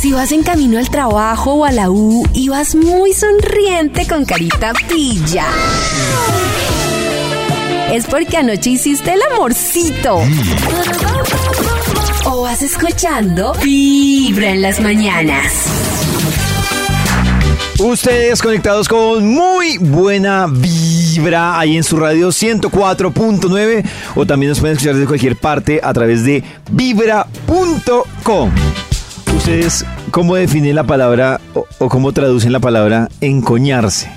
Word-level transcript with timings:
Si 0.00 0.12
vas 0.12 0.32
en 0.32 0.42
camino 0.42 0.78
al 0.78 0.88
trabajo 0.88 1.52
o 1.52 1.64
a 1.66 1.72
la 1.72 1.90
U 1.90 2.26
y 2.32 2.48
vas 2.48 2.74
muy 2.74 3.12
sonriente 3.12 4.06
con 4.08 4.24
carita 4.24 4.72
pilla. 4.88 5.44
Es 7.92 8.06
porque 8.06 8.38
anoche 8.38 8.70
hiciste 8.70 9.12
el 9.12 9.20
amorcito. 9.30 10.22
O 12.24 12.40
vas 12.40 12.62
escuchando 12.62 13.52
Vibra 13.62 14.52
en 14.52 14.62
las 14.62 14.80
mañanas. 14.80 15.52
Ustedes 17.78 18.40
conectados 18.40 18.88
con 18.88 19.28
muy 19.28 19.76
buena 19.76 20.46
vibra 20.46 21.58
ahí 21.58 21.76
en 21.76 21.84
su 21.84 21.98
radio 21.98 22.28
104.9 22.28 23.84
o 24.14 24.24
también 24.24 24.48
nos 24.48 24.60
pueden 24.60 24.78
escuchar 24.78 24.94
desde 24.94 25.06
cualquier 25.06 25.36
parte 25.36 25.78
a 25.82 25.92
través 25.92 26.24
de 26.24 26.42
vibra.com. 26.70 28.50
Ustedes, 29.40 29.86
¿cómo 30.10 30.34
definen 30.36 30.74
la 30.74 30.84
palabra 30.84 31.40
o, 31.54 31.66
o 31.78 31.88
cómo 31.88 32.12
traducen 32.12 32.52
la 32.52 32.60
palabra 32.60 33.08
encoñarse? 33.22 34.10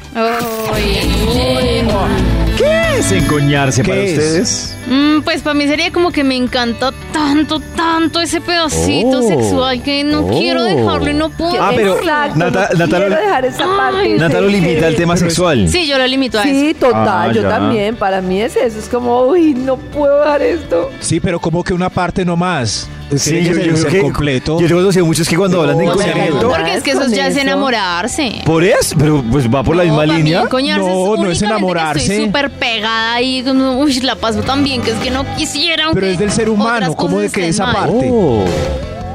¿Qué 2.57 2.99
es 2.99 3.11
encoñarse 3.13 3.83
para 3.83 3.95
¿Qué 3.95 4.03
es? 4.11 4.17
ustedes? 4.17 4.77
Mm, 4.87 5.21
pues 5.21 5.41
para 5.41 5.53
mí 5.53 5.65
sería 5.65 5.91
como 5.93 6.11
que 6.11 6.25
me 6.25 6.35
encanta 6.35 6.91
tanto, 7.13 7.61
tanto 7.61 8.19
ese 8.19 8.41
pedacito 8.41 9.19
Oh. 9.19 9.27
sexual 9.27 9.81
que 9.81 10.03
no 10.03 10.25
Oh. 10.25 10.27
quiero 10.37 10.63
dejarlo 10.65 11.09
y 11.09 11.13
no 11.13 11.29
puedo. 11.29 11.55
Ah, 11.63 11.71
pero 11.73 11.97
Exacto, 11.97 12.37
Nata- 12.39 12.69
no 12.73 12.79
Nata 12.79 12.99
lo- 12.99 13.05
quiero 13.07 13.21
dejar 13.21 13.45
esa 13.45 13.65
parte. 13.77 13.99
Ay. 14.01 14.13
Nata 14.19 14.41
lo 14.41 14.47
limita 14.49 14.87
al 14.87 14.95
tema 14.95 15.15
sexual. 15.15 15.69
Sí, 15.69 15.87
yo 15.87 15.97
lo 15.97 16.05
limito 16.05 16.37
a 16.37 16.43
eso. 16.43 16.51
Sí, 16.51 16.73
total, 16.73 17.29
Ah, 17.29 17.31
yo 17.33 17.43
ya. 17.43 17.49
también. 17.49 17.95
Para 17.95 18.21
mí 18.21 18.41
es 18.41 18.57
eso. 18.57 18.77
Es 18.77 18.89
como, 18.89 19.21
uy, 19.23 19.53
no 19.53 19.77
puedo 19.77 20.19
dejar 20.19 20.41
esto. 20.41 20.91
Sí, 20.99 21.19
pero 21.21 21.39
como 21.39 21.63
que 21.63 21.73
una 21.73 21.89
parte 21.89 22.25
nomás. 22.25 22.89
Sí, 23.15 23.43
yo, 23.43 23.53
yo 23.53 23.73
creo 23.73 23.85
que 23.87 23.99
completo. 24.01 24.59
Yo 24.59 24.65
he 24.65 24.69
conocido 24.69 25.05
muchos 25.05 25.27
que 25.29 25.37
cuando 25.37 25.61
hablan 25.61 25.77
de 25.77 25.85
No, 25.85 25.93
encoñamiento, 25.93 26.49
Porque 26.49 26.73
es 26.73 26.83
que 26.83 26.91
eso 26.91 27.07
ya 27.09 27.27
es 27.27 27.37
enamorarse. 27.37 28.41
por 28.45 28.63
eso, 28.63 28.95
pero 28.97 29.23
pues 29.31 29.47
va 29.53 29.63
por 29.63 29.75
la 29.75 29.83
misma 29.83 29.99
para 29.99 30.13
mí 30.13 30.17
línea. 30.23 30.41
encoñarse 30.41 30.81
No, 30.81 30.87
no 30.87 31.01
es 31.03 31.07
únicamente 31.19 31.39
que 31.39 31.45
enamorarse. 31.45 31.99
Estoy 32.13 32.25
súper 32.25 32.49
pegada 32.51 33.13
ahí, 33.13 33.43
como, 33.43 33.79
uy, 33.79 33.93
la 34.01 34.15
paso 34.15 34.41
tan 34.41 34.63
bien 34.63 34.81
que 34.81 34.91
es 34.91 34.97
que 34.97 35.11
no 35.11 35.25
quisiera. 35.35 35.75
Pero 35.93 36.05
aunque 36.07 36.11
es 36.13 36.19
del 36.19 36.31
ser 36.31 36.49
humano, 36.49 36.75
otras 36.91 36.95
¿cómo 36.95 37.19
de 37.19 37.27
cosas 37.27 37.33
que 37.33 37.49
estén 37.49 37.49
esa 37.49 37.65
mal. 37.65 37.75
parte? 37.89 38.09
Oh. 38.11 38.45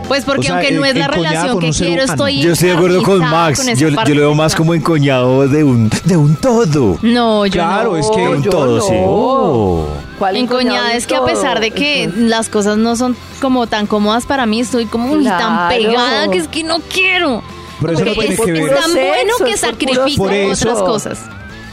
Pues 0.06 0.24
porque 0.24 0.40
O 0.40 0.42
sea, 0.44 0.54
aunque 0.56 0.72
no 0.72 0.84
es 0.86 0.94
la 0.94 1.04
encoñada 1.04 1.28
relación 1.30 1.52
con 1.52 1.60
que 1.60 1.66
un 1.66 1.74
ser 1.74 1.86
quiero, 1.88 2.04
humano. 2.04 2.12
estoy 2.14 2.40
Yo 2.42 2.52
estoy 2.52 2.68
de 2.70 2.74
acuerdo 2.76 3.02
con 3.02 3.16
encarnizada 3.16 3.44
Max. 3.48 3.78
Yo, 3.78 3.88
yo 3.90 4.14
lo 4.14 4.20
veo 4.22 4.34
más 4.34 4.54
como 4.54 4.72
encoñado 4.74 5.46
de 5.48 5.64
un, 5.64 5.90
de 6.04 6.16
un 6.16 6.36
todo. 6.36 6.98
No, 7.02 7.44
yo 7.44 7.52
Claro, 7.52 7.90
no. 7.90 7.96
es 7.98 8.06
que- 8.10 8.20
De 8.22 8.28
un 8.28 8.42
yo 8.42 8.50
todo, 8.50 8.76
no. 8.78 8.82
sí. 8.84 8.94
Oh. 9.04 9.86
¿Cuál 10.18 10.36
Encoñada 10.36 10.94
es 10.94 11.06
que 11.06 11.14
a 11.16 11.24
pesar 11.24 11.60
de 11.60 11.70
que 11.70 12.04
Entonces, 12.04 12.28
las 12.28 12.48
cosas 12.48 12.76
no 12.76 12.96
son 12.96 13.16
como 13.40 13.66
tan 13.66 13.86
cómodas 13.86 14.26
para 14.26 14.46
mí, 14.46 14.60
estoy 14.60 14.86
como 14.86 15.12
uy, 15.12 15.24
tan 15.24 15.38
Claro. 15.38 15.68
pegada 15.68 16.28
que 16.30 16.38
es 16.38 16.48
que 16.48 16.64
no 16.64 16.78
quiero. 16.92 17.42
Pero 17.80 17.92
eso 17.92 18.04
no 18.04 18.12
tiene 18.12 18.34
es, 18.34 18.40
que 18.40 18.52
es 18.52 18.60
ver. 18.60 18.74
tan 18.74 18.90
Sexo, 18.90 18.98
bueno 19.06 19.32
que 19.44 19.50
es 19.52 19.60
sacrifico 19.60 20.24
otras 20.24 20.78
cosas. 20.78 21.18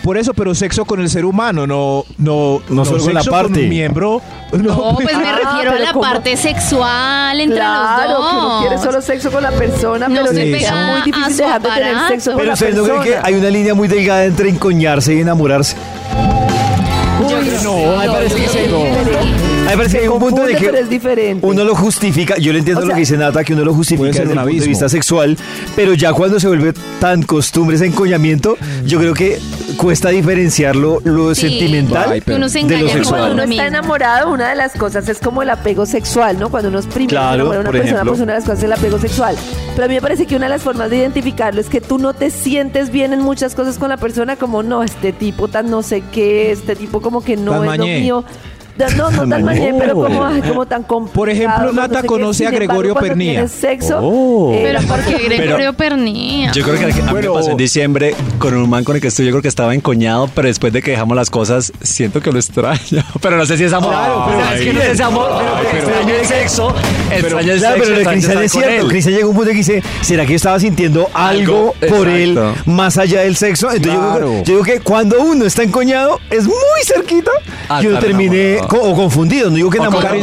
Por 0.03 0.19
eso, 0.19 0.35
pero 0.35 0.53
sexo 0.53 0.85
con 0.85 0.99
el 1.01 1.09
ser 1.09 1.25
humano, 1.25 1.65
no, 1.65 2.05
no, 2.19 2.61
No 2.69 2.85
solo 2.85 3.03
con 3.03 3.15
la 3.15 3.21
sexo 3.21 3.31
parte. 3.31 3.61
un 3.63 3.69
miembro. 3.69 4.21
No, 4.51 4.93
pues 5.01 5.17
me 5.17 5.23
Ah, 5.27 5.39
refiero 5.41 5.71
a 5.71 5.73
pero 5.73 5.83
la 5.83 5.93
¿cómo? 5.93 6.01
parte 6.01 6.37
sexual 6.37 7.39
entre 7.41 7.57
Claro, 7.57 8.09
los 8.11 8.19
dos. 8.19 8.29
que 8.29 8.37
uno 8.37 8.59
quiere 8.61 8.77
solo 8.77 9.01
sexo 9.01 9.31
con 9.31 9.41
la 9.41 9.49
persona, 9.51 10.07
No 10.07 10.13
pero 10.21 10.25
estoy 10.27 10.53
es 10.63 10.71
muy 10.71 11.01
difícil 11.01 11.37
dejar 11.37 11.61
de 11.63 11.69
tener 11.69 12.07
sexo 12.07 12.29
con 12.31 12.37
Pero 12.37 12.47
la 12.49 12.53
ustedes 12.53 12.75
no 12.75 12.83
creen 12.83 12.99
persona. 13.01 13.21
que 13.23 13.27
hay 13.27 13.33
una 13.39 13.49
línea 13.49 13.73
muy 13.73 13.87
delgada 13.87 14.25
entre 14.25 14.49
encoñarse 14.49 15.15
y 15.15 15.21
enamorarse. 15.21 15.75
Uy, 17.19 17.49
no, 17.63 17.97
me 17.97 18.07
parece 18.07 18.35
que 18.35 18.47
sí, 18.49 18.59
no. 18.69 18.77
A 18.77 19.69
mí 19.69 19.71
me 19.71 19.77
parece 19.77 19.83
que 19.83 19.89
Se 19.89 19.97
hay 19.99 20.07
un 20.07 20.19
punto 20.19 20.43
de 20.43 20.55
que 20.55 20.65
pero 20.65 20.77
es 20.77 20.89
diferente. 20.89 21.45
uno 21.45 21.63
lo 21.63 21.75
justifica. 21.75 22.37
Yo 22.37 22.51
le 22.53 22.59
entiendo 22.59 22.81
O 22.81 22.83
lo 22.83 22.87
sea, 22.89 22.95
que 22.95 22.99
dice 23.01 23.17
Nata, 23.17 23.43
que 23.43 23.53
uno 23.53 23.61
lo 23.63 23.71
puede 23.71 23.77
justifica 23.77 24.13
ser 24.13 24.21
desde 24.27 24.33
un 24.33 24.39
el 24.39 24.43
punto 24.43 24.45
de 24.45 24.51
abismo. 24.51 24.69
vista 24.69 24.89
sexual, 24.89 25.37
pero 25.75 25.93
ya 25.93 26.13
cuando 26.13 26.39
se 26.39 26.47
vuelve 26.47 26.73
tan 26.99 27.23
costumbre 27.23 27.75
ese 27.77 27.85
encoñamiento, 27.85 28.57
yo 28.85 28.99
creo 28.99 29.13
que 29.13 29.39
cuesta 29.85 30.09
diferenciar 30.09 30.75
lo, 30.75 30.99
lo 31.03 31.35
Sí, 31.35 31.41
sentimental 31.41 32.11
Ay, 32.11 32.19
de 32.21 32.39
lo 32.39 32.49
sexual. 32.49 33.03
Cuando 33.19 33.33
uno 33.33 33.43
está 33.43 33.67
enamorado, 33.67 34.31
una 34.31 34.49
de 34.49 34.55
las 34.55 34.73
cosas 34.73 35.07
es 35.09 35.19
como 35.19 35.43
el 35.43 35.49
apego 35.51 35.85
sexual, 35.85 36.39
¿no? 36.39 36.49
Cuando 36.49 36.69
uno 36.69 36.79
es 36.79 36.87
primero 36.87 37.09
Claro, 37.11 37.35
enamora 37.35 37.53
de 37.53 37.59
una 37.61 37.69
por 37.69 37.71
persona, 37.79 37.91
ejemplo. 37.97 38.11
pues 38.13 38.21
una 38.21 38.33
de 38.33 38.39
las 38.39 38.43
cosas 38.45 38.57
es 38.59 38.63
el 38.65 38.73
apego 38.73 38.97
sexual. 38.99 39.35
Pero 39.75 39.85
a 39.85 39.87
mí 39.87 39.93
me 39.93 40.01
parece 40.01 40.25
que 40.25 40.35
una 40.35 40.45
de 40.47 40.49
las 40.49 40.63
formas 40.63 40.89
de 40.89 40.97
identificarlo 40.97 41.61
es 41.61 41.69
que 41.69 41.81
tú 41.81 41.99
no 41.99 42.13
te 42.15 42.31
sientes 42.31 42.89
bien 42.89 43.13
en 43.13 43.19
muchas 43.21 43.53
cosas 43.53 43.77
con 43.77 43.89
la 43.89 43.97
persona, 43.97 44.35
como 44.37 44.63
no, 44.63 44.81
este 44.81 45.13
tipo 45.13 45.47
tan 45.49 45.69
no 45.69 45.83
sé 45.83 46.01
qué, 46.11 46.51
este 46.51 46.75
tipo 46.75 46.99
como 46.99 47.23
que 47.23 47.37
no 47.37 47.51
Tan 47.51 47.61
es 47.61 47.67
mañé. 47.67 47.95
lo 47.95 48.01
mío. 48.01 48.25
No, 48.77 48.89
no, 48.89 49.11
no 49.11 49.29
tan 49.29 49.43
Mañé. 49.45 49.73
pero 49.79 49.93
como, 49.95 50.25
ay, 50.25 50.41
como 50.41 50.65
tan 50.65 50.83
complicado. 50.83 51.15
Por 51.15 51.29
ejemplo, 51.29 51.65
no 51.67 51.73
Nata 51.73 51.95
sé 51.95 52.01
qué. 52.01 52.07
conoce 52.07 52.37
Sin 52.39 52.47
a 52.47 52.51
Gregorio 52.51 52.91
embargo, 52.91 53.07
Pernía. 53.07 53.31
tienes 53.31 53.51
sexo, 53.51 53.99
Oh. 54.01 54.51
eh, 54.53 54.59
Pero 54.63 54.79
porque 54.87 55.23
Gregorio 55.23 55.73
Pernía. 55.73 56.51
Yo 56.51 56.63
creo 56.63 56.77
que 56.77 56.83
a 56.83 56.87
mí 56.87 56.93
Bueno. 57.11 57.33
me 57.33 57.39
pasó 57.39 57.51
en 57.51 57.57
diciembre 57.57 58.15
con 58.37 58.53
un 58.53 58.69
man 58.69 58.83
con 58.83 58.95
el 58.97 59.01
que 59.01 59.07
estoy, 59.07 59.25
yo 59.27 59.31
creo 59.31 59.41
que 59.41 59.47
estaba 59.47 59.73
encoñado, 59.73 60.29
pero 60.35 60.49
después 60.49 60.73
de 60.73 60.81
que 60.81 60.91
dejamos 60.91 61.15
las 61.15 61.29
cosas, 61.29 61.71
siento 61.81 62.19
que 62.19 62.31
lo 62.33 62.37
extraño. 62.39 63.03
Pero 63.21 63.37
no 63.37 63.45
sé 63.45 63.57
si 63.57 63.63
es 63.63 63.71
amor. 63.73 63.91
Claro, 63.91 64.25
pero- 64.27 64.39
¿Sabes 64.45 64.61
que 64.61 64.73
no 64.73 64.79
sé 64.81 64.85
si 64.87 64.91
es 64.91 64.99
amor, 65.01 65.29
pero, 65.71 65.79
extraño 65.79 66.13
el 66.15 66.25
sexo, 66.25 66.75
extraño 67.11 67.51
el 67.53 67.59
sexo, 67.59 67.75
pero 67.79 67.89
lo 67.91 67.97
de 67.99 68.05
Cristian 68.05 68.43
es 68.43 68.51
cierto. 68.51 68.87
Cristian 68.89 69.15
llegó 69.15 69.27
a 69.27 69.29
un 69.31 69.35
punto 69.37 69.51
que 69.51 69.57
dice, 69.57 69.83
¿será 70.01 70.23
que 70.25 70.31
yo 70.31 70.35
estaba 70.35 70.59
sintiendo 70.59 71.09
algo, 71.13 71.73
Algo, 71.81 71.95
por 71.97 72.07
él 72.09 72.37
más 72.65 72.97
allá 72.97 73.21
del 73.21 73.35
sexo? 73.37 73.71
Entonces 73.71 73.93
yo, 73.93 73.99
Claro. 73.99 74.15
creo, 74.17 74.43
yo 74.43 74.53
digo 74.53 74.63
que 74.63 74.79
cuando 74.81 75.21
uno 75.21 75.45
está 75.45 75.63
encoñado 75.63 76.19
es 76.29 76.43
muy 76.45 76.55
cerquita 76.85 77.31
Ah, 77.69 77.79
que 77.81 77.87
uno 77.87 77.99
o 78.71 78.95
confundido. 78.95 79.49
No 79.49 79.55
digo 79.55 79.69
que 79.69 79.77
enamorado, 79.77 80.15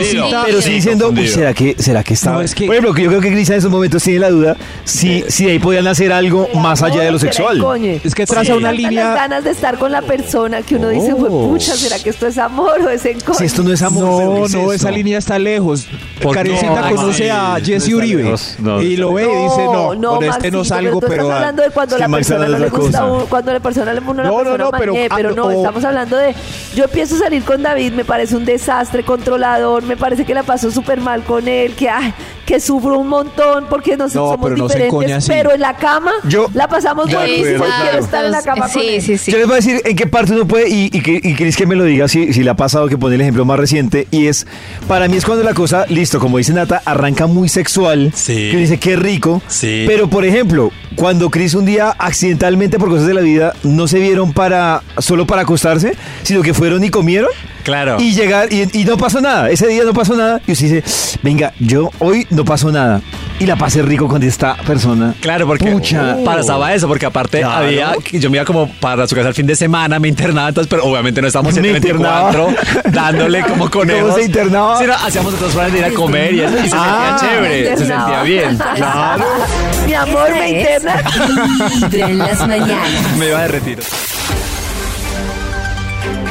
pero 0.44 0.60
sí 0.60 0.68
Sí, 0.68 0.74
diciendo, 0.74 1.10
uy. 1.14 1.28
¿será 1.28 1.52
que, 1.54 1.74
¿será 1.78 2.02
que 2.02 2.14
estaba? 2.14 2.36
No, 2.36 2.42
es 2.42 2.54
que- 2.54 2.66
Por 2.66 2.74
ejemplo, 2.74 2.94
que 2.94 3.02
yo 3.02 3.08
creo 3.08 3.20
que 3.20 3.30
Cristian 3.32 3.54
en 3.54 3.58
esos 3.58 3.70
momentos 3.70 4.02
tiene 4.02 4.20
la 4.20 4.30
duda 4.30 4.56
si, 4.84 5.24
si 5.28 5.44
de 5.46 5.52
ahí 5.52 5.58
podían 5.58 5.86
hacer 5.86 6.12
algo 6.12 6.48
más 6.54 6.82
allá 6.82 7.02
de 7.02 7.10
lo 7.12 7.18
sexual. 7.18 7.62
Es 8.04 8.14
que 8.14 8.26
traza 8.26 8.54
una 8.54 8.72
línea- 8.72 9.04
las 9.10 9.14
ganas 9.16 9.44
de 9.44 9.50
estar 9.50 9.78
con 9.78 9.92
la 9.92 10.02
persona 10.02 10.62
que 10.62 10.76
uno 10.76 10.88
dice, 10.88 11.12
Oh. 11.12 11.18
fue 11.18 11.28
pucha, 11.28 11.76
¿será 11.76 11.98
que 11.98 12.10
esto 12.10 12.26
es 12.26 12.38
amor 12.38 12.80
o 12.80 12.88
es? 12.88 13.02
Si 13.02 13.44
esto 13.44 13.62
no 13.62 13.72
es 13.72 13.82
amor, 13.82 14.02
No, 14.04 14.18
¿pero 14.18 14.32
qué 14.34 14.44
es 14.46 14.52
no, 14.52 14.58
esto? 14.60 14.72
esa 14.72 14.90
línea 14.90 15.18
está 15.18 15.38
lejos. 15.38 15.86
¿Por 16.22 16.32
qué? 16.32 16.42
Karencita 16.42 16.90
No, 16.90 16.96
conoce 16.96 17.30
a 17.30 17.58
Jesse 17.62 17.92
Uribe 17.94 18.34
y 18.82 18.96
lo 18.96 19.12
ve 19.12 19.24
y 19.24 19.42
dice, 19.44 19.64
no, 19.64 19.88
con 19.88 20.24
este 20.24 20.26
Maxito, 20.28 20.56
no 20.58 20.64
salgo, 20.64 21.00
pero... 21.00 21.30
a- 21.30 21.36
hablando 21.36 21.62
de 21.62 21.70
cuando 21.70 21.98
la 21.98 22.08
persona 22.08 22.48
le 22.48 22.68
gusta 22.68 23.04
cuando 23.28 23.52
la 23.52 23.60
persona 23.60 23.92
le 23.94 24.00
una 24.00 24.22
No, 24.24 24.30
no, 24.30 24.36
persona 24.38 24.64
no, 24.64 24.70
pero- 24.72 24.94
ah, 25.10 25.14
pero 25.16 25.34
no, 25.34 25.50
estamos 25.50 25.84
hablando 25.84 26.16
de 26.16 26.34
yo 26.74 26.84
empiezo 26.84 27.14
a 27.16 27.18
salir 27.18 27.42
con 27.42 27.62
David, 27.62 27.92
me 27.92 28.04
parece 28.04 28.31
un 28.32 28.44
desastre 28.44 29.02
controlador, 29.04 29.82
me 29.84 29.96
parece 29.96 30.24
que 30.24 30.34
la 30.34 30.42
paso 30.42 30.70
súper 30.70 31.00
mal 31.00 31.22
con 31.24 31.48
él, 31.48 31.74
que 31.74 31.88
ay, 31.88 32.12
que 32.46 32.60
sufro 32.60 32.98
un 32.98 33.08
montón 33.08 33.66
porque 33.68 33.96
no, 33.96 34.04
No, 34.04 34.10
somos 34.10 34.38
pero 34.42 34.56
no 34.56 34.64
encoña 34.64 34.76
diferentes, 34.86 35.16
así. 35.16 35.28
pero 35.28 35.52
en 35.52 35.60
la 35.60 35.76
cama 35.76 36.12
Yo- 36.24 36.48
la 36.54 36.68
pasamos 36.68 37.06
De 37.06 37.14
buenísimo 37.16 37.44
acuerdo, 37.56 37.64
quiero 37.76 37.90
claro. 37.90 38.04
estar 38.04 38.24
en 38.24 38.30
la 38.32 38.42
cama 38.42 38.68
con 38.68 38.82
Sí, 38.82 38.88
él. 38.88 39.02
sí, 39.02 39.18
sí. 39.18 39.30
Yo 39.32 39.38
les 39.38 39.46
voy 39.46 39.54
a 39.54 39.56
decir 39.56 39.80
en 39.84 39.96
qué 39.96 40.06
parte 40.06 40.32
uno 40.32 40.46
puede, 40.46 40.68
y, 40.68 40.86
y, 40.92 41.00
que- 41.00 41.20
y 41.22 41.34
queréis 41.34 41.56
que 41.56 41.66
me 41.66 41.74
lo 41.76 41.84
diga 41.84 42.08
si, 42.08 42.32
si 42.32 42.42
le 42.42 42.50
ha 42.50 42.54
pasado 42.56 42.88
que 42.88 42.98
pone 42.98 43.14
el 43.14 43.20
ejemplo 43.20 43.44
más 43.44 43.58
reciente, 43.58 44.06
y 44.10 44.26
es, 44.26 44.46
para 44.88 45.08
mí 45.08 45.16
es 45.16 45.24
cuando 45.24 45.44
la 45.44 45.54
cosa, 45.54 45.86
listo, 45.88 46.18
como 46.18 46.38
dice 46.38 46.52
Nata, 46.52 46.82
arranca 46.84 47.26
muy 47.26 47.48
sexual, 47.48 48.12
Sí. 48.14 48.34
que 48.34 48.50
uno 48.52 48.60
dice, 48.60 48.78
qué 48.78 48.96
rico, 48.96 49.40
Sí. 49.48 49.84
pero 49.86 50.08
por 50.08 50.24
ejemplo, 50.24 50.70
cuando 50.96 51.30
Chris 51.30 51.54
un 51.54 51.64
día 51.64 51.94
accidentalmente 51.98 52.78
por 52.78 52.88
cosas 52.90 53.06
de 53.06 53.14
la 53.14 53.20
vida 53.22 53.54
no 53.62 53.88
se 53.88 53.98
vieron 53.98 54.32
para 54.32 54.82
solo 54.98 55.26
para 55.26 55.42
acostarse, 55.42 55.94
sino 56.22 56.42
que 56.42 56.52
fueron 56.54 56.84
y 56.84 56.90
comieron, 56.90 57.30
Claro. 57.62 57.96
y 58.00 58.12
llegar, 58.12 58.52
y, 58.52 58.68
y 58.72 58.84
no 58.84 58.96
pasó 58.96 59.20
nada, 59.20 59.50
ese 59.50 59.66
día 59.68 59.84
no 59.84 59.92
pasó 59.92 60.16
nada, 60.16 60.40
y 60.46 60.52
usted 60.52 60.82
dice, 60.82 61.18
venga, 61.22 61.52
yo 61.60 61.90
hoy 62.00 62.26
no 62.30 62.44
pasó 62.44 62.70
nada, 62.72 63.00
y 63.38 63.46
la 63.46 63.56
pasé 63.56 63.82
rico 63.82 64.08
con 64.08 64.22
esta 64.22 64.54
persona. 64.56 65.14
Claro, 65.20 65.46
porque 65.46 65.70
Pucha. 65.70 66.16
pasaba 66.24 66.74
eso, 66.74 66.88
porque 66.88 67.06
aparte 67.06 67.38
Claro. 67.40 67.66
había, 67.66 67.92
yo 68.12 68.30
me 68.30 68.38
iba 68.38 68.44
como 68.44 68.68
para 68.68 69.06
su 69.06 69.14
casa 69.14 69.28
el 69.28 69.34
fin 69.34 69.46
de 69.46 69.54
semana, 69.56 69.98
me 69.98 70.08
internaba, 70.08 70.48
entonces, 70.48 70.68
pero 70.68 70.84
obviamente 70.84 71.20
no 71.22 71.28
estábamos 71.28 71.54
Me 71.54 71.62
724 71.62 72.54
dándole 72.92 73.42
como 73.44 73.70
conejos. 73.70 74.02
¿Cómo 74.02 74.14
se 74.16 74.24
internaba? 74.24 74.78
Hacíamos 75.04 75.34
otros 75.34 75.52
planes 75.52 75.72
de 75.72 75.78
ir 75.80 75.84
a 75.84 75.90
comer 75.90 76.34
y, 76.34 76.40
eso, 76.40 76.54
y 76.64 76.68
se 76.68 76.76
Ah, 76.76 77.16
sentía 77.18 77.30
chévere, 77.30 77.76
se 77.76 77.86
sentía 77.86 78.22
bien. 78.22 78.58
Claro. 78.76 79.24
Mi 79.86 79.94
amor, 79.94 80.30
me 80.30 80.50
interna. 80.60 81.02
Vibra 81.90 82.08
en 82.08 82.18
las 82.18 82.46
mañanas. 82.46 82.88
Me 83.18 83.28
iba 83.28 83.42
de 83.42 83.48
retiro. 83.48 83.82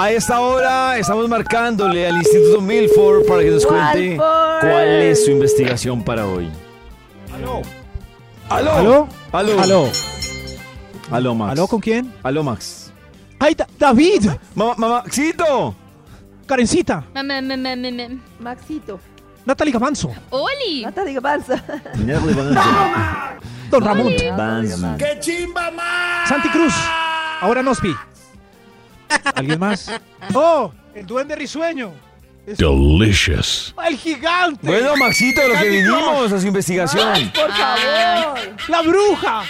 A 0.00 0.12
esta 0.12 0.40
hora 0.40 0.96
estamos 0.96 1.28
marcándole 1.28 2.06
al 2.06 2.16
Instituto 2.18 2.60
Milford 2.60 3.26
para 3.26 3.42
que 3.42 3.50
nos 3.50 3.66
cuente 3.66 4.16
Walford. 4.16 4.60
cuál 4.60 4.88
es 5.02 5.24
su 5.24 5.32
investigación 5.32 6.04
para 6.04 6.24
hoy. 6.26 6.48
Aló. 7.34 7.62
¡Aló! 8.48 8.72
¿Aló? 8.72 9.08
¡Aló! 9.32 9.60
¿Aló? 9.60 9.88
¡Aló, 11.10 11.34
Max! 11.34 11.52
¿Aló 11.52 11.66
con 11.66 11.80
quién? 11.80 12.14
¡Aló, 12.22 12.44
Max! 12.44 12.92
¡Ay, 13.40 13.54
Da- 13.56 13.66
David! 13.78 14.28
¡Mamá, 14.54 14.74
mamá! 14.76 15.02
Karencita, 16.46 17.04
Me, 17.14 17.22
me, 17.24 17.42
me, 17.42 17.56
me, 17.56 17.76
me, 17.76 17.90
me. 17.92 18.18
Maxito, 18.38 18.98
Natalie 19.44 19.72
Gavanzo, 19.72 20.10
¡Oli! 20.30 20.82
Natalia 20.82 21.20
Balsa. 21.20 21.62
Don 23.70 23.84
Ramón, 23.84 24.14
Santi 26.26 26.48
Cruz, 26.50 26.72
ahora 27.42 27.62
Nospi. 27.62 27.94
¿Alguien 29.34 29.58
más? 29.58 29.90
¡Oh! 30.34 30.72
El 30.94 31.06
duende 31.06 31.36
risueño. 31.36 31.92
Delicious. 32.46 33.74
¡El 33.86 33.96
gigante! 33.98 34.66
Bueno, 34.66 34.96
Maxito, 34.96 35.46
lo 35.46 35.54
que 35.60 35.68
vinimos 35.68 36.32
a 36.32 36.40
su 36.40 36.46
investigación. 36.46 37.30
Por 37.34 37.50
favor. 37.52 38.38
¡La 38.68 38.82
bruja! 38.82 39.42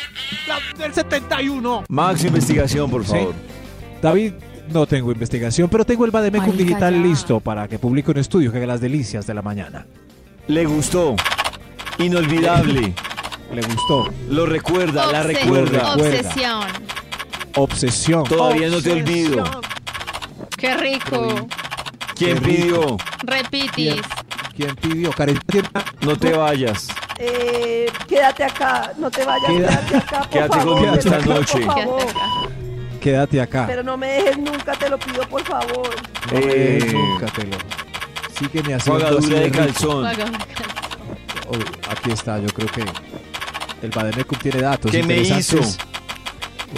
La 0.49 0.59
del 0.77 0.93
71. 0.93 1.85
Max, 1.89 2.25
investigación, 2.25 2.91
por 2.91 3.05
Sí. 3.05 3.13
favor. 3.13 3.35
David, 4.03 4.33
no 4.71 4.85
tengo 4.87 5.13
investigación, 5.13 5.69
pero 5.69 5.85
tengo 5.85 6.05
el 6.05 6.11
Bademecum 6.11 6.57
digital 6.57 6.93
ya. 6.95 7.01
listo 7.01 7.39
para 7.41 7.69
que 7.69 7.79
publique 7.79 8.11
un 8.11 8.19
estudio 8.19 8.51
que 8.51 8.59
haga 8.59 8.67
las 8.67 8.81
delicias 8.81 9.27
de 9.29 9.35
la 9.35 9.43
mañana. 9.43 9.87
Le 10.49 10.65
gustó. 10.67 11.15
Inolvidable. 11.99 12.95
¿Le 13.53 13.63
gustó? 13.63 14.13
Lo 14.29 14.45
recuerda, 14.45 15.07
la 15.11 15.23
recuerda. 15.23 15.95
Obsesión. 15.95 16.63
Obsesión. 17.63 18.25
Todavía 18.25 18.69
no 18.69 18.81
te 18.81 18.93
olvido. 18.93 19.45
¡Qué 20.57 20.75
rico! 20.77 21.47
¿Quién 22.15 22.39
Qué 22.39 22.47
rico. 22.47 22.97
pidió? 22.97 22.97
Repitis. 23.23 24.01
¿Quién 24.57 24.75
pidió? 24.77 25.11
Karen, 25.13 25.41
No 26.01 26.17
te 26.17 26.33
vayas. 26.33 26.89
Eh, 27.19 27.87
quédate 28.09 28.45
acá, 28.45 28.93
no 28.99 29.11
te 29.11 29.25
vayas, 29.25 29.47
Queda- 29.51 29.69
quédate 29.69 29.97
acá, 29.97 30.19
por 30.21 30.29
Quédate 30.31 30.59
favor. 30.59 30.75
conmigo 30.75 30.95
esta 30.95 31.19
por 31.19 31.27
noche. 31.27 31.65
favor. 31.65 32.07
Quédate 33.01 33.41
acá. 33.41 33.65
Pero 33.67 33.83
no 33.83 33.97
me 33.97 34.07
dejes 34.07 34.39
nunca, 34.39 34.73
te 34.73 34.89
lo 34.89 34.99
pido, 34.99 35.29
por 35.29 35.43
favor. 35.45 35.91
No 36.33 36.39
me 36.39 36.45
Eh. 36.47 36.79
dejes 36.81 36.93
nunca 36.95 37.27
te 37.27 37.45
lo. 37.45 37.57
Sígueme 38.39 38.75
haciendo 38.75 39.19
así 39.19 39.31
de 39.31 39.45
rico. 39.45 39.59
calzón. 39.59 40.07
Oh, 41.49 41.91
aquí 41.91 42.11
está, 42.13 42.39
yo 42.39 42.47
creo 42.49 42.69
que 42.69 42.85
el 43.83 43.91
Bademecum 43.91 44.39
tiene 44.39 44.61
datos 44.63 44.91
¿Qué 44.93 45.03
me 45.03 45.17
interesantes. 45.19 45.79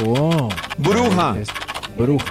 Oh. 0.07 0.49
Bruja. 0.79 1.37
Es- 1.41 1.49
bruja. 1.97 2.25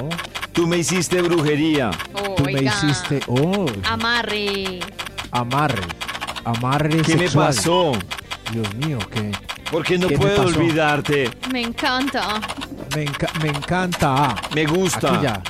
Oh, 0.00 0.08
Tú 0.52 0.66
me 0.66 0.78
hiciste 0.78 1.20
brujería. 1.22 1.90
Tú 2.36 2.44
me 2.44 2.62
hiciste. 2.62 3.20
Oh. 3.26 3.66
Amarre. 3.88 4.80
Amarre. 5.30 5.82
Amarre 6.44 7.02
¿Qué 7.02 7.16
me 7.16 7.28
pasó? 7.30 7.92
Dios 8.52 8.74
mío, 8.74 8.98
que 9.10 9.32
Porque 9.70 9.96
no 9.96 10.08
¿Qué 10.08 10.18
puedo 10.18 10.42
olvidarte. 10.42 11.30
Me 11.50 11.62
encanta. 11.62 12.40
me, 12.94 13.06
enca- 13.06 13.32
me 13.42 13.48
encanta. 13.48 14.34
Me 14.54 14.66
gusta. 14.66 15.14
Aquí 15.14 15.22
ya. 15.22 15.42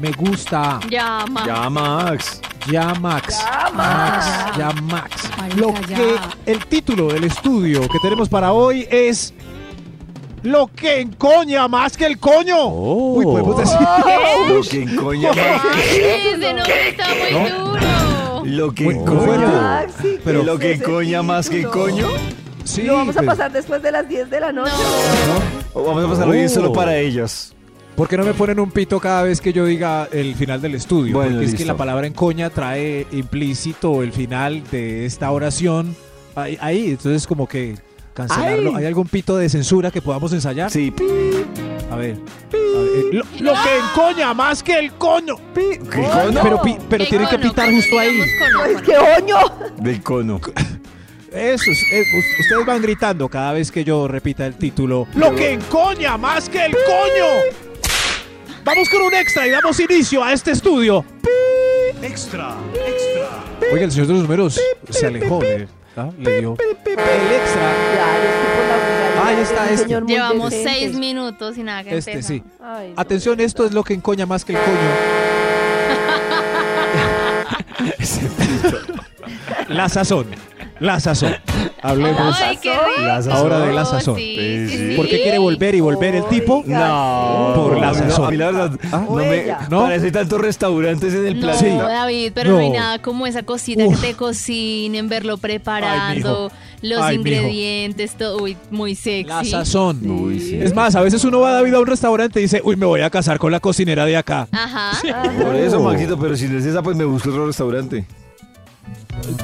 Me 0.00 0.12
gusta. 0.12 0.80
Ya, 0.88 1.26
Max. 1.28 1.44
Ya 1.46 1.68
Max. 1.68 2.40
Ya, 2.70 2.94
Max. 2.94 3.44
Ya 4.56 4.70
Max. 4.82 5.30
Marica, 5.36 5.56
Lo 5.60 5.74
ya. 5.86 5.96
que 5.96 6.16
el 6.46 6.64
título 6.66 7.08
del 7.08 7.24
estudio 7.24 7.86
que 7.88 7.98
tenemos 7.98 8.28
para 8.30 8.52
hoy 8.52 8.86
es 8.90 9.34
Lo 10.42 10.68
que 10.68 11.00
encoña 11.00 11.68
más 11.68 11.96
que 11.96 12.06
el 12.06 12.18
coño. 12.18 12.66
Uy, 12.68 13.24
podemos 13.24 13.56
decir. 13.58 13.76
Lo 14.48 14.62
que 14.62 14.96
coña 14.96 15.32
más. 15.32 15.62
Ese 15.94 16.54
nombre 16.54 16.88
está 16.88 17.06
muy 17.08 17.50
duro. 17.50 18.44
Lo 18.44 18.72
que 18.72 18.84
Muy- 18.84 18.94
muy 18.94 19.04
coña. 19.04 19.20
fuerte. 19.20 19.46
Maxi, 19.46 20.02
¿qué 20.02 20.20
Pero 20.24 20.42
lo 20.42 20.58
que 20.58 20.72
ese 20.72 20.82
coña 20.84 21.22
más 21.22 21.48
que 21.50 21.56
título? 21.58 21.72
coño. 21.84 22.06
Sí, 22.64 22.82
Lo 22.82 22.94
vamos 22.94 23.16
a 23.16 23.22
pasar 23.22 23.52
después 23.52 23.82
de 23.82 23.92
las 23.92 24.08
10 24.08 24.30
de 24.30 24.40
la 24.40 24.50
noche. 24.52 24.72
Vamos 25.74 26.04
a 26.04 26.08
pasarlo 26.08 26.32
bien 26.32 26.46
Oh. 26.46 26.48
solo 26.48 26.72
para 26.72 26.96
ellas. 26.96 27.52
¿Por 27.96 28.08
qué 28.08 28.16
no 28.16 28.24
me 28.24 28.32
ponen 28.32 28.58
un 28.60 28.70
pito 28.70 28.98
cada 28.98 29.22
vez 29.24 29.40
que 29.42 29.52
yo 29.52 29.66
diga 29.66 30.08
el 30.10 30.34
final 30.34 30.62
del 30.62 30.74
estudio? 30.74 31.14
Bueno, 31.16 31.32
Porque 31.32 31.46
es 31.46 31.54
que 31.54 31.66
la 31.66 31.76
palabra 31.76 32.06
encoña 32.06 32.48
trae 32.48 33.06
implícito 33.12 34.02
el 34.02 34.12
final 34.12 34.62
de 34.70 35.04
esta 35.04 35.30
oración. 35.32 35.94
Ahí, 36.34 36.56
ahí, 36.62 36.86
entonces 36.90 37.26
como 37.26 37.46
que 37.46 37.74
cancelarlo. 38.14 38.70
Ay. 38.70 38.76
¿Hay 38.82 38.86
algún 38.86 39.06
pito 39.08 39.36
de 39.36 39.48
censura 39.48 39.90
que 39.90 40.00
podamos 40.02 40.32
ensayar? 40.32 40.70
Sí. 40.70 40.92
A 40.98 41.02
ver. 41.02 41.90
a 41.90 41.96
ver, 41.96 42.16
eh, 42.54 43.04
lo, 43.12 43.24
lo 43.40 43.52
que 43.62 43.76
encoña 43.78 44.32
más 44.34 44.62
que 44.62 44.78
el 44.78 44.92
coño. 44.92 45.36
Pero, 45.54 46.62
pi- 46.62 46.76
pero 46.88 47.04
¿Qué 47.04 47.10
tienen 47.10 47.28
que 47.28 47.38
pitar 47.38 47.70
justo 47.72 47.98
ahí. 47.98 48.20
qué 48.86 48.96
oño. 48.98 49.36
Del 49.78 50.02
cono. 50.02 50.40
Eso 51.32 51.70
es, 51.70 51.82
eh, 51.92 52.02
us- 52.18 52.40
ustedes 52.40 52.66
van 52.66 52.82
gritando 52.82 53.28
cada 53.28 53.52
vez 53.52 53.70
que 53.70 53.84
yo 53.84 54.08
repita 54.08 54.46
el 54.46 54.54
título. 54.56 55.06
Lo 55.14 55.34
que 55.34 55.52
encoña 55.52 56.16
más 56.16 56.48
que 56.48 56.64
el 56.66 56.72
coño. 56.72 57.60
Vamos 58.64 58.88
con 58.88 59.02
un 59.02 59.14
extra 59.14 59.46
y 59.46 59.50
damos 59.50 59.78
inicio 59.80 60.22
a 60.22 60.32
este 60.32 60.50
estudio. 60.52 61.04
Extra, 62.02 62.54
extra. 62.74 63.28
Oiga, 63.72 63.84
el 63.84 63.92
señor 63.92 64.06
de 64.08 64.12
los 64.14 64.22
números 64.22 64.60
se 64.90 65.06
alejó, 65.06 65.40
le, 65.42 65.68
¿ah? 66.00 66.10
le 66.18 66.40
dio 66.40 66.56
el 66.58 67.32
extra. 67.32 67.72
Vulgaridad. 67.88 69.26
Ahí 69.26 69.36
está 69.40 69.70
este. 69.70 70.00
Llevamos 70.06 70.50
decente. 70.50 70.78
seis 70.78 70.94
minutos 70.96 71.58
y 71.58 71.62
nada 71.62 71.84
que 71.84 71.96
Este 71.96 72.22
sí. 72.22 72.42
Ay, 72.62 72.92
no. 72.94 73.00
Atención, 73.00 73.40
esto 73.40 73.64
es 73.64 73.72
lo 73.72 73.84
que 73.84 73.94
encoña 73.94 74.26
más 74.26 74.44
que 74.44 74.52
el 74.52 74.58
coño. 74.58 74.70
La 79.68 79.88
sazón. 79.88 80.26
La 80.80 80.98
sazón. 80.98 81.34
Hablemos. 81.82 82.36
Ay, 82.40 82.56
qué 82.60 82.70
rico. 82.72 83.02
La 83.06 83.22
sazón. 83.22 83.32
Ahora 83.32 83.58
de 83.60 83.72
la 83.74 83.84
sazón. 83.84 84.16
Sí. 84.16 84.94
¿Por 84.96 85.06
qué 85.08 85.22
quiere 85.22 85.38
volver 85.38 85.74
y 85.74 85.80
volver 85.80 86.14
el 86.14 86.24
tipo? 86.26 86.62
No. 86.66 87.52
Por 87.54 87.78
la 87.78 87.88
A 87.90 87.92
no- 87.92 87.98
sazón. 87.98 88.24
A 88.26 88.30
mí 88.30 88.36
la 88.38 88.46
verdad, 88.50 88.70
Ah. 88.92 89.04
no 89.08 89.14
me. 89.16 89.44
¿No? 89.70 89.82
parece 89.82 90.10
tantos 90.10 90.40
restaurantes 90.40 91.12
en 91.14 91.26
el 91.26 91.34
No, 91.34 91.40
planeta. 91.46 91.88
David, 91.88 92.32
pero 92.34 92.52
no. 92.52 92.58
hay 92.58 92.70
No. 92.70 92.76
nada 92.76 92.98
como 93.02 93.26
esa 93.26 93.42
cosita 93.42 93.84
Uf. 93.84 94.00
que 94.00 94.08
te 94.08 94.14
cocinen, 94.14 95.08
verlo 95.08 95.36
preparando, 95.38 96.50
los 96.82 97.00
Ay, 97.02 97.18
mijo. 97.18 97.28
ingredientes, 97.30 98.14
todo 98.16 98.42
uy, 98.42 98.56
muy 98.70 98.94
sexy. 98.94 99.24
La 99.28 99.44
sazón. 99.44 100.00
Uy, 100.10 100.40
sí. 100.40 100.56
Es 100.60 100.74
más, 100.74 100.94
a 100.96 101.02
veces 101.02 101.22
uno 101.24 101.40
va 101.40 101.52
David 101.52 101.74
a 101.74 101.80
un 101.80 101.86
restaurante 101.86 102.40
y 102.40 102.44
dice, 102.44 102.60
uy, 102.64 102.76
me 102.76 102.86
voy 102.86 103.02
a 103.02 103.10
casar 103.10 103.38
con 103.38 103.52
la 103.52 103.60
cocinera 103.60 104.04
de 104.06 104.16
acá. 104.16 104.48
Ajá. 104.52 104.92
Por 105.42 105.54
eso. 105.56 105.80
Maxito, 105.80 106.18
pero 106.18 106.36
si 106.36 106.46
no 106.48 106.58
es 106.58 106.64
esa, 106.64 106.82
pues 106.82 106.96
me 106.96 107.04
busco 107.04 107.28
otro 107.30 107.46
restaurante. 107.46 108.04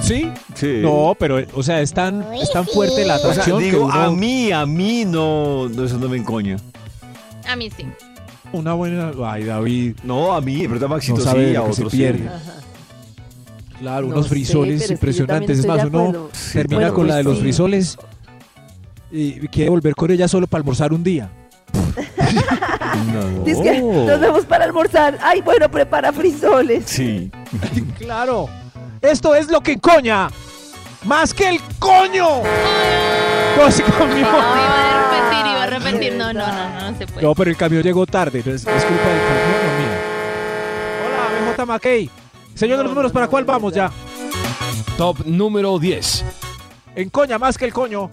¿Sí? 0.00 0.31
Sí. 0.55 0.78
No, 0.82 1.17
pero, 1.19 1.39
o 1.55 1.62
sea, 1.62 1.81
es 1.81 1.93
tan, 1.93 2.22
es 2.34 2.50
tan 2.53 2.67
fuerte 2.67 3.05
la 3.05 3.17
O 3.17 3.19
sea, 3.19 3.31
atracción 3.31 3.58
que 3.58 3.65
digo, 3.67 3.84
uno- 3.86 3.94
a 3.94 4.10
mí, 4.10 4.53
a 4.53 4.65
mí 4.67 5.05
no, 5.05 5.69
no, 5.69 5.84
eso 5.84 5.98
no 5.98 6.08
me 6.08 6.17
encoña. 6.17 6.56
A 7.48 7.56
mí 7.56 7.70
sí. 7.77 7.86
una 8.53 8.72
buena... 8.74 9.12
Ay, 9.24 9.44
David, 9.44 9.96
No, 10.03 10.32
a 10.32 10.41
mí, 10.41 10.67
pero 10.69 10.84
a 10.86 10.89
Maxito 10.89 11.19
no 11.19 11.24
sabe 11.24 11.50
sí, 11.50 11.56
a 11.56 11.60
lo 11.60 11.67
que 11.69 11.72
se 11.74 11.81
otros 11.82 11.93
sí. 11.93 11.98
pierde. 11.98 12.29
Claro, 13.79 14.06
No 14.06 14.12
unos 14.15 14.24
sé, 14.27 14.31
frisoles 14.31 14.67
pero 14.69 14.74
es 14.74 14.81
que 14.82 14.89
yo 14.89 14.94
impresionantes. 14.94 15.58
Es 15.60 15.67
más, 15.67 15.82
de 15.82 15.86
uno 15.89 15.98
acuerdo. 16.00 16.31
Termina 16.53 16.77
Bueno, 16.81 16.94
con 16.94 17.08
la 17.08 17.17
de 17.17 17.24
los 17.24 17.36
sí. 17.36 17.43
frisoles 17.43 17.98
y 19.12 19.32
quiere 19.48 19.70
volver 19.70 19.94
con 19.94 20.10
ella 20.10 20.27
solo 20.29 20.46
para 20.46 20.60
almorzar 20.60 20.93
un 20.93 21.05
día. 21.05 21.31
No. 23.12 23.44
Dice 23.44 23.62
que 23.62 23.81
nos 23.81 24.20
vemos 24.20 24.44
para 24.46 24.65
almorzar. 24.65 25.19
Ay, 25.22 25.43
bueno, 25.43 25.70
prepara 25.70 26.12
frisoles. 26.12 26.84
Sí. 26.86 27.31
Claro. 27.98 28.48
Esto 29.06 29.36
es 29.36 29.48
lo 29.48 29.60
que 29.60 29.79
coña. 29.79 30.29
Más 31.05 31.32
que 31.32 31.48
el 31.48 31.60
coño. 31.79 32.43
No, 33.56 33.70
sí, 33.70 33.82
conmigo. 33.84 34.31
No, 34.32 34.39
iba 34.39 34.91
a 34.91 35.01
repetir, 35.01 35.46
iba 35.53 35.63
a 35.63 35.67
repetir. 35.67 36.13
No, 36.15 36.32
no, 36.32 36.46
no, 36.46 36.69
no, 36.69 36.91
no 36.91 36.98
se 36.98 37.06
puede. 37.06 37.25
No, 37.25 37.34
pero 37.34 37.51
el 37.51 37.56
camión 37.56 37.82
llegó 37.84 38.05
tarde. 38.05 38.39
entonces 38.39 38.67
es 38.67 38.84
culpa 38.84 39.08
del 39.08 39.20
camión, 39.20 39.48
no 39.63 39.79
mía. 39.79 39.98
Hola, 41.06 41.53
BJ 41.53 41.67
McKay. 41.67 42.10
Señor 42.55 42.79
de 42.79 42.82
los 42.82 42.93
números, 42.93 43.13
¿para 43.13 43.29
cuál 43.29 43.44
vamos 43.44 43.72
ya? 43.72 43.93
Top 44.96 45.19
número 45.25 45.79
10. 45.79 46.25
En 46.96 47.08
coña 47.10 47.39
más 47.39 47.56
que 47.56 47.67
el 47.67 47.72
coño. 47.72 48.10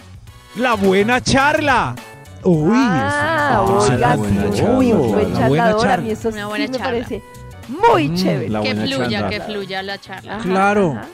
La 0.57 0.75
buena 0.75 1.21
charla. 1.21 1.95
Uy. 2.43 2.71
ah, 2.75 3.65
sí, 3.79 3.91
oiga, 3.93 3.97
la 3.97 4.15
buena 4.15 4.51
sí, 4.51 4.57
charla, 4.59 4.75
buen 4.77 5.47
buena 5.47 5.77
charla. 5.77 5.97
mí 5.97 6.11
eso 6.11 6.29
Una 6.29 6.41
sí 6.41 6.47
buena 6.49 6.67
me 6.67 6.77
charla. 6.77 7.07
Muy 7.73 8.09
Mm, 8.09 8.15
chévere. 8.15 8.49
la 8.49 8.61
que 8.61 8.73
buena 8.73 8.85
fluya, 8.95 9.09
charla. 9.19 9.29
que 9.29 9.41
fluya 9.41 9.83
la 9.83 9.97
charla. 10.01 10.35
Ajá, 10.37 10.43
Claro. 10.43 10.91
ajá. 10.91 11.07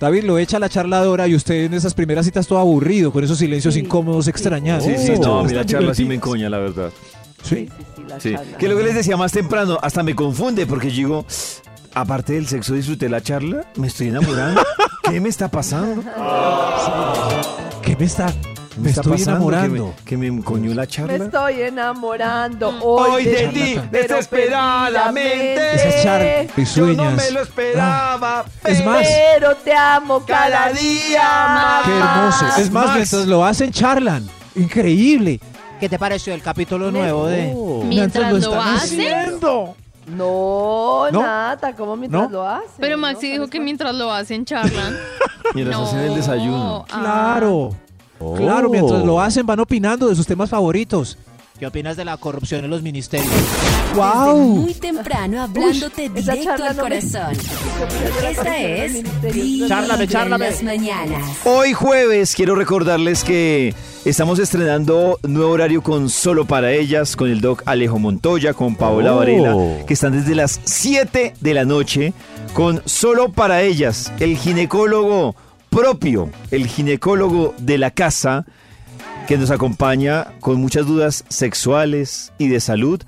David 0.00 0.24
lo 0.24 0.36
echa 0.38 0.58
la 0.58 0.68
charladora 0.68 1.28
y 1.28 1.34
usted 1.36 1.64
en 1.66 1.74
esas 1.74 1.94
primeras 1.94 2.24
citas 2.26 2.46
todo 2.48 2.58
aburrido, 2.58 3.12
con 3.12 3.22
esos 3.22 3.38
silencios 3.38 3.74
Sí. 3.74 3.80
incómodos, 3.80 4.26
extrañados. 4.26 4.82
Sí, 4.84 4.94
sí, 4.98 5.12
Oh, 5.18 5.22
no, 5.22 5.38
a 5.40 5.44
mí 5.44 5.52
la 5.52 5.64
charla 5.64 5.94
sí 5.94 6.04
me 6.04 6.16
encoña, 6.16 6.48
la 6.48 6.58
verdad. 6.58 6.90
Sí, 7.44 7.54
Sí. 7.54 7.68
sí, 7.68 7.84
sí, 7.96 8.02
la 8.08 8.20
Sí. 8.20 8.32
charla. 8.34 8.56
Que 8.58 8.68
lo 8.68 8.76
que 8.76 8.82
les 8.82 8.94
decía 8.96 9.16
más 9.16 9.30
temprano, 9.30 9.78
hasta 9.80 10.02
me 10.02 10.14
confunde, 10.16 10.66
porque 10.66 10.90
yo 10.90 10.96
digo, 10.96 11.26
aparte 11.94 12.32
del 12.32 12.48
sexo, 12.48 12.74
disfruté 12.74 13.08
la 13.08 13.20
charla, 13.20 13.64
me 13.76 13.86
estoy 13.86 14.08
enamorando. 14.08 14.60
¿Qué 15.04 15.20
me 15.20 15.28
está 15.28 15.48
pasando? 15.48 16.02
¿Qué 17.82 17.96
me 17.96 18.04
está? 18.06 18.32
Me 18.76 18.88
está 18.90 19.00
estoy 19.02 19.18
pasando? 19.18 19.46
Que 19.50 19.50
me- 19.50 19.56
enamorando. 19.58 19.94
Que 20.04 20.16
me, 20.16 20.26
encoñó 20.28 20.74
la 20.74 20.82
Me 20.82 20.88
charla. 20.88 21.24
estoy 21.24 21.60
enamorando 21.62 22.68
Hoy 22.82 23.24
de 23.24 23.34
Charla, 23.34 23.52
ti, 23.52 23.80
desesperadamente. 23.90 25.74
Esa 25.74 25.88
es 25.88 26.02
Char- 26.56 26.74
Yo 26.74 26.86
no 26.94 27.10
me 27.12 27.30
lo 27.30 27.40
esperaba. 27.42 28.44
Es 28.64 28.84
más, 28.84 29.06
Pero 29.34 29.56
te 29.56 29.74
amo 29.74 30.24
cada, 30.24 30.70
día 30.72 31.22
más. 31.48 31.84
Qué 31.84 31.92
hermoso. 31.98 32.60
Es 32.62 32.70
más, 32.70 32.84
Max. 32.86 32.96
mientras 32.96 33.26
lo 33.26 33.44
hacen, 33.44 33.70
charlan. 33.72 34.28
Increíble. 34.54 35.40
¿Qué 35.80 35.88
te 35.88 35.98
pareció 35.98 36.32
el 36.32 36.42
capítulo 36.42 36.90
nuevo 36.90 37.26
de? 37.26 37.52
Mientras 37.84 38.30
lo 38.30 38.38
están 38.38 38.76
hacen. 38.76 39.00
haciendo. 39.00 39.74
No, 40.06 41.06
¿No? 41.12 41.22
Nata, 41.22 41.74
¿cómo 41.74 41.96
mientras 41.96 42.24
¿No? 42.24 42.28
lo 42.30 42.48
hace? 42.48 42.66
Pero 42.78 42.98
Maxi 42.98 43.30
dijo 43.32 43.46
que 43.48 43.60
mientras 43.60 43.94
lo 43.94 44.12
hacen 44.12 44.44
charlan. 44.44 44.96
Mientras 45.54 45.80
hacen 45.80 45.98
el 46.00 46.14
desayuno. 46.14 46.86
Ah. 46.90 47.02
Claro. 48.36 48.36
Claro, 48.36 48.68
mientras 48.70 49.04
lo 49.04 49.20
hacen 49.20 49.44
van 49.46 49.60
opinando 49.60 50.08
de 50.08 50.14
sus 50.14 50.26
temas 50.26 50.50
favoritos. 50.50 51.18
¿Qué 51.58 51.66
opinas 51.68 51.96
de 51.96 52.04
la 52.04 52.16
corrupción 52.16 52.64
en 52.64 52.70
los 52.70 52.82
ministerios? 52.82 53.30
Desde 53.30 53.94
¡Wow! 53.94 54.36
muy 54.36 54.74
temprano 54.74 55.42
hablándote 55.42 56.10
esa 56.12 56.32
directo 56.32 56.64
al 56.64 56.76
no 56.76 56.82
me- 56.82 56.88
corazón. 56.88 57.36
Esta 58.28 58.58
es 58.58 58.94
en 58.96 59.68
chárlame. 59.68 60.48
las 60.50 60.62
mañanas. 60.62 61.22
Hoy 61.44 61.72
jueves 61.72 62.34
quiero 62.34 62.54
recordarles 62.56 63.22
que 63.22 63.74
estamos 64.04 64.40
estrenando 64.40 65.18
nuevo 65.22 65.52
horario 65.52 65.82
con 65.82 66.10
Solo 66.10 66.46
para 66.46 66.72
Ellas, 66.72 67.14
con 67.14 67.30
el 67.30 67.40
doc 67.40 67.62
Alejo 67.66 67.98
Montoya, 68.00 68.54
con 68.54 68.74
Paola 68.74 69.12
Oh. 69.14 69.18
Varela, 69.18 69.54
que 69.86 69.94
están 69.94 70.12
desde 70.12 70.34
las 70.34 70.60
7 70.64 71.34
de 71.40 71.54
la 71.54 71.64
noche 71.64 72.12
con 72.54 72.82
Solo 72.86 73.30
para 73.30 73.62
Ellas, 73.62 74.12
el 74.18 74.36
ginecólogo 74.36 75.36
propio, 75.72 76.28
el 76.50 76.66
ginecólogo 76.66 77.54
de 77.58 77.78
la 77.78 77.90
casa, 77.90 78.44
que 79.26 79.38
nos 79.38 79.50
acompaña 79.50 80.26
con 80.40 80.60
muchas 80.60 80.86
dudas 80.86 81.24
sexuales 81.28 82.30
y 82.36 82.48
de 82.48 82.60
salud 82.60 83.02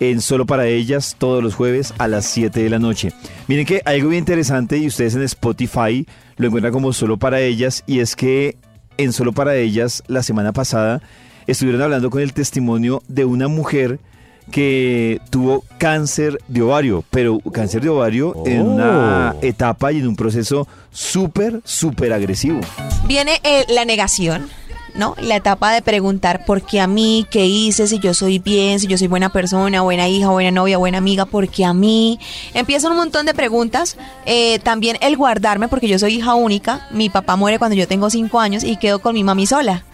en 0.00 0.20
Solo 0.20 0.44
para 0.44 0.66
Ellas 0.66 1.14
todos 1.16 1.44
los 1.44 1.54
jueves 1.54 1.94
a 1.98 2.08
las 2.08 2.26
7 2.26 2.60
de 2.60 2.70
la 2.70 2.80
noche. 2.80 3.12
Miren 3.46 3.66
que 3.66 3.82
algo 3.84 4.08
bien 4.08 4.18
interesante 4.20 4.78
y 4.78 4.88
ustedes 4.88 5.14
en 5.14 5.22
Spotify 5.22 6.08
lo 6.36 6.48
encuentran 6.48 6.72
como 6.72 6.92
Solo 6.92 7.18
para 7.18 7.40
Ellas 7.40 7.84
y 7.86 8.00
es 8.00 8.16
que 8.16 8.56
en 8.96 9.12
Solo 9.12 9.32
para 9.32 9.54
Ellas 9.54 10.02
la 10.08 10.24
semana 10.24 10.52
pasada 10.52 11.00
estuvieron 11.46 11.82
hablando 11.82 12.10
con 12.10 12.20
el 12.20 12.32
testimonio 12.32 13.00
de 13.06 13.26
una 13.26 13.46
mujer 13.46 14.00
que 14.50 15.20
tuvo 15.30 15.64
cáncer 15.78 16.38
de 16.48 16.62
ovario, 16.62 17.04
pero 17.10 17.38
cáncer 17.52 17.82
de 17.82 17.88
ovario 17.88 18.34
en 18.46 18.62
una 18.62 19.36
etapa 19.42 19.92
y 19.92 19.98
en 19.98 20.08
un 20.08 20.16
proceso 20.16 20.66
súper, 20.90 21.60
súper 21.64 22.12
agresivo. 22.12 22.60
Viene 23.06 23.40
eh, 23.44 23.64
la 23.68 23.84
negación, 23.84 24.48
¿no? 24.94 25.14
La 25.20 25.36
etapa 25.36 25.72
de 25.72 25.82
preguntar 25.82 26.44
por 26.44 26.62
qué 26.62 26.80
a 26.80 26.86
mí, 26.86 27.26
qué 27.30 27.46
hice, 27.46 27.86
si 27.86 27.98
yo 27.98 28.14
soy 28.14 28.38
bien, 28.38 28.80
si 28.80 28.86
yo 28.86 28.98
soy 28.98 29.06
buena 29.06 29.28
persona, 29.28 29.82
buena 29.82 30.08
hija, 30.08 30.28
buena 30.30 30.50
novia, 30.50 30.78
buena 30.78 30.98
amiga, 30.98 31.24
por 31.24 31.48
qué 31.48 31.64
a 31.64 31.72
mí. 31.72 32.18
Empiezan 32.54 32.92
un 32.92 32.98
montón 32.98 33.26
de 33.26 33.34
preguntas. 33.34 33.96
Eh, 34.26 34.58
también 34.60 34.96
el 35.00 35.16
guardarme, 35.16 35.68
porque 35.68 35.88
yo 35.88 35.98
soy 35.98 36.16
hija 36.16 36.34
única. 36.34 36.86
Mi 36.90 37.10
papá 37.10 37.36
muere 37.36 37.58
cuando 37.58 37.76
yo 37.76 37.86
tengo 37.86 38.10
cinco 38.10 38.40
años 38.40 38.64
y 38.64 38.76
quedo 38.76 38.98
con 38.98 39.14
mi 39.14 39.24
mami 39.24 39.46
sola. 39.46 39.84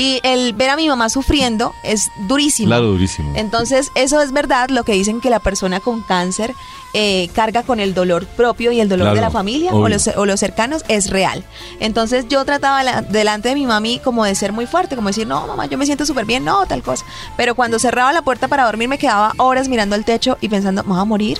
Y 0.00 0.20
el 0.22 0.52
ver 0.52 0.70
a 0.70 0.76
mi 0.76 0.86
mamá 0.88 1.08
sufriendo 1.08 1.74
es 1.82 2.08
durísimo. 2.28 2.68
Claro, 2.68 2.86
durísimo. 2.92 3.32
Entonces, 3.34 3.90
eso 3.96 4.20
es 4.20 4.30
verdad, 4.30 4.68
lo 4.70 4.84
que 4.84 4.92
dicen 4.92 5.20
que 5.20 5.28
la 5.28 5.40
persona 5.40 5.80
con 5.80 6.02
cáncer 6.02 6.54
eh, 6.94 7.28
carga 7.34 7.64
con 7.64 7.80
el 7.80 7.94
dolor 7.94 8.24
propio 8.24 8.70
y 8.70 8.80
el 8.80 8.88
dolor 8.88 9.06
Claro, 9.06 9.16
de 9.16 9.20
la 9.22 9.30
familia 9.32 9.72
o 9.74 9.88
los, 9.88 10.06
o 10.06 10.24
los 10.24 10.38
cercanos 10.38 10.84
es 10.86 11.10
real. 11.10 11.42
Entonces, 11.80 12.26
yo 12.28 12.44
trataba 12.44 12.84
la- 12.84 13.02
delante 13.02 13.48
de 13.48 13.56
mi 13.56 13.66
mami 13.66 13.98
como 13.98 14.24
de 14.24 14.36
ser 14.36 14.52
muy 14.52 14.66
fuerte, 14.66 14.94
como 14.94 15.08
decir, 15.08 15.26
no, 15.26 15.48
mamá, 15.48 15.66
yo 15.66 15.76
me 15.76 15.84
siento 15.84 16.06
súper 16.06 16.24
bien, 16.26 16.44
no, 16.44 16.64
tal 16.66 16.82
cosa. 16.84 17.04
Pero 17.36 17.56
cuando 17.56 17.80
cerraba 17.80 18.12
la 18.12 18.22
puerta 18.22 18.46
para 18.46 18.66
dormir, 18.66 18.88
me 18.88 18.98
quedaba 18.98 19.32
horas 19.38 19.68
mirando 19.68 19.96
al 19.96 20.04
techo 20.04 20.38
y 20.40 20.48
pensando, 20.48 20.84
¿me 20.84 20.90
voy 20.90 21.00
a 21.00 21.04
morir? 21.04 21.38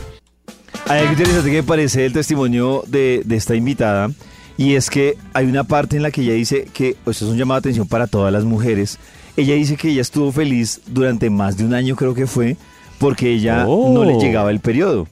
Hay 0.89 1.01
algo 1.01 1.13
interesante 1.13 1.51
que 1.51 1.57
me 1.59 1.63
parece 1.63 2.07
el 2.07 2.13
testimonio 2.13 2.83
de, 2.89 3.23
de 3.25 3.37
esta 3.37 3.55
invitada 3.55 4.11
y 4.59 4.75
es 4.75 4.91
que 4.91 5.17
hay 5.33 5.47
una 5.47 5.65
parte 5.65 5.97
en 5.97 6.03
la 6.03 6.11
que 6.11 6.21
ella 6.21 6.35
dice 6.35 6.69
que, 6.75 6.91
esto 6.91 7.11
es 7.11 7.23
un 7.23 7.39
llamado 7.39 7.61
de 7.61 7.69
atención 7.69 7.87
para 7.89 8.09
todas 8.09 8.33
las 8.33 8.45
mujeres, 8.45 8.99
ella 9.37 9.55
dice 9.55 9.77
que 9.77 9.89
ella 9.89 10.03
estuvo 10.03 10.33
feliz 10.33 10.81
durante 10.89 11.31
más 11.31 11.57
de 11.57 11.65
un 11.65 11.73
año 11.73 11.95
creo 11.95 12.13
que 12.13 12.27
fue 12.27 12.57
porque 12.99 13.31
ella 13.31 13.65
Oh. 13.69 13.95
no 13.95 14.05
le 14.05 14.19
llegaba 14.19 14.51
el 14.51 14.59
periodo. 14.59 15.07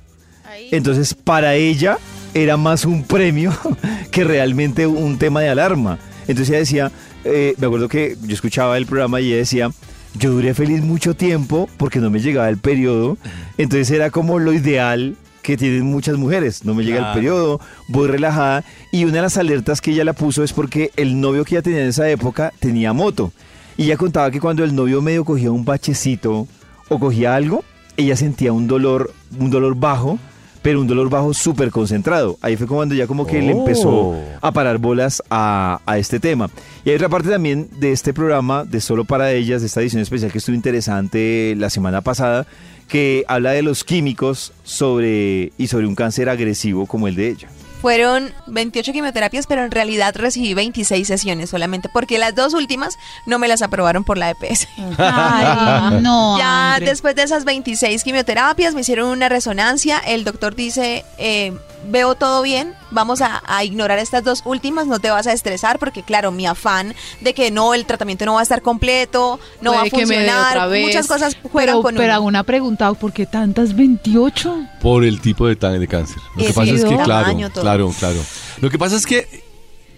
Entonces 0.73 1.15
para 1.15 1.55
ella 1.55 1.99
era 2.35 2.57
más 2.57 2.85
un 2.85 3.05
premio 3.05 3.53
que 4.11 4.25
realmente 4.25 4.87
un 4.87 5.17
tema 5.17 5.41
de 5.41 5.49
alarma. 5.49 5.99
Entonces 6.27 6.49
ella 6.51 6.59
decía, 6.59 6.93
eh, 7.25 7.55
me 7.59 7.67
acuerdo 7.67 7.89
que 7.89 8.17
yo 8.23 8.35
escuchaba 8.35 8.77
el 8.77 8.87
programa 8.87 9.21
y 9.21 9.29
ella 9.29 9.37
decía, 9.37 9.71
yo 10.19 10.33
duré 10.33 10.55
feliz 10.55 10.83
mucho 10.83 11.15
tiempo 11.15 11.69
porque 11.77 12.01
no 12.01 12.11
me 12.11 12.19
llegaba 12.19 12.49
el 12.49 12.59
periodo. 12.59 13.17
Entonces 13.59 13.91
era 13.93 14.11
como 14.11 14.41
lo 14.41 14.53
ideal 14.53 15.15
que 15.47 15.57
tienen 15.57 15.85
muchas 15.85 16.17
mujeres. 16.17 16.65
No 16.65 16.75
me 16.75 16.85
llega 16.85 17.09
el 17.09 17.15
periodo, 17.15 17.61
voy 17.87 18.09
relajada. 18.09 18.65
Y 18.91 19.05
una 19.05 19.15
de 19.15 19.23
las 19.23 19.37
alertas 19.37 19.81
que 19.81 19.93
ella 19.93 20.05
la 20.05 20.13
puso 20.13 20.43
es 20.43 20.53
porque 20.53 20.91
el 20.97 21.21
novio 21.21 21.45
que 21.45 21.55
ella 21.55 21.63
tenía 21.63 21.83
en 21.83 21.89
esa 21.91 22.11
época 22.11 22.53
tenía 22.59 22.93
moto. 22.93 23.33
Y 23.77 23.85
ella 23.85 23.97
contaba 23.97 24.33
que 24.33 24.41
cuando 24.41 24.65
el 24.65 24.75
novio 24.75 25.01
medio 25.03 25.25
cogía 25.25 25.53
un 25.53 25.65
bachecito 25.65 26.49
o 26.89 26.99
cogía 26.99 27.37
algo, 27.37 27.63
ella 27.97 28.17
sentía 28.17 28.53
un 28.53 28.67
dolor, 28.67 29.15
un 29.39 29.51
dolor 29.51 29.77
bajo, 29.77 30.19
pero 30.67 30.81
un 30.81 30.89
dolor 30.89 31.09
bajo 31.09 31.33
súper 31.33 31.71
concentrado. 31.71 32.39
Ahí 32.41 32.57
fue 32.57 32.67
cuando 32.67 32.93
ya 32.97 33.07
como 33.07 33.25
que 33.25 33.41
le 33.41 33.53
empezó 33.53 33.89
Oh. 33.89 34.21
a 34.43 34.51
parar 34.51 34.79
bolas 34.79 35.23
a, 35.31 35.81
a 35.87 35.97
este 35.97 36.19
tema. 36.19 36.51
Y 36.85 36.91
hay 36.91 36.97
otra 36.97 37.09
parte 37.09 37.29
también 37.31 37.69
de 37.79 37.93
este 37.93 38.13
programa, 38.13 38.65
de 38.65 38.81
Solo 38.81 39.05
para 39.05 39.31
Ellas, 39.31 39.61
de 39.61 39.69
esta 39.69 39.81
edición 39.81 40.03
especial 40.03 40.33
que 40.33 40.39
estuvo 40.39 40.57
interesante 40.57 41.55
la 41.57 41.71
semana 41.71 42.01
pasada, 42.01 42.49
que 42.89 43.25
habla 43.29 43.53
de 43.53 43.63
los 43.63 43.85
químicos 43.85 44.53
sobre 44.65 45.53
y 45.57 45.69
sobre 45.69 45.87
un 45.87 45.95
cáncer 45.95 46.29
agresivo 46.29 46.87
como 46.87 47.07
el 47.07 47.15
de 47.15 47.29
ella. 47.29 47.49
Fueron 47.87 48.35
28 48.49 48.93
quimioterapias, 48.93 49.47
pero 49.47 49.65
en 49.65 49.71
realidad 49.71 50.13
recibí 50.17 50.55
26 50.55 51.07
sesiones 51.07 51.51
solamente, 51.51 51.89
porque 51.89 52.19
las 52.19 52.35
dos 52.35 52.53
últimas 52.53 52.99
no 53.27 53.39
me 53.39 53.47
las 53.47 53.63
aprobaron 53.63 54.03
por 54.03 54.19
la 54.19 54.31
EPS. 54.31 54.67
Ay, 54.99 56.01
no. 56.03 56.37
Ya 56.37 56.75
André. 56.75 56.91
después 56.91 57.15
de 57.15 57.23
esas 57.23 57.45
26 57.45 58.03
quimioterapias 58.03 58.75
me 58.75 58.81
hicieron 58.81 59.09
una 59.09 59.29
resonancia. 59.29 60.01
El 60.01 60.25
doctor 60.25 60.57
dice, 60.57 61.05
eh, 61.19 61.57
veo 61.89 62.17
todo 62.17 62.43
bien, 62.43 62.75
vamos 62.91 63.21
a, 63.21 63.43
a 63.47 63.65
ignorar 63.65 63.99
estas 63.99 64.23
dos 64.25 64.43
últimas, 64.45 64.87
no 64.87 64.99
te 65.01 65.11
vas 65.11 65.27
a 65.27 65.33
estresar 65.33 65.79
porque 65.79 66.03
claro, 66.03 66.31
mi 66.33 66.47
afán 66.47 66.95
de 67.21 67.35
que 67.35 67.51
no, 67.51 67.75
el 67.75 67.85
tratamiento 67.87 68.25
no 68.27 68.35
va 68.35 68.41
a 68.41 68.43
estar 68.43 68.63
completo, 68.63 69.41
no 69.61 69.73
va 69.73 69.83
a 69.83 69.87
funcionar, 69.87 70.69
muchas 70.81 71.07
cosas 71.07 71.37
juegan 71.53 71.75
Pero, 71.77 71.83
con 71.83 71.95
pero 71.95 72.05
uno. 72.07 72.15
hago 72.15 72.25
una 72.27 72.43
pregunta, 72.45 72.93
¿por 72.95 73.13
qué 73.13 73.27
tantas 73.27 73.75
28? 73.75 74.67
Por 74.81 75.05
el 75.05 75.21
tipo 75.21 75.47
de, 75.47 75.57
tan- 75.57 75.79
de 75.79 75.89
cáncer. 75.89 76.17
Lo 76.37 76.45
que 76.47 76.53
pasa 76.53 76.71
es 76.73 76.85
que, 76.85 76.97
claro, 76.97 77.37
claro, 77.53 77.93
claro. 77.99 78.21
Lo 78.61 78.71
que 78.71 78.79
pasa 78.79 78.97
es 78.97 79.05
que, 79.07 79.43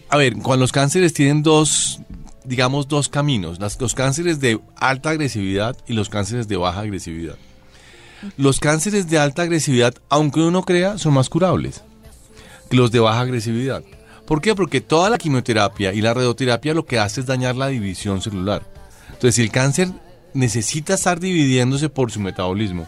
a 0.08 0.16
ver, 0.16 0.34
cuando 0.38 0.62
los 0.64 0.72
cánceres 0.72 1.12
tienen 1.12 1.42
dos, 1.42 2.00
digamos, 2.44 2.88
dos 2.88 3.08
caminos. 3.08 3.60
Las- 3.60 3.78
los 3.80 3.94
cánceres 3.94 4.40
de 4.40 4.60
alta 4.76 5.10
agresividad 5.10 5.76
y 5.86 5.92
los 5.92 6.08
cánceres 6.08 6.48
de 6.48 6.56
baja 6.56 6.80
agresividad. 6.80 7.36
Los 8.36 8.58
cánceres 8.58 9.08
de 9.08 9.18
alta 9.18 9.42
agresividad, 9.42 9.94
aunque 10.08 10.40
uno 10.40 10.50
no 10.50 10.62
crea, 10.62 10.98
son 10.98 11.14
más 11.14 11.28
curables 11.28 11.82
los 12.70 12.90
de 12.90 13.00
baja 13.00 13.20
agresividad. 13.20 13.82
¿Por 14.26 14.40
qué? 14.40 14.54
Porque 14.54 14.80
toda 14.80 15.08
la 15.08 15.18
quimioterapia 15.18 15.94
y 15.94 16.02
la 16.02 16.12
radioterapia 16.12 16.74
lo 16.74 16.84
que 16.84 16.98
hace 16.98 17.20
es 17.20 17.26
dañar 17.26 17.56
la 17.56 17.68
división 17.68 18.20
celular. 18.20 18.62
Entonces, 19.08 19.36
si 19.36 19.42
el 19.42 19.50
cáncer 19.50 19.88
necesita 20.34 20.94
estar 20.94 21.18
dividiéndose 21.18 21.88
por 21.88 22.10
su 22.10 22.20
metabolismo 22.20 22.86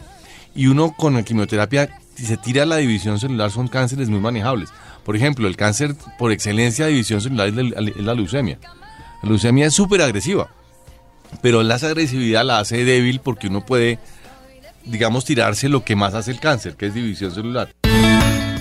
y 0.54 0.66
uno 0.66 0.94
con 0.96 1.14
la 1.14 1.22
quimioterapia, 1.22 1.98
se 2.14 2.36
tira 2.36 2.66
la 2.66 2.76
división 2.76 3.18
celular, 3.18 3.50
son 3.50 3.68
cánceres 3.68 4.10
muy 4.10 4.20
manejables. 4.20 4.70
Por 5.04 5.16
ejemplo, 5.16 5.48
el 5.48 5.56
cáncer 5.56 5.94
por 6.18 6.30
excelencia 6.30 6.84
de 6.84 6.92
división 6.92 7.20
celular 7.20 7.48
es 7.48 7.54
la, 7.54 7.62
es 7.62 7.96
la 7.96 8.14
leucemia. 8.14 8.58
La 9.22 9.30
leucemia 9.30 9.66
es 9.66 9.74
súper 9.74 10.02
agresiva, 10.02 10.50
pero 11.42 11.62
la 11.62 11.76
agresividad 11.76 12.44
la 12.44 12.58
hace 12.58 12.84
débil 12.84 13.20
porque 13.20 13.48
uno 13.48 13.64
puede, 13.64 13.98
digamos, 14.84 15.24
tirarse 15.24 15.68
lo 15.68 15.84
que 15.84 15.96
más 15.96 16.14
hace 16.14 16.32
el 16.32 16.40
cáncer, 16.40 16.76
que 16.76 16.86
es 16.86 16.94
división 16.94 17.32
celular. 17.32 17.72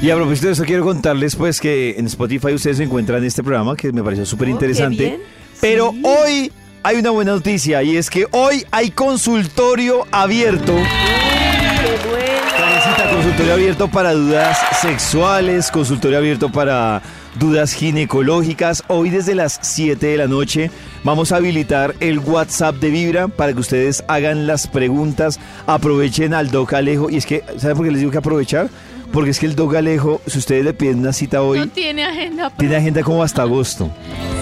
Y 0.02 0.10
a 0.12 0.16
propósito 0.16 0.48
de 0.48 0.54
eso, 0.54 0.64
quiero 0.64 0.84
contarles 0.86 1.36
pues 1.36 1.60
que 1.60 1.96
en 1.98 2.06
Spotify 2.06 2.54
ustedes 2.54 2.80
encuentran 2.80 3.24
este 3.26 3.44
programa 3.44 3.76
que 3.76 3.92
me 3.92 4.02
pareció 4.02 4.26
súper 4.26 4.48
Oh, 4.48 4.52
interesante. 4.52 5.04
bien. 5.04 5.22
Pero 5.60 5.92
Sí. 5.92 6.02
hoy 6.06 6.52
hay 6.84 6.98
una 6.98 7.10
buena 7.10 7.32
noticia 7.34 7.84
y 7.84 7.98
es 7.98 8.10
que 8.10 8.26
hoy 8.32 8.66
hay 8.72 8.92
consultorio 8.92 10.08
abierto. 10.12 10.74
Qué 10.74 12.10
bueno. 12.10 13.12
Consultorio 13.14 13.54
abierto 13.54 13.90
para 13.90 14.14
dudas 14.14 14.58
sexuales, 14.82 15.70
consultorio 15.70 16.18
abierto 16.20 16.50
para 16.50 17.02
dudas 17.38 17.74
ginecológicas. 17.74 18.84
Hoy 18.88 19.10
desde 19.10 19.36
las 19.36 19.60
7 19.62 20.08
de 20.08 20.18
la 20.18 20.28
noche 20.28 20.72
vamos 21.04 21.34
a 21.34 21.38
habilitar 21.38 21.94
el 22.00 22.20
WhatsApp 22.20 22.76
de 22.76 22.90
Vibra 22.90 23.28
para 23.28 23.52
que 23.52 23.60
ustedes 23.60 24.04
hagan 24.08 24.48
las 24.48 24.68
preguntas, 24.68 25.40
aprovechen 25.68 26.34
al 26.34 26.52
Doc 26.52 26.72
Alejo. 26.74 27.10
Y 27.10 27.18
es 27.18 27.26
que, 27.26 27.44
¿saben 27.58 27.76
por 27.76 27.86
qué 27.86 27.92
les 27.92 28.00
digo 28.00 28.12
que 28.12 28.18
aprovechar? 28.20 28.70
Porque 29.12 29.32
es 29.32 29.40
que 29.40 29.46
el 29.48 29.56
Dog 29.56 29.76
Alejo, 29.76 30.22
si 30.28 30.38
ustedes 30.38 30.64
le 30.64 30.74
piden 30.74 31.00
una 31.00 31.14
cita 31.14 31.42
hoy, 31.42 31.60
No 31.60 31.68
tiene 31.68 32.04
agenda. 32.04 32.52
tiene 32.58 32.76
agenda 32.76 33.02
como 33.04 33.24
hasta 33.24 33.42
agosto. 33.44 33.90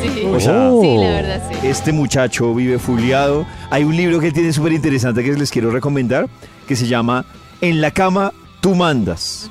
Sí, 0.02 0.24
O 0.26 0.40
sea, 0.40 0.70
sí, 0.82 0.98
la 0.98 1.10
verdad, 1.10 1.44
sí. 1.50 1.68
Este 1.68 1.92
muchacho 1.94 2.54
vive 2.54 2.78
fuliado. 2.78 3.46
Hay 3.72 3.84
un 3.84 3.96
libro 3.96 4.20
que 4.20 4.28
él 4.28 4.34
tiene 4.34 4.52
súper 4.54 4.74
interesante 4.74 5.24
que 5.24 5.34
les 5.34 5.50
quiero 5.52 5.72
recomendar, 5.72 6.28
que 6.68 6.76
se 6.76 6.88
llama 6.88 7.26
En 7.62 7.82
la 7.82 7.92
cama 7.92 8.34
tú 8.62 8.76
mandas. 8.76 9.50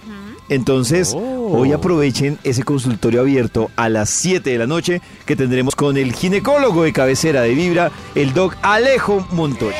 Entonces, 0.48 1.16
hoy 1.46 1.72
aprovechen 1.72 2.38
ese 2.44 2.62
consultorio 2.62 3.20
abierto 3.20 3.70
a 3.76 3.88
las 3.88 4.10
7 4.10 4.50
de 4.50 4.58
la 4.58 4.66
noche 4.66 5.00
que 5.24 5.36
tendremos 5.36 5.74
con 5.74 5.96
el 5.96 6.12
ginecólogo 6.12 6.82
de 6.82 6.92
cabecera 6.92 7.42
de 7.42 7.54
Vibra, 7.54 7.92
el 8.14 8.34
doc 8.34 8.56
Alejo 8.62 9.26
Montoya. 9.32 9.76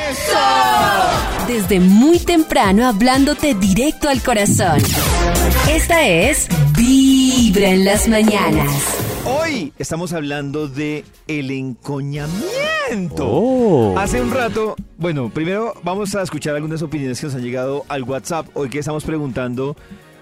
Desde 1.47 1.79
muy 1.79 2.19
temprano 2.19 2.87
hablándote 2.87 3.53
directo 3.53 4.09
al 4.09 4.21
corazón. 4.21 4.81
Esta 5.69 6.07
es 6.07 6.47
Vibra 6.77 7.69
en 7.69 7.85
las 7.85 8.07
mañanas. 8.07 8.69
Hoy 9.25 9.73
estamos 9.77 10.13
hablando 10.13 10.67
de 10.67 11.03
el 11.27 11.51
encoñamiento. 11.51 12.47
Oh. 13.19 13.97
Hace 13.97 14.21
un 14.21 14.31
rato, 14.31 14.75
bueno, 14.97 15.29
primero 15.29 15.73
vamos 15.83 16.15
a 16.15 16.21
escuchar 16.21 16.55
algunas 16.55 16.81
opiniones 16.81 17.19
que 17.19 17.27
nos 17.27 17.35
han 17.35 17.41
llegado 17.41 17.85
al 17.89 18.03
WhatsApp. 18.03 18.47
Hoy 18.53 18.69
que 18.69 18.79
estamos 18.79 19.03
preguntando 19.03 19.75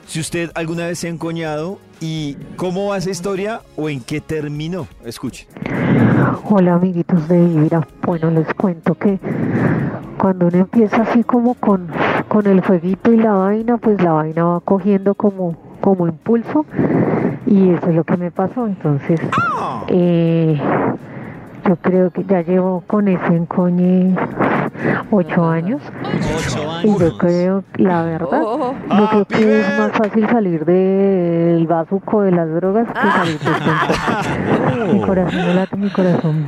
si 0.07 0.19
usted 0.19 0.51
alguna 0.55 0.87
vez 0.87 0.99
se 0.99 1.07
ha 1.07 1.09
encoñado 1.09 1.79
y 1.99 2.37
cómo 2.55 2.89
va 2.89 2.97
esa 2.97 3.09
historia 3.09 3.61
o 3.75 3.89
en 3.89 4.01
qué 4.01 4.21
terminó. 4.21 4.87
Escuche. 5.03 5.47
Hola 6.43 6.75
amiguitos 6.75 7.27
de 7.27 7.43
Vibra. 7.45 7.87
Bueno, 8.05 8.31
les 8.31 8.53
cuento 8.53 8.95
que 8.95 9.19
cuando 10.17 10.47
uno 10.47 10.57
empieza 10.57 11.03
así 11.03 11.23
como 11.23 11.55
con, 11.55 11.87
con 12.27 12.47
el 12.47 12.61
jueguito 12.61 13.11
y 13.11 13.17
la 13.17 13.33
vaina, 13.33 13.77
pues 13.77 14.01
la 14.01 14.11
vaina 14.11 14.45
va 14.45 14.59
cogiendo 14.59 15.15
como, 15.15 15.55
como 15.81 16.07
impulso 16.07 16.65
y 17.45 17.69
eso 17.69 17.89
es 17.89 17.95
lo 17.95 18.03
que 18.03 18.17
me 18.17 18.31
pasó. 18.31 18.67
Entonces, 18.67 19.19
eh, 19.87 20.59
yo 21.67 21.75
creo 21.77 22.11
que 22.11 22.23
ya 22.25 22.41
llevo 22.41 22.83
con 22.85 23.07
ese 23.07 23.35
encoñe 23.35 24.15
ocho 25.11 25.45
años. 25.49 25.81
Y 26.83 26.99
yo 26.99 27.17
creo, 27.17 27.63
la 27.77 28.03
verdad, 28.03 28.41
Oh. 28.43 28.75
yo 28.89 29.09
creo 29.09 29.25
que 29.25 29.59
es 29.61 29.77
más 29.77 29.91
fácil 29.93 30.27
salir 30.29 30.65
del 30.65 31.65
bazuco 31.67 32.21
de 32.21 32.31
las 32.31 32.49
drogas 32.53 32.87
que 32.87 32.93
salir 32.93 33.39
de 33.39 33.51
este 33.51 34.93
Mi 34.93 35.01
corazón 35.01 35.39
no 35.39 35.53
late, 35.53 35.75
mi 35.77 35.89
corazón. 35.89 36.45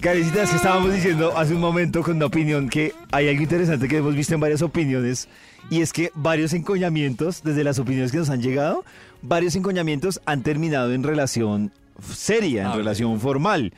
Carecitas, 0.00 0.50
que 0.50 0.56
estábamos 0.56 0.92
diciendo 0.92 1.32
hace 1.36 1.54
un 1.54 1.60
momento 1.60 2.02
con 2.02 2.16
una 2.16 2.26
opinión 2.26 2.68
que 2.68 2.92
hay 3.12 3.28
algo 3.28 3.42
interesante 3.42 3.88
que 3.88 3.96
hemos 3.98 4.14
visto 4.14 4.34
en 4.34 4.40
varias 4.40 4.62
opiniones 4.62 5.28
y 5.70 5.80
es 5.80 5.92
que 5.92 6.10
varios 6.14 6.52
encoñamientos, 6.52 7.42
desde 7.42 7.64
las 7.64 7.78
opiniones 7.78 8.12
que 8.12 8.18
nos 8.18 8.28
han 8.30 8.42
llegado, 8.42 8.84
varios 9.22 9.56
encoñamientos 9.56 10.20
han 10.26 10.42
terminado 10.42 10.92
en 10.92 11.02
relación 11.02 11.72
seria, 12.12 12.64
en 12.66 12.76
relación 12.76 13.20
formal. 13.20 13.72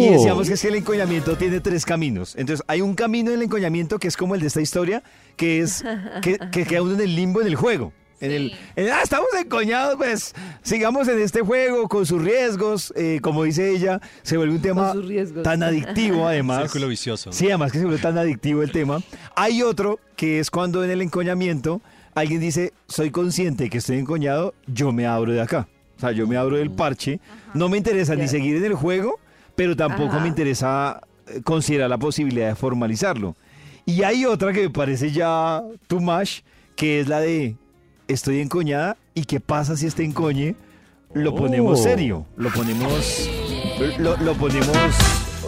Y 0.00 0.08
decíamos 0.08 0.48
que 0.48 0.54
es 0.54 0.62
que 0.62 0.68
el 0.68 0.76
encoñamiento 0.76 1.36
tiene 1.36 1.60
tres 1.60 1.84
caminos. 1.84 2.34
Entonces, 2.36 2.64
hay 2.68 2.80
un 2.80 2.94
camino 2.94 3.30
del 3.30 3.42
encoñamiento 3.42 3.98
que 3.98 4.08
es 4.08 4.16
como 4.16 4.34
el 4.34 4.40
de 4.40 4.46
esta 4.48 4.60
historia, 4.60 5.02
que 5.36 5.60
es 5.60 5.84
que, 6.22 6.38
que 6.50 6.64
queda 6.64 6.82
uno 6.82 6.94
en 6.94 7.00
el 7.00 7.16
limbo 7.16 7.40
en 7.40 7.46
el 7.48 7.56
juego. 7.56 7.92
En 8.18 8.30
el, 8.32 8.52
en, 8.76 8.88
ah, 8.88 9.00
estamos 9.02 9.28
encoñados, 9.38 9.96
pues 9.96 10.34
sigamos 10.62 11.06
en 11.08 11.20
este 11.20 11.42
juego 11.42 11.86
con 11.86 12.06
sus 12.06 12.22
riesgos. 12.22 12.92
eh, 12.96 13.18
como 13.20 13.44
dice 13.44 13.70
ella, 13.70 14.00
se 14.22 14.38
vuelve 14.38 14.54
un 14.54 14.62
tema 14.62 14.94
tan 15.42 15.62
adictivo, 15.62 16.26
además. 16.26 16.62
Círculo 16.62 16.88
vicioso. 16.88 17.32
Sí, 17.32 17.46
además 17.48 17.72
que 17.72 17.78
se 17.78 17.84
vuelve 17.84 18.00
tan 18.00 18.16
adictivo 18.16 18.62
el 18.62 18.72
tema. 18.72 19.00
Hay 19.34 19.62
otro 19.62 20.00
que 20.16 20.38
es 20.38 20.50
cuando 20.50 20.82
en 20.82 20.90
el 20.90 21.02
encoñamiento 21.02 21.82
alguien 22.14 22.40
dice, 22.40 22.72
soy 22.88 23.10
consciente 23.10 23.68
que 23.68 23.78
estoy 23.78 23.98
encoñado, 23.98 24.54
yo 24.66 24.92
me 24.92 25.06
abro 25.06 25.32
de 25.32 25.42
acá. 25.42 25.68
O 25.96 26.00
sea, 26.00 26.12
yo 26.12 26.26
me 26.26 26.36
abro 26.36 26.56
del 26.56 26.70
parche. 26.70 27.20
No 27.54 27.68
me 27.68 27.78
interesa 27.78 28.14
ni 28.16 28.28
seguir 28.28 28.56
en 28.56 28.64
el 28.64 28.74
juego, 28.74 29.18
pero 29.54 29.74
tampoco 29.76 30.10
Ajá. 30.12 30.20
me 30.20 30.28
interesa 30.28 31.00
eh, 31.28 31.40
considerar 31.42 31.88
la 31.90 31.98
posibilidad 31.98 32.48
de 32.48 32.54
formalizarlo. 32.54 33.34
Y 33.86 34.02
hay 34.02 34.24
otra 34.26 34.52
que 34.52 34.62
me 34.62 34.70
parece 34.70 35.10
ya 35.12 35.62
too 35.86 36.00
much, 36.00 36.40
que 36.74 37.00
es 37.00 37.08
la 37.08 37.20
de 37.20 37.54
estoy 38.08 38.40
encoñada 38.40 38.96
y 39.14 39.24
qué 39.24 39.40
pasa 39.40 39.76
si 39.76 39.86
este 39.86 40.04
encoñe 40.04 40.54
lo 41.14 41.34
ponemos 41.34 41.80
Oh. 41.80 41.82
serio, 41.82 42.26
lo 42.36 42.50
ponemos 42.50 43.28
lo, 43.98 44.16
lo 44.18 44.34
ponemos 44.34 44.76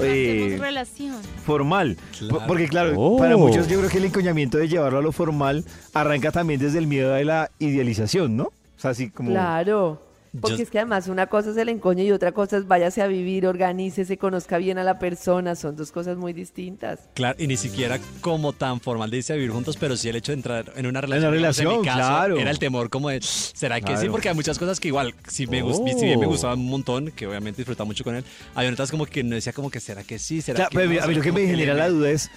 eh, 0.01 0.57
relación. 0.61 1.17
formal. 1.45 1.97
Claro. 2.19 2.41
Porque 2.47 2.69
claro, 2.69 2.95
Oh. 2.97 3.19
para 3.19 3.37
muchos 3.37 3.69
yo 3.69 3.79
creo 3.79 3.91
que 3.91 3.99
el 3.99 4.05
encoñamiento 4.07 4.57
de 4.57 4.69
llevarlo 4.69 4.99
a 5.01 5.03
lo 5.03 5.13
formal 5.13 5.65
arranca 5.93 6.31
también 6.33 6.59
desde 6.61 6.79
el 6.79 6.87
miedo 6.87 7.13
de 7.13 7.25
la 7.25 7.51
idealización, 7.59 8.37
¿no? 8.37 8.45
O 8.45 8.53
sea, 8.81 8.93
así 8.93 9.11
como... 9.11 9.31
Claro. 9.31 10.01
Porque 10.41 10.59
Yo- 10.59 10.63
es 10.63 10.71
que 10.71 10.79
además 10.79 11.09
una 11.09 11.27
cosa 11.27 11.51
es 11.51 11.57
el 11.57 11.69
encoño 11.69 12.03
y 12.03 12.11
otra 12.13 12.33
cosa 12.33 12.59
es 12.59 12.67
váyase 12.67 13.01
a 13.03 13.07
vivir, 13.07 13.47
organícese, 13.47 14.19
conozca 14.19 14.59
bien 14.59 14.79
a 14.79 14.85
la 14.85 14.99
persona. 14.99 15.55
Son 15.55 15.75
dos 15.77 15.91
cosas 15.93 16.17
muy 16.17 16.33
distintas. 16.33 17.01
Claro, 17.15 17.37
y 17.43 17.47
ni 17.47 17.57
siquiera 17.57 17.99
como 18.21 18.53
tan 18.53 18.81
formal 18.81 19.11
de 19.11 19.19
irse 19.19 19.33
a 19.33 19.37
vivir 19.37 19.51
juntos, 19.51 19.77
pero 19.79 19.97
sí 19.97 20.09
el 20.09 20.17
hecho 20.17 20.33
de 20.33 20.37
entrar 20.37 20.73
en 20.77 20.87
una 20.87 21.01
relación. 21.01 21.29
una 21.29 21.37
digamos, 21.39 21.57
relación, 21.57 21.73
en 21.75 21.81
mi 21.81 21.87
caso, 21.87 21.99
claro. 21.99 22.39
Era 22.39 22.51
el 22.51 22.59
temor 22.59 22.91
como 22.91 23.09
de, 23.09 23.21
¿será 23.23 23.81
que 23.81 23.97
sí? 23.97 24.09
Porque 24.09 24.29
hay 24.29 24.35
muchas 24.35 24.59
cosas 24.59 24.79
que 24.81 24.89
igual, 24.89 25.15
si, 25.29 25.47
me, 25.47 25.63
gus- 25.63 25.77
si 25.99 26.05
bien 26.05 26.21
me 26.21 26.27
Oh. 26.27 26.31
gustaban 26.31 26.59
un 26.59 26.69
montón, 26.69 27.11
que 27.13 27.27
obviamente 27.27 27.59
disfrutaba 27.63 27.87
mucho 27.87 28.05
con 28.05 28.15
él, 28.17 28.25
hay 28.55 28.69
otras 28.69 28.91
como 28.91 29.07
que 29.07 29.23
no 29.25 29.35
decía 29.35 29.53
como 29.53 29.71
que, 29.71 29.81
¿será 29.81 30.05
que 30.05 30.19
sí? 30.19 30.43
¿Será 30.43 30.57
Claro, 30.57 30.71
que 30.71 30.77
pero 30.77 30.93
no? 30.93 31.03
a 31.03 31.07
mí 31.07 31.15
lo 31.15 31.23
que 31.23 31.33
me 31.33 31.47
genera 31.47 31.75
la 31.75 31.89
duda 31.89 32.11
es 32.11 32.31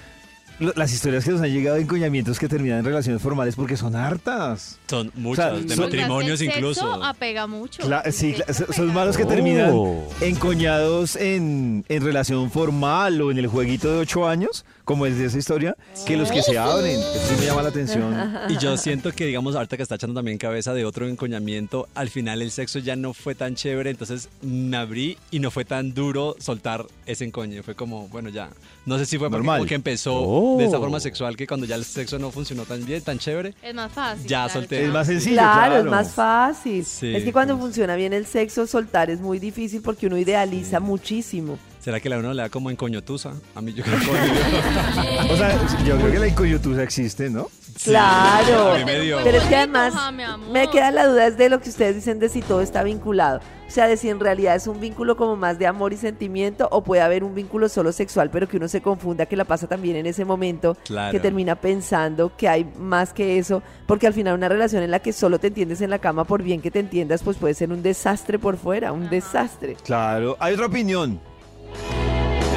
las 0.76 0.94
historias 0.94 1.26
que 1.26 1.32
nos 1.32 1.42
han 1.42 1.50
llegado 1.52 1.76
de 1.78 1.82
encoñamientos 1.84 2.38
que 2.40 2.48
terminan 2.48 2.80
en 2.80 2.86
relaciones 2.86 3.22
formales 3.22 3.56
porque 3.56 3.76
son 3.78 3.96
hartas. 3.96 4.80
Son 4.88 5.12
muchas, 5.16 5.52
sea, 5.54 5.62
de 5.62 5.76
son- 5.76 5.86
matrimonios 5.86 6.40
El 6.42 6.48
sexo 6.48 6.58
incluso. 6.60 7.04
apega 7.04 7.48
mucho. 7.48 7.84
Cla- 7.84 8.10
sí, 8.12 8.34
El 8.34 8.44
cla- 8.44 8.54
sexo 8.54 8.74
son- 8.74 8.94
malos 8.94 9.18
que 9.18 9.26
terminan 9.26 9.72
Oh. 9.74 10.08
encoñados 10.22 11.16
en, 11.16 11.86
en 11.90 12.04
relación 12.04 12.52
formal 12.52 13.22
o 13.22 13.32
en 13.32 13.38
el 13.38 13.48
jueguito 13.48 13.92
de 13.92 14.00
ocho 14.00 14.28
años, 14.28 14.66
como 14.84 15.06
es 15.06 15.18
de 15.18 15.26
esa 15.26 15.38
historia, 15.38 15.76
que 16.06 16.18
los 16.18 16.32
que 16.32 16.42
se 16.42 16.58
abren. 16.58 17.00
Eso 17.00 17.28
sí 17.30 17.36
me 17.40 17.46
llama 17.46 17.62
la 17.62 17.70
atención. 17.70 18.14
Y 18.50 18.58
yo 18.58 18.78
siento 18.78 19.12
que, 19.12 19.26
digamos, 19.26 19.56
ahorita 19.56 19.78
que 19.78 19.84
está 19.84 19.96
echando 19.96 20.16
también 20.16 20.38
cabeza 20.38 20.74
de 20.74 20.86
otro 20.86 21.08
encoñamiento, 21.08 21.88
al 21.96 22.10
final 22.10 22.42
el 22.42 22.52
sexo 22.52 22.80
ya 22.80 22.96
no 22.96 23.14
fue 23.14 23.36
tan 23.36 23.56
chévere, 23.56 23.90
entonces 23.90 24.30
me 24.42 24.78
abrí 24.78 25.18
y 25.32 25.40
no 25.40 25.52
fue 25.52 25.66
tan 25.66 25.94
duro 25.94 26.36
soltar 26.40 26.86
ese 27.06 27.26
encoñe. 27.26 27.62
Fue 27.64 27.76
como, 27.76 28.08
bueno, 28.10 28.30
ya. 28.30 28.50
No 28.86 28.98
sé 28.98 29.06
si 29.06 29.18
fue 29.18 29.28
porque, 29.30 29.38
Normal. 29.38 29.60
porque 29.60 29.76
empezó 29.76 30.12
Oh. 30.24 30.58
de 30.58 30.66
esta 30.66 30.78
forma 30.80 31.00
sexual 31.00 31.36
que 31.38 31.46
cuando 31.48 31.66
ya 31.66 31.76
el 31.76 31.86
sexo 31.86 32.18
no 32.20 32.32
funcionó 32.32 32.64
tan 32.64 32.84
bien, 32.86 33.02
tan 33.02 33.20
chévere, 33.20 33.54
Es 33.62 33.74
más 33.76 33.92
fácil. 33.92 34.24
Ya 34.28 34.46
claro, 34.46 34.54
solté. 34.54 34.86
Es 34.86 34.92
más 34.92 35.08
sencillo. 35.08 35.36
Claro, 35.36 35.60
claro. 35.60 35.78
es 35.86 35.86
más 35.92 36.12
fácil. 36.14 36.86
Sí, 36.86 37.16
es 37.16 37.24
que 37.24 37.32
cuando 37.32 37.54
pues. 37.56 37.66
funciona 37.66 37.96
bien 37.96 38.14
el 38.14 38.26
sexo, 38.26 38.66
soltar 38.68 39.10
es 39.10 39.20
muy 39.20 39.40
difícil 39.40 39.82
porque 39.82 40.08
uno 40.08 40.18
idealiza 40.18 40.80
muchísimo. 40.80 41.58
¿Será 41.82 42.00
que 42.00 42.10
la 42.10 42.18
uno 42.20 42.34
le 42.34 42.42
da 42.44 42.50
como 42.50 42.70
encoñotusa? 42.72 43.34
A 43.56 43.62
mí 43.62 43.74
yo 43.74 43.84
creo 43.84 44.00
que... 44.00 44.06
O 45.32 45.38
sea, 45.38 45.58
yo 45.86 45.98
creo 45.98 46.12
que 46.12 46.20
la 46.20 46.28
incoyuntura 46.28 46.84
existe, 46.84 47.30
¿no? 47.30 47.48
Claro. 47.84 48.74
a 48.74 48.78
mí 48.78 48.86
me 48.86 49.00
dio. 49.00 49.20
Pero 49.24 49.38
es 49.38 49.44
que 49.46 49.56
además 49.56 49.94
me 50.52 50.68
queda 50.70 50.92
la 50.92 51.08
duda 51.08 51.28
es 51.28 51.38
de 51.38 51.50
lo 51.50 51.60
que 51.62 51.70
ustedes 51.70 51.96
dicen 51.96 52.20
de 52.20 52.30
si 52.30 52.42
todo 52.42 52.62
está 52.62 52.84
vinculado. 52.84 53.40
O 53.68 53.74
sea, 53.74 53.88
de 53.88 53.96
si 53.96 54.10
en 54.10 54.20
realidad 54.20 54.56
es 54.58 54.68
un 54.68 54.82
vínculo 54.82 55.16
como 55.16 55.38
más 55.38 55.58
de 55.58 55.66
amor 55.66 55.94
y 55.94 55.98
sentimiento 55.98 56.68
o 56.72 56.84
puede 56.84 57.02
haber 57.02 57.24
un 57.24 57.34
vínculo 57.34 57.70
solo 57.70 57.94
sexual, 57.94 58.30
pero 58.30 58.46
que 58.50 58.58
uno 58.58 58.68
se 58.68 58.82
confunda 58.82 59.26
que 59.26 59.38
la 59.38 59.46
pasa 59.46 59.68
también 59.68 59.96
en 59.96 60.06
ese 60.06 60.26
momento, 60.26 60.76
Claro. 60.84 61.14
que 61.14 61.22
termina 61.22 61.56
pensando 61.56 62.36
que 62.36 62.50
hay 62.50 62.70
más 62.78 63.14
que 63.14 63.38
eso, 63.38 63.64
porque 63.88 64.08
al 64.08 64.14
final 64.14 64.36
una 64.36 64.50
relación 64.50 64.84
en 64.84 64.92
la 64.92 65.00
que 65.00 65.14
solo 65.14 65.40
te 65.40 65.48
entiendes 65.48 65.80
en 65.80 65.90
la 65.90 66.00
cama, 66.00 66.26
por 66.26 66.44
bien 66.44 66.62
que 66.62 66.70
te 66.70 66.80
entiendas, 66.80 67.24
pues 67.24 67.38
puede 67.38 67.54
ser 67.54 67.72
un 67.72 67.82
desastre 67.82 68.38
por 68.38 68.58
fuera, 68.58 68.92
un 68.92 69.10
desastre. 69.10 69.78
Claro. 69.86 70.36
Hay 70.42 70.54
otra 70.54 70.66
opinión. 70.66 71.22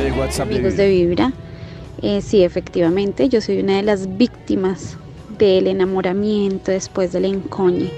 El 0.00 0.12
WhatsApp 0.12 0.48
de 0.48 0.54
amigos 0.57 0.76
de 0.76 0.88
Vibra. 0.88 1.33
Eh, 2.02 2.20
sí, 2.20 2.42
efectivamente, 2.42 3.28
yo 3.28 3.40
soy 3.40 3.61
una 3.61 3.76
de 3.76 3.83
las 3.83 4.16
víctimas 4.16 4.96
del 5.38 5.66
enamoramiento 5.66 6.70
después 6.70 7.12
del 7.12 7.24
encoñe. 7.24 7.90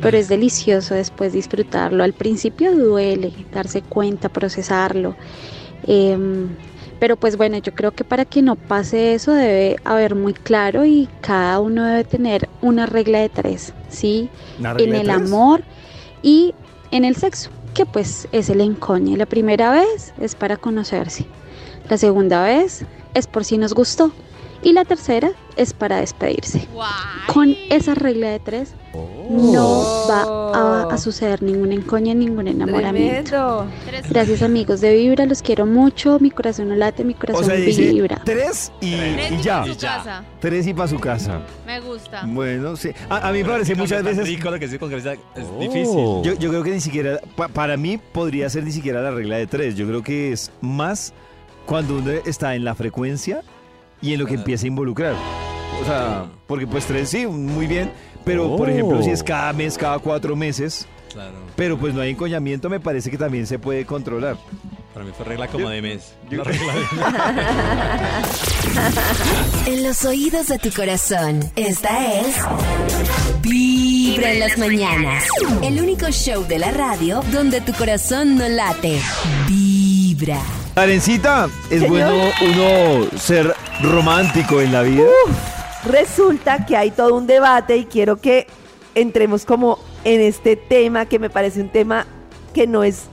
Pero 0.00 0.16
es 0.16 0.28
delicioso 0.28 0.94
después 0.94 1.32
disfrutarlo. 1.32 2.04
Al 2.04 2.12
principio 2.12 2.74
duele 2.76 3.32
darse 3.52 3.82
cuenta, 3.82 4.28
procesarlo. 4.28 5.14
Em, 5.86 6.48
pero 6.98 7.16
pues 7.16 7.36
bueno, 7.36 7.58
yo 7.58 7.74
creo 7.74 7.92
que 7.92 8.04
para 8.04 8.24
que 8.24 8.42
no 8.42 8.56
pase 8.56 9.14
eso 9.14 9.32
debe 9.32 9.76
haber 9.84 10.14
muy 10.14 10.32
claro 10.32 10.84
y 10.84 11.08
cada 11.20 11.60
uno 11.60 11.84
debe 11.84 12.04
tener 12.04 12.48
una 12.62 12.86
regla 12.86 13.20
de 13.20 13.28
tres, 13.28 13.74
¿sí? 13.88 14.30
¿Una 14.58 14.72
en 14.72 14.94
el 14.94 15.06
tres? 15.06 15.16
amor 15.16 15.62
y 16.22 16.54
en 16.90 17.04
el 17.04 17.16
sexo, 17.16 17.50
que 17.74 17.84
pues 17.84 18.28
es 18.32 18.48
el 18.48 18.60
encoñe. 18.60 19.16
La 19.16 19.26
primera 19.26 19.72
vez 19.72 20.14
es 20.20 20.34
para 20.34 20.56
conocerse, 20.56 21.26
la 21.88 21.98
segunda 21.98 22.42
vez 22.42 22.84
es 23.12 23.26
por 23.26 23.44
si 23.44 23.58
nos 23.58 23.74
gustó 23.74 24.12
Y 24.64 24.72
la 24.72 24.84
tercera 24.86 25.30
es 25.56 25.72
para 25.74 25.98
despedirse. 26.00 26.66
Con 27.32 27.54
esa 27.70 27.94
regla 27.94 28.30
de 28.30 28.40
tres 28.40 28.74
no 29.30 30.06
va 30.08 30.86
a, 30.88 30.94
a 30.94 30.98
suceder 30.98 31.42
ningún 31.42 31.70
encoño, 31.72 32.14
ningún 32.14 32.48
enamoramiento. 32.48 33.66
Tremendo. 33.84 34.08
Gracias 34.10 34.42
amigos 34.42 34.80
de 34.80 34.94
Vibra, 34.94 35.26
los 35.26 35.42
quiero 35.42 35.66
mucho, 35.66 36.18
mi 36.18 36.30
corazón 36.30 36.68
no 36.70 36.74
late, 36.76 37.04
mi 37.04 37.12
O 37.12 37.18
corazón 37.18 37.44
sea, 37.44 37.54
dice 37.56 37.92
vibra. 37.92 38.20
tres 38.24 38.72
y, 38.80 38.94
Tres 38.96 39.30
y 39.32 39.34
y 39.34 39.42
ya. 39.42 39.60
pa' 39.60 39.66
su 39.66 39.76
casa. 39.78 40.24
Tres 40.40 40.66
y 40.66 40.74
para 40.74 40.88
su 40.88 40.98
casa. 40.98 41.40
Me 41.66 41.80
gusta. 41.80 42.22
Bueno, 42.26 42.74
sí. 42.76 42.90
A, 43.10 43.28
a 43.28 43.32
mí 43.32 43.42
me 43.42 43.48
parece 43.48 43.74
muchas 43.74 44.02
veces... 44.02 44.26
rico 44.26 44.50
lo 44.50 44.58
que 44.58 44.64
dice 44.66 44.78
con 44.78 44.90
Grecia, 44.90 45.12
es 45.12 45.44
Oh. 45.54 45.58
difícil. 45.60 45.94
Yo, 46.22 46.38
yo 46.40 46.48
creo 46.50 46.62
que 46.62 46.70
ni 46.70 46.80
siquiera, 46.80 47.20
pa- 47.36 47.48
para 47.48 47.76
mí 47.76 47.98
podría 48.12 48.48
ser 48.48 48.64
ni 48.64 48.72
siquiera 48.72 49.02
la 49.02 49.10
regla 49.10 49.36
de 49.36 49.46
tres. 49.46 49.74
Yo 49.76 49.86
creo 49.86 50.02
que 50.02 50.32
es 50.32 50.50
más 50.62 51.12
cuando 51.66 51.96
uno 51.98 52.10
está 52.24 52.54
en 52.54 52.64
la 52.64 52.74
frecuencia 52.74 53.42
y 54.04 54.12
en 54.14 54.20
lo 54.20 54.26
que 54.26 54.34
empieza 54.34 54.64
a 54.64 54.68
involucrar. 54.68 55.14
O 55.82 55.84
sea, 55.84 56.26
porque 56.46 56.66
pues 56.66 56.84
tres 56.86 57.08
sí, 57.08 57.26
muy 57.26 57.66
bien. 57.66 57.90
Pero 58.24 58.56
por 58.56 58.70
ejemplo, 58.70 59.02
si 59.02 59.10
es 59.10 59.22
cada 59.22 59.52
mes, 59.52 59.76
cada 59.76 59.98
cuatro 59.98 60.34
meses, 60.36 60.86
Claro. 61.12 61.32
pero 61.56 61.76
pues 61.78 61.92
no 61.94 62.00
hay 62.00 62.10
encoñamiento, 62.10 62.68
me 62.70 62.80
parece 62.80 63.10
que 63.10 63.18
también 63.18 63.46
se 63.46 63.58
puede 63.58 63.84
controlar. 63.84 64.36
Para 64.94 65.04
mí 65.06 65.12
fue 65.16 65.26
regla 65.26 65.48
como 65.48 65.68
de 65.68 65.82
mes. 65.82 66.14
yo- 66.30 66.42
regla 66.44 66.72
de 66.72 66.80
En 69.72 69.82
los 69.82 70.04
oídos 70.04 70.46
de 70.48 70.58
tu 70.58 70.70
corazón, 70.70 71.50
esta 71.56 72.20
es 72.20 72.36
Vibra 73.42 74.32
en 74.32 74.40
las 74.40 74.56
mañanas. 74.58 75.24
El 75.62 75.80
único 75.80 76.06
show 76.10 76.44
de 76.46 76.58
la 76.58 76.70
radio 76.70 77.22
donde 77.32 77.60
tu 77.60 77.72
corazón 77.74 78.36
no 78.38 78.48
late. 78.48 79.00
Vibra. 79.48 80.40
Arencita, 80.76 81.48
es 81.70 81.80
Señor. 81.80 81.88
bueno 81.90 82.14
uno 82.42 83.06
ser 83.18 83.54
romántico 83.82 84.60
en 84.60 84.72
la 84.72 84.82
vida. 84.82 85.06
Resulta 85.84 86.64
que 86.64 86.76
hay 86.76 86.90
todo 86.90 87.14
un 87.14 87.26
debate 87.26 87.76
y 87.76 87.84
quiero 87.84 88.16
que 88.16 88.46
entremos 88.94 89.44
como 89.44 89.78
en 90.04 90.20
este 90.20 90.56
tema 90.56 91.06
que 91.06 91.18
me 91.18 91.30
parece 91.30 91.60
un 91.60 91.68
tema 91.68 92.06
que 92.52 92.66
no 92.66 92.84
es 92.84 93.04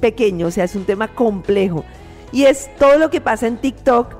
pequeño, 0.00 0.48
o 0.48 0.50
sea, 0.50 0.64
es 0.64 0.74
un 0.74 0.84
tema 0.84 1.08
complejo. 1.08 1.84
Y 2.32 2.44
es 2.44 2.70
todo 2.78 2.98
lo 2.98 3.10
que 3.10 3.20
pasa 3.20 3.46
en 3.46 3.56
TikTok, 3.56 4.14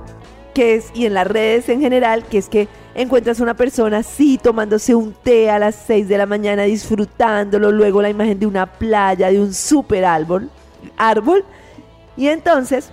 que 0.55 0.75
es, 0.75 0.91
y 0.95 1.07
en 1.07 1.15
las 1.15 1.27
redes 1.27 1.69
en 1.69 1.81
general, 1.81 2.25
que 2.25 2.39
es 2.39 2.49
que 2.49 2.69
encuentras 2.95 3.39
una 3.41 3.55
persona 3.55 3.99
así 3.99 4.39
tomándose 4.39 4.95
un 4.95 5.13
té 5.13 5.49
a 5.49 5.59
las 5.59 5.77
6 5.87 6.09
de 6.09 6.19
la 6.19 6.27
mañana, 6.27 6.65
disfrutándolo, 6.65 7.71
luego 7.71 8.03
la 8.03 8.11
imagen 8.11 8.41
de 8.41 8.47
una 8.47 8.67
playa, 8.67 9.31
de 9.31 9.41
un 9.41 9.55
super 9.55 10.05
árbol, 10.05 10.51
árbol, 10.97 11.45
y 12.17 12.29
entonces 12.29 12.93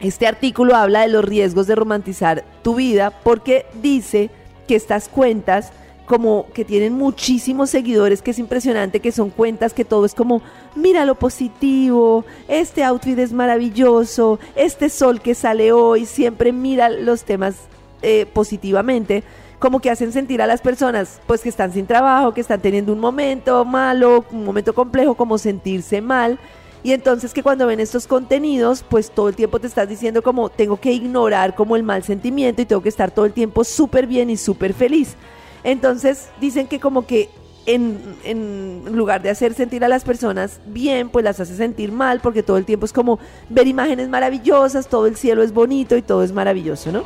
este 0.00 0.26
artículo 0.26 0.76
habla 0.76 1.02
de 1.02 1.08
los 1.08 1.24
riesgos 1.24 1.66
de 1.66 1.74
romantizar 1.74 2.44
tu 2.62 2.76
vida 2.76 3.10
porque 3.10 3.66
dice 3.82 4.30
que 4.66 4.76
estas 4.76 5.08
cuentas 5.08 5.72
como 6.08 6.46
que 6.54 6.64
tienen 6.64 6.94
muchísimos 6.94 7.68
seguidores, 7.68 8.22
que 8.22 8.30
es 8.30 8.38
impresionante, 8.38 9.00
que 9.00 9.12
son 9.12 9.28
cuentas 9.28 9.74
que 9.74 9.84
todo 9.84 10.06
es 10.06 10.14
como, 10.14 10.40
mira 10.74 11.04
lo 11.04 11.16
positivo, 11.16 12.24
este 12.48 12.82
outfit 12.82 13.18
es 13.18 13.34
maravilloso, 13.34 14.40
este 14.56 14.88
sol 14.88 15.20
que 15.20 15.34
sale 15.34 15.70
hoy, 15.70 16.06
siempre 16.06 16.50
mira 16.50 16.88
los 16.88 17.24
temas 17.24 17.56
eh, 18.00 18.24
positivamente, 18.32 19.22
como 19.58 19.80
que 19.80 19.90
hacen 19.90 20.12
sentir 20.12 20.40
a 20.40 20.46
las 20.46 20.62
personas 20.62 21.20
pues 21.26 21.42
que 21.42 21.50
están 21.50 21.74
sin 21.74 21.86
trabajo, 21.86 22.32
que 22.32 22.40
están 22.40 22.60
teniendo 22.60 22.92
un 22.94 23.00
momento 23.00 23.66
malo, 23.66 24.24
un 24.30 24.44
momento 24.44 24.74
complejo, 24.74 25.14
como 25.14 25.36
sentirse 25.36 26.00
mal. 26.00 26.38
Y 26.82 26.92
entonces 26.92 27.34
que 27.34 27.42
cuando 27.42 27.66
ven 27.66 27.80
estos 27.80 28.06
contenidos, 28.06 28.84
pues 28.88 29.10
todo 29.10 29.28
el 29.28 29.34
tiempo 29.34 29.58
te 29.58 29.66
estás 29.66 29.88
diciendo 29.88 30.22
como 30.22 30.48
tengo 30.48 30.78
que 30.78 30.92
ignorar 30.92 31.54
como 31.54 31.76
el 31.76 31.82
mal 31.82 32.04
sentimiento 32.04 32.62
y 32.62 32.66
tengo 32.66 32.82
que 32.82 32.88
estar 32.88 33.10
todo 33.10 33.24
el 33.24 33.32
tiempo 33.32 33.64
súper 33.64 34.06
bien 34.06 34.30
y 34.30 34.36
súper 34.36 34.74
feliz. 34.74 35.16
Entonces 35.64 36.28
dicen 36.40 36.68
que 36.68 36.78
como 36.78 37.06
que 37.06 37.30
en, 37.66 38.16
en 38.24 38.96
lugar 38.96 39.22
de 39.22 39.30
hacer 39.30 39.54
sentir 39.54 39.84
a 39.84 39.88
las 39.88 40.04
personas 40.04 40.60
bien, 40.66 41.08
pues 41.10 41.24
las 41.24 41.40
hace 41.40 41.56
sentir 41.56 41.92
mal 41.92 42.20
porque 42.20 42.42
todo 42.42 42.56
el 42.56 42.64
tiempo 42.64 42.86
es 42.86 42.92
como 42.92 43.18
ver 43.48 43.66
imágenes 43.66 44.08
maravillosas, 44.08 44.88
todo 44.88 45.06
el 45.06 45.16
cielo 45.16 45.42
es 45.42 45.52
bonito 45.52 45.96
y 45.96 46.02
todo 46.02 46.22
es 46.22 46.32
maravilloso, 46.32 46.92
¿no? 46.92 47.02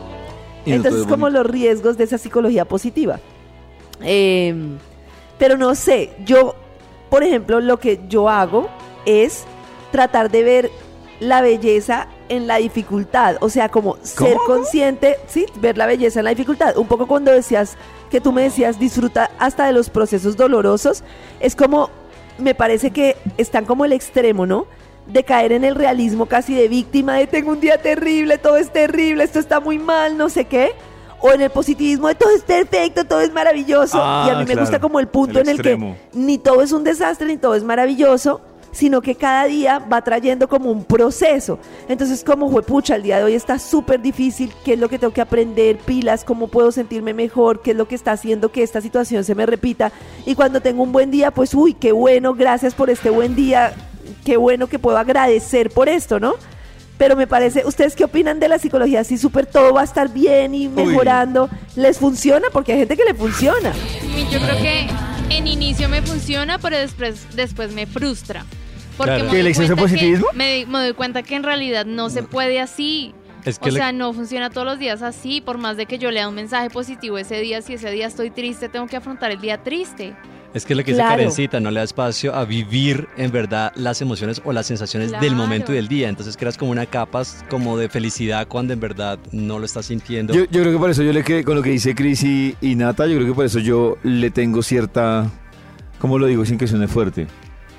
Y 0.64 0.72
Entonces 0.72 1.02
es 1.02 1.06
como 1.08 1.28
los 1.28 1.44
riesgos 1.46 1.96
de 1.96 2.04
esa 2.04 2.18
psicología 2.18 2.64
positiva. 2.64 3.18
Em, 4.00 4.78
pero 5.38 5.56
no 5.56 5.74
sé, 5.74 6.12
yo, 6.24 6.54
por 7.10 7.24
ejemplo, 7.24 7.60
lo 7.60 7.78
que 7.78 8.00
yo 8.08 8.28
hago 8.28 8.68
es 9.04 9.44
tratar 9.92 10.30
de 10.30 10.42
ver 10.42 10.70
la 11.20 11.40
belleza 11.40 12.08
en 12.28 12.48
la 12.48 12.56
dificultad, 12.56 13.36
o 13.40 13.48
sea, 13.48 13.68
como 13.68 13.96
ser 14.02 14.36
consciente, 14.46 15.18
sí, 15.28 15.46
ver 15.60 15.78
la 15.78 15.86
belleza 15.86 16.18
en 16.18 16.24
la 16.24 16.30
dificultad. 16.30 16.76
Un 16.76 16.88
poco 16.88 17.06
cuando 17.06 17.30
decías 17.30 17.76
que 18.10 18.20
tú 18.20 18.32
me 18.32 18.42
decías 18.42 18.80
disfruta 18.80 19.30
hasta 19.38 19.66
de 19.66 19.72
los 19.72 19.88
procesos 19.88 20.36
dolorosos, 20.36 21.04
es 21.38 21.54
como 21.54 21.90
me 22.38 22.54
parece 22.54 22.90
que 22.90 23.16
están 23.36 23.64
como 23.64 23.84
el 23.84 23.92
extremo, 23.92 24.46
¿no? 24.46 24.66
De 25.06 25.22
caer 25.24 25.52
en 25.52 25.64
el 25.64 25.74
realismo 25.74 26.26
casi 26.26 26.54
de 26.54 26.68
víctima, 26.68 27.14
de 27.14 27.26
tengo 27.26 27.52
un 27.52 27.60
día 27.60 27.78
terrible, 27.80 28.38
todo 28.38 28.56
es 28.56 28.72
terrible, 28.72 29.24
esto 29.24 29.38
está 29.38 29.60
muy 29.60 29.78
mal, 29.78 30.16
no 30.16 30.28
sé 30.28 30.46
qué. 30.46 30.72
O 31.20 31.32
en 31.32 31.40
el 31.40 31.50
positivismo 31.50 32.08
de 32.08 32.16
todo 32.16 32.30
es 32.34 32.42
perfecto, 32.42 33.04
todo 33.04 33.20
es 33.20 33.32
maravilloso. 33.32 33.98
Ah, 34.00 34.24
y 34.26 34.30
a 34.30 34.34
mí 34.34 34.40
me 34.40 34.46
claro, 34.46 34.60
gusta 34.62 34.80
como 34.80 34.98
el 34.98 35.06
punto 35.06 35.38
el 35.38 35.46
en 35.46 35.50
el 35.50 35.56
extremo. 35.56 35.96
que 36.12 36.18
ni 36.18 36.38
todo 36.38 36.62
es 36.62 36.72
un 36.72 36.82
desastre, 36.82 37.28
ni 37.28 37.36
todo 37.36 37.54
es 37.54 37.62
maravilloso, 37.62 38.40
sino 38.72 39.02
que 39.02 39.14
cada 39.14 39.44
día 39.44 39.78
va 39.78 40.02
trayendo 40.02 40.48
como 40.48 40.70
un 40.70 40.84
proceso. 40.84 41.58
Entonces, 41.88 42.24
como 42.24 42.50
pucha, 42.62 42.96
el 42.96 43.02
día 43.02 43.18
de 43.18 43.24
hoy 43.24 43.34
está 43.34 43.58
súper 43.58 44.00
difícil, 44.00 44.52
¿qué 44.64 44.74
es 44.74 44.78
lo 44.78 44.88
que 44.88 44.98
tengo 44.98 45.12
que 45.12 45.20
aprender? 45.20 45.78
Pilas, 45.78 46.24
¿cómo 46.24 46.48
puedo 46.48 46.72
sentirme 46.72 47.14
mejor? 47.14 47.62
¿Qué 47.62 47.72
es 47.72 47.76
lo 47.76 47.86
que 47.86 47.94
está 47.94 48.12
haciendo 48.12 48.50
que 48.50 48.62
esta 48.62 48.80
situación 48.80 49.24
se 49.24 49.34
me 49.34 49.46
repita? 49.46 49.92
Y 50.26 50.34
cuando 50.34 50.60
tengo 50.60 50.82
un 50.82 50.92
buen 50.92 51.10
día, 51.10 51.30
pues, 51.30 51.54
uy, 51.54 51.74
qué 51.74 51.92
bueno, 51.92 52.34
gracias 52.34 52.74
por 52.74 52.90
este 52.90 53.10
buen 53.10 53.36
día, 53.36 53.74
qué 54.24 54.36
bueno 54.36 54.66
que 54.66 54.78
puedo 54.78 54.96
agradecer 54.98 55.70
por 55.70 55.88
esto, 55.88 56.18
¿no? 56.18 56.34
Pero 56.98 57.16
me 57.16 57.26
parece, 57.26 57.66
¿ustedes 57.66 57.96
qué 57.96 58.04
opinan 58.04 58.38
de 58.38 58.48
la 58.48 58.58
psicología? 58.58 59.00
Así 59.00 59.18
súper 59.18 59.46
todo 59.46 59.74
va 59.74 59.80
a 59.80 59.84
estar 59.84 60.12
bien 60.12 60.54
y 60.54 60.68
mejorando. 60.68 61.48
¿Les 61.74 61.98
funciona? 61.98 62.48
Porque 62.52 62.72
hay 62.72 62.78
gente 62.80 62.96
que 62.96 63.04
le 63.04 63.14
funciona. 63.14 63.72
Yo 64.30 64.38
creo 64.38 64.56
que 64.62 64.86
en 65.30 65.46
inicio 65.48 65.88
me 65.88 66.02
funciona, 66.02 66.58
pero 66.58 66.76
después, 66.76 67.26
después 67.34 67.72
me 67.72 67.86
frustra. 67.86 68.44
Porque 68.96 69.14
Claro. 69.14 69.24
me 69.24 69.30
¿Que 69.30 69.36
el 69.38 69.42
doy 69.44 69.50
exceso 69.52 69.74
de 69.74 69.80
cuenta 69.80 69.88
que- 69.88 69.94
positivismo? 69.94 70.26
me, 70.34 70.66
me 70.66 70.78
doy 70.80 70.92
cuenta 70.94 71.22
que 71.22 71.34
en 71.34 71.42
realidad 71.42 71.86
no 71.86 72.10
se 72.10 72.22
puede 72.22 72.60
así. 72.60 73.14
Es 73.44 73.58
que 73.58 73.70
o 73.70 73.72
le- 73.72 73.78
sea, 73.78 73.90
no 73.92 74.12
funciona 74.12 74.50
todos 74.50 74.66
los 74.66 74.78
días 74.78 75.02
así. 75.02 75.40
Por 75.40 75.58
más 75.58 75.76
de 75.76 75.86
que 75.86 75.98
yo 75.98 76.10
lea 76.10 76.28
un 76.28 76.34
mensaje 76.34 76.70
positivo 76.70 77.18
ese 77.18 77.40
día, 77.40 77.60
si 77.62 77.74
ese 77.74 77.90
día 77.90 78.06
estoy 78.06 78.30
triste, 78.30 78.68
tengo 78.68 78.86
que 78.86 78.96
afrontar 78.96 79.32
el 79.32 79.40
día 79.40 79.62
triste. 79.64 80.14
Es 80.54 80.66
que 80.66 80.74
lo 80.74 80.84
que 80.84 80.90
dice 80.92 80.98
Claro. 81.02 81.16
Karencita, 81.16 81.58
no 81.60 81.70
le 81.70 81.78
da 81.80 81.84
espacio 81.84 82.34
a 82.34 82.44
vivir 82.44 83.08
en 83.16 83.32
verdad 83.32 83.72
las 83.74 84.02
emociones 84.02 84.42
o 84.44 84.52
las 84.52 84.66
sensaciones 84.66 85.10
del 85.10 85.18
Claro. 85.20 85.34
momento 85.34 85.72
y 85.72 85.76
del 85.76 85.88
día. 85.88 86.08
Entonces 86.10 86.36
creas 86.36 86.58
como 86.58 86.70
una 86.70 86.84
capa 86.84 87.22
como 87.48 87.78
de 87.78 87.88
felicidad 87.88 88.46
cuando 88.46 88.74
en 88.74 88.78
verdad 88.80 89.18
no 89.32 89.58
lo 89.58 89.64
estás 89.64 89.86
sintiendo. 89.86 90.34
Yo, 90.34 90.44
yo 90.44 90.60
creo 90.60 90.72
que 90.72 90.78
por 90.78 90.90
eso 90.90 91.02
yo 91.02 91.12
le 91.14 91.24
quedé 91.24 91.42
con 91.42 91.56
lo 91.56 91.62
que 91.62 91.70
dice 91.70 91.94
Cris 91.94 92.22
y, 92.22 92.54
y 92.60 92.74
Nata, 92.76 93.06
yo 93.06 93.14
creo 93.16 93.28
que 93.28 93.34
por 93.34 93.46
eso 93.46 93.58
yo 93.60 93.96
le 94.02 94.30
tengo 94.30 94.62
cierta, 94.62 95.28
¿cómo 95.98 96.18
lo 96.18 96.26
digo 96.26 96.44
sin 96.44 96.58
que 96.58 96.66
suene 96.68 96.86
fuerte? 96.86 97.26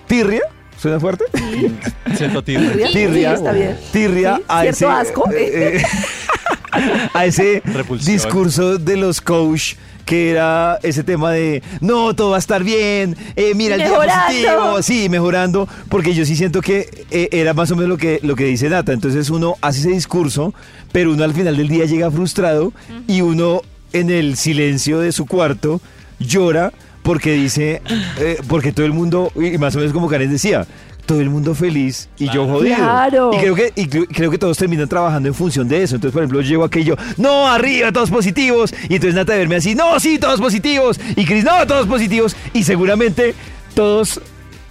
¿Tirria? 0.07 0.41
¿Suena 0.77 0.99
fuerte? 0.99 1.25
Siento 2.17 2.43
tirria. 2.43 2.87
Tirria. 2.91 3.29
Sí, 3.31 3.35
está 3.35 3.51
bien. 3.53 3.77
Tirria 3.91 4.35
Sí, 4.37 4.43
a 4.47 4.61
cierto 4.61 4.77
ese, 4.77 4.85
asco. 4.85 5.31
eh, 5.31 5.77
eh, 5.77 5.83
a 7.13 7.25
ese 7.25 7.61
Repulsión. 7.65 8.13
discurso 8.15 8.77
de 8.77 8.97
los 8.97 9.21
coach 9.21 9.75
que 10.05 10.31
era 10.31 10.79
ese 10.83 11.01
tema 11.05 11.31
de 11.31 11.63
no, 11.79 12.13
todo 12.13 12.31
va 12.31 12.35
a 12.35 12.39
estar 12.39 12.61
bien, 12.61 13.15
eh, 13.37 13.53
mira 13.55 13.75
el 13.75 13.81
día 13.81 13.89
Mejorando. 13.91 14.25
positivo, 14.27 14.81
sí, 14.81 15.07
mejorando, 15.07 15.69
porque 15.87 16.13
yo 16.13 16.25
sí 16.25 16.35
siento 16.35 16.59
que 16.59 17.05
eh, 17.09 17.29
era 17.31 17.53
más 17.53 17.71
o 17.71 17.77
menos 17.77 17.87
lo 17.87 17.97
que, 17.97 18.19
lo 18.21 18.35
que 18.35 18.43
dice 18.43 18.67
Nata, 18.67 18.91
entonces 18.91 19.29
uno 19.29 19.55
hace 19.61 19.79
ese 19.79 19.89
discurso, 19.91 20.53
pero 20.91 21.13
uno 21.13 21.23
al 21.23 21.33
final 21.33 21.55
del 21.55 21.69
día 21.69 21.85
llega 21.85 22.11
frustrado 22.11 22.73
y 23.07 23.21
uno 23.21 23.61
en 23.93 24.09
el 24.09 24.35
silencio 24.35 24.99
de 24.99 25.13
su 25.13 25.25
cuarto 25.25 25.79
llora 26.19 26.73
porque 27.03 27.33
dice, 27.33 27.81
eh, 28.19 28.37
porque 28.47 28.71
todo 28.71 28.85
el 28.85 28.93
mundo, 28.93 29.31
y 29.35 29.57
más 29.57 29.75
o 29.75 29.79
menos 29.79 29.93
como 29.93 30.07
Karen 30.07 30.31
decía, 30.31 30.65
todo 31.05 31.19
el 31.19 31.29
mundo 31.29 31.53
feliz 31.53 32.09
y 32.17 32.29
yo 32.31 32.47
jodido. 32.47 32.77
Claro. 32.77 33.31
Y 33.33 33.37
creo 33.37 33.55
que, 33.55 33.73
y 33.75 33.87
creo, 33.87 34.31
que 34.31 34.37
todos 34.37 34.57
terminan 34.57 34.87
trabajando 34.87 35.27
en 35.27 35.35
función 35.35 35.67
de 35.67 35.83
eso. 35.83 35.95
Entonces, 35.95 36.13
por 36.13 36.23
ejemplo, 36.23 36.41
llego 36.41 36.63
aquello, 36.63 36.95
no, 37.17 37.47
arriba, 37.47 37.91
todos 37.91 38.09
positivos. 38.09 38.73
Y 38.89 38.95
entonces 38.95 39.15
Nata 39.15 39.33
de 39.33 39.39
verme 39.39 39.57
así, 39.57 39.75
no, 39.75 39.99
sí, 39.99 40.17
todos 40.17 40.39
positivos. 40.39 40.99
Y 41.15 41.25
Cris, 41.25 41.43
no, 41.43 41.67
todos 41.67 41.87
positivos. 41.87 42.35
Y 42.53 42.63
seguramente 42.63 43.35
todos, 43.75 44.21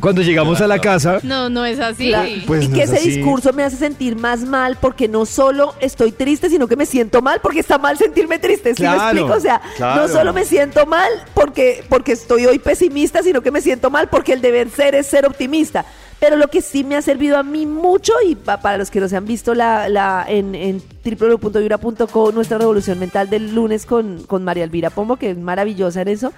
cuando 0.03 0.21
llegamos 0.21 0.61
a 0.61 0.67
la 0.67 0.79
casa, 0.79 1.21
No, 1.23 1.49
no 1.49 1.65
es 1.65 1.81
así. 1.81 2.13
Pues 2.47 2.65
y 2.65 2.69
no 2.69 2.75
que 2.77 2.83
es 2.83 2.91
ese 2.91 2.99
así. 2.99 3.11
discurso 3.11 3.53
me 3.55 3.63
hace 3.63 3.77
sentir 3.77 4.17
más 4.17 4.41
mal 4.41 4.77
porque 4.81 5.09
no 5.09 5.25
solo 5.25 5.73
estoy 5.81 6.13
triste, 6.13 6.51
sino 6.51 6.69
que 6.69 6.77
me 6.77 6.85
siento 6.85 7.23
mal 7.23 7.41
porque 7.43 7.61
está 7.61 7.79
mal 7.79 7.97
sentirme 7.97 8.39
triste. 8.39 8.75
¿Sí 8.75 8.83
me 8.83 8.89
Claro, 8.89 9.03
explico? 9.19 9.33
O 9.35 9.41
sea, 9.41 9.63
claro. 9.79 10.03
no 10.03 10.09
solo 10.09 10.33
me 10.35 10.45
siento 10.45 10.85
mal 10.85 11.09
porque, 11.33 11.83
porque 11.89 12.13
estoy 12.13 12.45
hoy 12.45 12.59
pesimista, 12.59 13.23
sino 13.23 13.41
que 13.41 13.51
me 13.51 13.63
siento 13.63 13.89
mal 13.91 14.09
porque 14.11 14.35
el 14.35 14.43
deber 14.43 14.69
ser 14.69 14.95
es 14.95 15.07
ser 15.07 15.25
optimista. 15.25 15.87
Pero 16.21 16.37
lo 16.37 16.47
que 16.49 16.61
sí 16.61 16.85
me 16.85 16.95
ha 16.95 17.03
servido 17.03 17.37
a 17.37 17.43
mí 17.43 17.67
mucho, 17.67 18.13
y 18.25 18.37
pa- 18.37 18.61
para 18.61 18.79
los 18.79 18.93
que 18.93 19.01
no 19.01 19.09
se 19.09 19.17
han 19.17 19.25
visto 19.27 19.55
la, 19.55 19.89
la, 19.89 20.25
en, 20.29 20.55
en 20.55 20.81
www.vibra.co, 21.05 22.33
nuestra 22.33 22.59
revolución 22.59 22.99
mental 22.99 23.29
del 23.29 23.55
lunes 23.55 23.87
con, 23.87 24.23
con 24.25 24.45
María 24.45 24.65
Elvira 24.65 24.91
Pombo, 24.91 25.17
que 25.17 25.31
es 25.31 25.39
maravillosa 25.39 26.03
en 26.03 26.09
eso, 26.09 26.33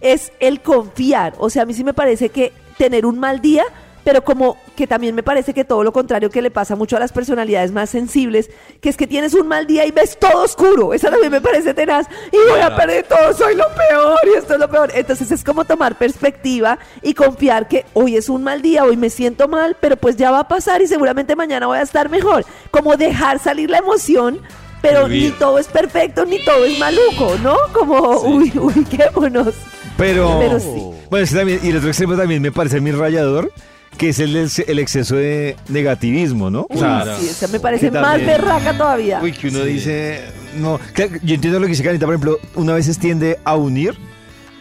es 0.00 0.32
el 0.40 0.60
confiar. 0.60 1.34
O 1.38 1.50
sea, 1.50 1.62
a 1.62 1.66
mí 1.66 1.74
sí 1.74 1.84
me 1.84 1.94
parece 1.94 2.28
que 2.30 2.52
tener 2.78 3.04
un 3.04 3.18
mal 3.18 3.40
día, 3.40 3.64
pero 4.08 4.24
como 4.24 4.56
que 4.74 4.86
también 4.86 5.14
me 5.14 5.22
parece 5.22 5.52
que 5.52 5.64
todo 5.64 5.84
lo 5.84 5.92
contrario 5.92 6.30
que 6.30 6.40
le 6.40 6.50
pasa 6.50 6.76
mucho 6.76 6.96
a 6.96 7.00
las 7.00 7.12
personalidades 7.12 7.72
más 7.72 7.90
sensibles, 7.90 8.48
que 8.80 8.88
es 8.88 8.96
que 8.96 9.06
tienes 9.06 9.34
un 9.34 9.46
mal 9.46 9.66
día 9.66 9.84
y 9.84 9.90
ves 9.90 10.18
todo 10.18 10.44
oscuro. 10.44 10.94
Esa 10.94 11.10
también 11.10 11.30
me 11.30 11.42
parece 11.42 11.74
tenaz. 11.74 12.06
Y 12.32 12.50
voy 12.50 12.60
a 12.60 12.74
perder 12.74 13.04
todo, 13.06 13.34
soy 13.34 13.54
lo 13.54 13.66
peor 13.74 14.18
y 14.32 14.38
esto 14.38 14.54
es 14.54 14.60
lo 14.60 14.70
peor. 14.70 14.90
Entonces 14.94 15.30
es 15.30 15.44
como 15.44 15.66
tomar 15.66 15.96
perspectiva 15.96 16.78
y 17.02 17.12
confiar 17.12 17.68
que 17.68 17.84
hoy 17.92 18.16
es 18.16 18.30
un 18.30 18.42
mal 18.42 18.62
día, 18.62 18.84
hoy 18.84 18.96
me 18.96 19.10
siento 19.10 19.46
mal, 19.46 19.76
pero 19.78 19.98
pues 19.98 20.16
ya 20.16 20.30
va 20.30 20.40
a 20.40 20.48
pasar 20.48 20.80
y 20.80 20.86
seguramente 20.86 21.36
mañana 21.36 21.66
voy 21.66 21.76
a 21.76 21.82
estar 21.82 22.08
mejor. 22.08 22.46
Como 22.70 22.96
dejar 22.96 23.38
salir 23.40 23.68
la 23.68 23.76
emoción. 23.76 24.40
Pero 24.80 25.08
ni 25.08 25.32
todo 25.32 25.58
es 25.58 25.66
perfecto, 25.66 26.24
ni 26.24 26.42
todo 26.44 26.64
es 26.64 26.78
maluco, 26.78 27.36
¿no? 27.42 27.56
Como, 27.74 28.20
uy, 28.20 28.52
ubiquémonos. 28.56 29.54
Pero, 29.96 30.36
Pero 30.38 30.60
sí. 30.60 30.97
Bueno, 31.10 31.24
es 31.24 31.30
que 31.30 31.36
también, 31.36 31.60
y 31.62 31.68
el 31.68 31.76
otro 31.76 31.88
extremo 31.88 32.16
también 32.16 32.42
me 32.42 32.52
parece 32.52 32.78
a 32.78 32.80
mí 32.80 32.90
rayador, 32.92 33.52
que 33.96 34.10
es 34.10 34.18
el, 34.20 34.36
el 34.36 34.78
exceso 34.78 35.16
de 35.16 35.56
negativismo, 35.68 36.50
¿no? 36.50 36.66
Uy, 36.68 36.78
sí, 37.20 37.28
esa 37.28 37.48
me 37.48 37.58
parece 37.60 37.90
que 37.90 37.98
más 37.98 38.18
berraca 38.24 38.76
todavía. 38.76 39.20
Uy, 39.22 39.32
que 39.32 39.48
uno 39.48 39.64
dice, 39.64 40.20
no, 40.58 40.78
claro, 40.92 41.12
yo 41.22 41.34
entiendo 41.34 41.58
lo 41.58 41.66
que 41.66 41.70
dice 41.72 41.82
Carita, 41.82 42.06
por 42.06 42.14
ejemplo, 42.14 42.38
una 42.54 42.74
vez 42.74 42.98
tiende 42.98 43.38
a 43.44 43.56
unir 43.56 43.94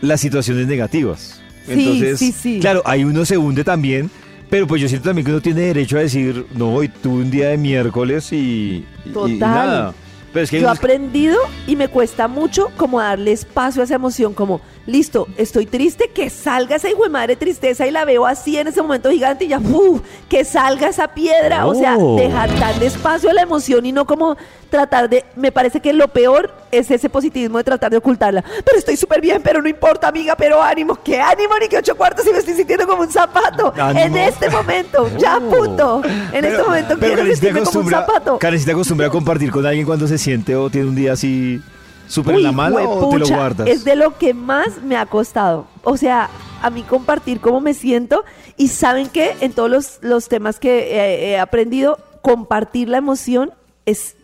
las 0.01 0.21
situaciones 0.21 0.67
negativas. 0.67 1.41
Sí, 1.65 1.73
Entonces, 1.73 2.19
sí, 2.19 2.31
sí. 2.31 2.59
claro, 2.61 2.81
ahí 2.85 3.03
uno 3.03 3.25
se 3.25 3.37
hunde 3.37 3.63
también, 3.63 4.09
pero 4.49 4.65
pues 4.65 4.81
yo 4.81 4.87
siento 4.87 5.09
también 5.09 5.25
que 5.25 5.31
uno 5.31 5.41
tiene 5.41 5.61
derecho 5.61 5.97
a 5.97 6.01
decir, 6.01 6.45
no, 6.55 6.73
hoy 6.73 6.87
tuve 6.87 7.23
un 7.23 7.29
día 7.29 7.49
de 7.49 7.57
miércoles 7.57 8.31
y, 8.31 8.35
y- 8.37 8.85
y 9.05 9.11
Total. 9.11 9.39
nada. 9.39 9.93
Pero 10.31 10.43
es 10.43 10.49
que 10.49 10.55
hay 10.57 10.61
Yo 10.61 10.67
he 10.67 10.71
unos- 10.71 10.79
aprendido 10.79 11.37
y 11.67 11.75
me 11.75 11.89
cuesta 11.89 12.27
mucho 12.29 12.69
como 12.77 12.99
darle 13.01 13.33
espacio 13.33 13.81
a 13.81 13.85
esa 13.85 13.95
emoción, 13.95 14.33
como, 14.33 14.61
listo, 14.87 15.27
estoy 15.37 15.67
triste, 15.67 16.09
que 16.09 16.31
salga 16.31 16.77
esa 16.77 16.89
hijo 16.89 17.03
de 17.03 17.09
madre 17.09 17.35
tristeza 17.35 17.85
y 17.85 17.91
la 17.91 18.05
veo 18.05 18.25
así 18.25 18.57
en 18.57 18.67
ese 18.67 18.81
momento 18.81 19.11
gigante 19.11 19.45
y 19.45 19.49
ya, 19.49 19.59
¡uf! 19.59 20.01
que 20.27 20.43
salga 20.43 20.87
esa 20.87 21.09
piedra. 21.09 21.67
O 21.67 21.75
sea, 21.75 21.97
dejar 21.97 22.57
darle 22.59 22.87
espacio 22.87 23.29
a 23.29 23.33
la 23.33 23.43
emoción 23.43 23.85
y 23.85 23.91
no 23.91 24.05
como 24.05 24.37
tratar 24.69 25.09
de, 25.09 25.25
me 25.35 25.51
parece 25.51 25.79
que 25.79 25.93
lo 25.93 26.07
peor 26.07 26.53
es 26.71 26.89
ese 26.89 27.09
positivismo 27.09 27.57
de 27.57 27.63
tratar 27.63 27.91
de 27.91 27.97
ocultarla. 27.97 28.43
Pero 28.65 28.77
estoy 28.77 28.97
súper 28.97 29.21
bien, 29.21 29.41
pero 29.43 29.61
no 29.61 29.69
importa, 29.69 30.07
amiga, 30.07 30.35
pero 30.35 30.63
ánimo, 30.63 30.97
¿qué 31.03 31.19
ánimo 31.19 31.53
ni 31.59 31.67
que 31.67 31.77
ocho 31.77 31.95
cuartos 31.95 32.25
si 32.25 32.31
me 32.31 32.39
estoy 32.39 32.55
sintiendo 32.55 32.87
como 32.87 33.01
un 33.01 33.11
zapato? 33.11 33.73
Ánimo. 33.77 33.99
En 33.99 34.17
este 34.17 34.49
momento, 34.49 35.09
ya, 35.17 35.39
punto. 35.39 36.01
En 36.31 36.45
este 36.45 36.63
momento 36.63 36.97
quiero 36.97 37.17
Karen, 37.17 37.35
¿sí 37.35 37.41
te 37.41 37.47
sentirme 37.47 37.61
como 37.61 37.79
un 37.79 37.89
zapato. 37.89 38.39
Karen, 38.39 38.59
¿sí 38.59 38.65
te 38.65 38.71
acostumbra 38.71 39.07
a 39.07 39.09
compartir 39.09 39.51
con 39.51 39.65
alguien 39.65 39.85
cuando 39.85 40.07
se 40.07 40.17
siente 40.17 40.55
o 40.55 40.69
tiene 40.69 40.87
un 40.87 40.95
día 40.95 41.13
así 41.13 41.61
súper 42.07 42.35
en 42.35 42.43
la 42.43 42.51
mala 42.51 42.81
o 42.81 43.09
te 43.09 43.19
lo 43.19 43.27
guardas? 43.27 43.67
Es 43.67 43.83
de 43.83 43.95
lo 43.95 44.17
que 44.17 44.33
más 44.33 44.81
me 44.83 44.97
ha 44.97 45.05
costado. 45.05 45.67
O 45.83 45.97
sea, 45.97 46.29
a 46.61 46.69
mí 46.69 46.83
compartir 46.83 47.39
cómo 47.39 47.61
me 47.61 47.73
siento 47.73 48.23
y 48.57 48.69
saben 48.69 49.09
que 49.09 49.35
en 49.41 49.53
todos 49.53 49.69
los, 49.69 49.99
los 50.01 50.27
temas 50.27 50.59
que 50.59 51.31
he 51.31 51.39
aprendido, 51.39 51.99
compartir 52.21 52.89
la 52.89 52.97
emoción 52.97 53.51
es 53.85 54.15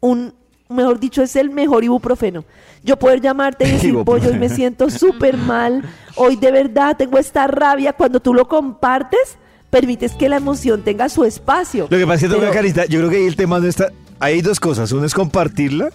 un, 0.00 0.32
mejor 0.68 1.00
dicho, 1.00 1.22
es 1.22 1.36
el 1.36 1.50
mejor 1.50 1.84
ibuprofeno. 1.84 2.44
Yo 2.82 2.98
poder 2.98 3.20
llamarte 3.20 3.68
y 3.68 3.72
decir, 3.72 3.94
pollo, 4.04 4.30
hoy 4.30 4.38
me 4.38 4.48
siento 4.48 4.88
súper 4.90 5.36
mal, 5.36 5.82
hoy 6.16 6.36
de 6.36 6.50
verdad 6.50 6.96
tengo 6.96 7.18
esta 7.18 7.46
rabia, 7.46 7.92
cuando 7.92 8.20
tú 8.20 8.32
lo 8.32 8.48
compartes, 8.48 9.36
permites 9.68 10.12
que 10.12 10.28
la 10.28 10.36
emoción 10.36 10.82
tenga 10.82 11.08
su 11.08 11.24
espacio. 11.24 11.86
Lo 11.90 11.98
que 11.98 12.06
pasa 12.06 12.26
es 12.26 12.32
que 12.32 12.38
Pero- 12.38 12.52
carita, 12.52 12.86
yo 12.86 12.98
creo 13.00 13.10
que 13.10 13.16
ahí 13.16 13.26
el 13.26 13.36
tema 13.36 13.58
no 13.58 13.66
está. 13.66 13.92
Hay 14.18 14.42
dos 14.42 14.60
cosas. 14.60 14.92
Uno 14.92 15.06
es 15.06 15.14
compartirla 15.14 15.90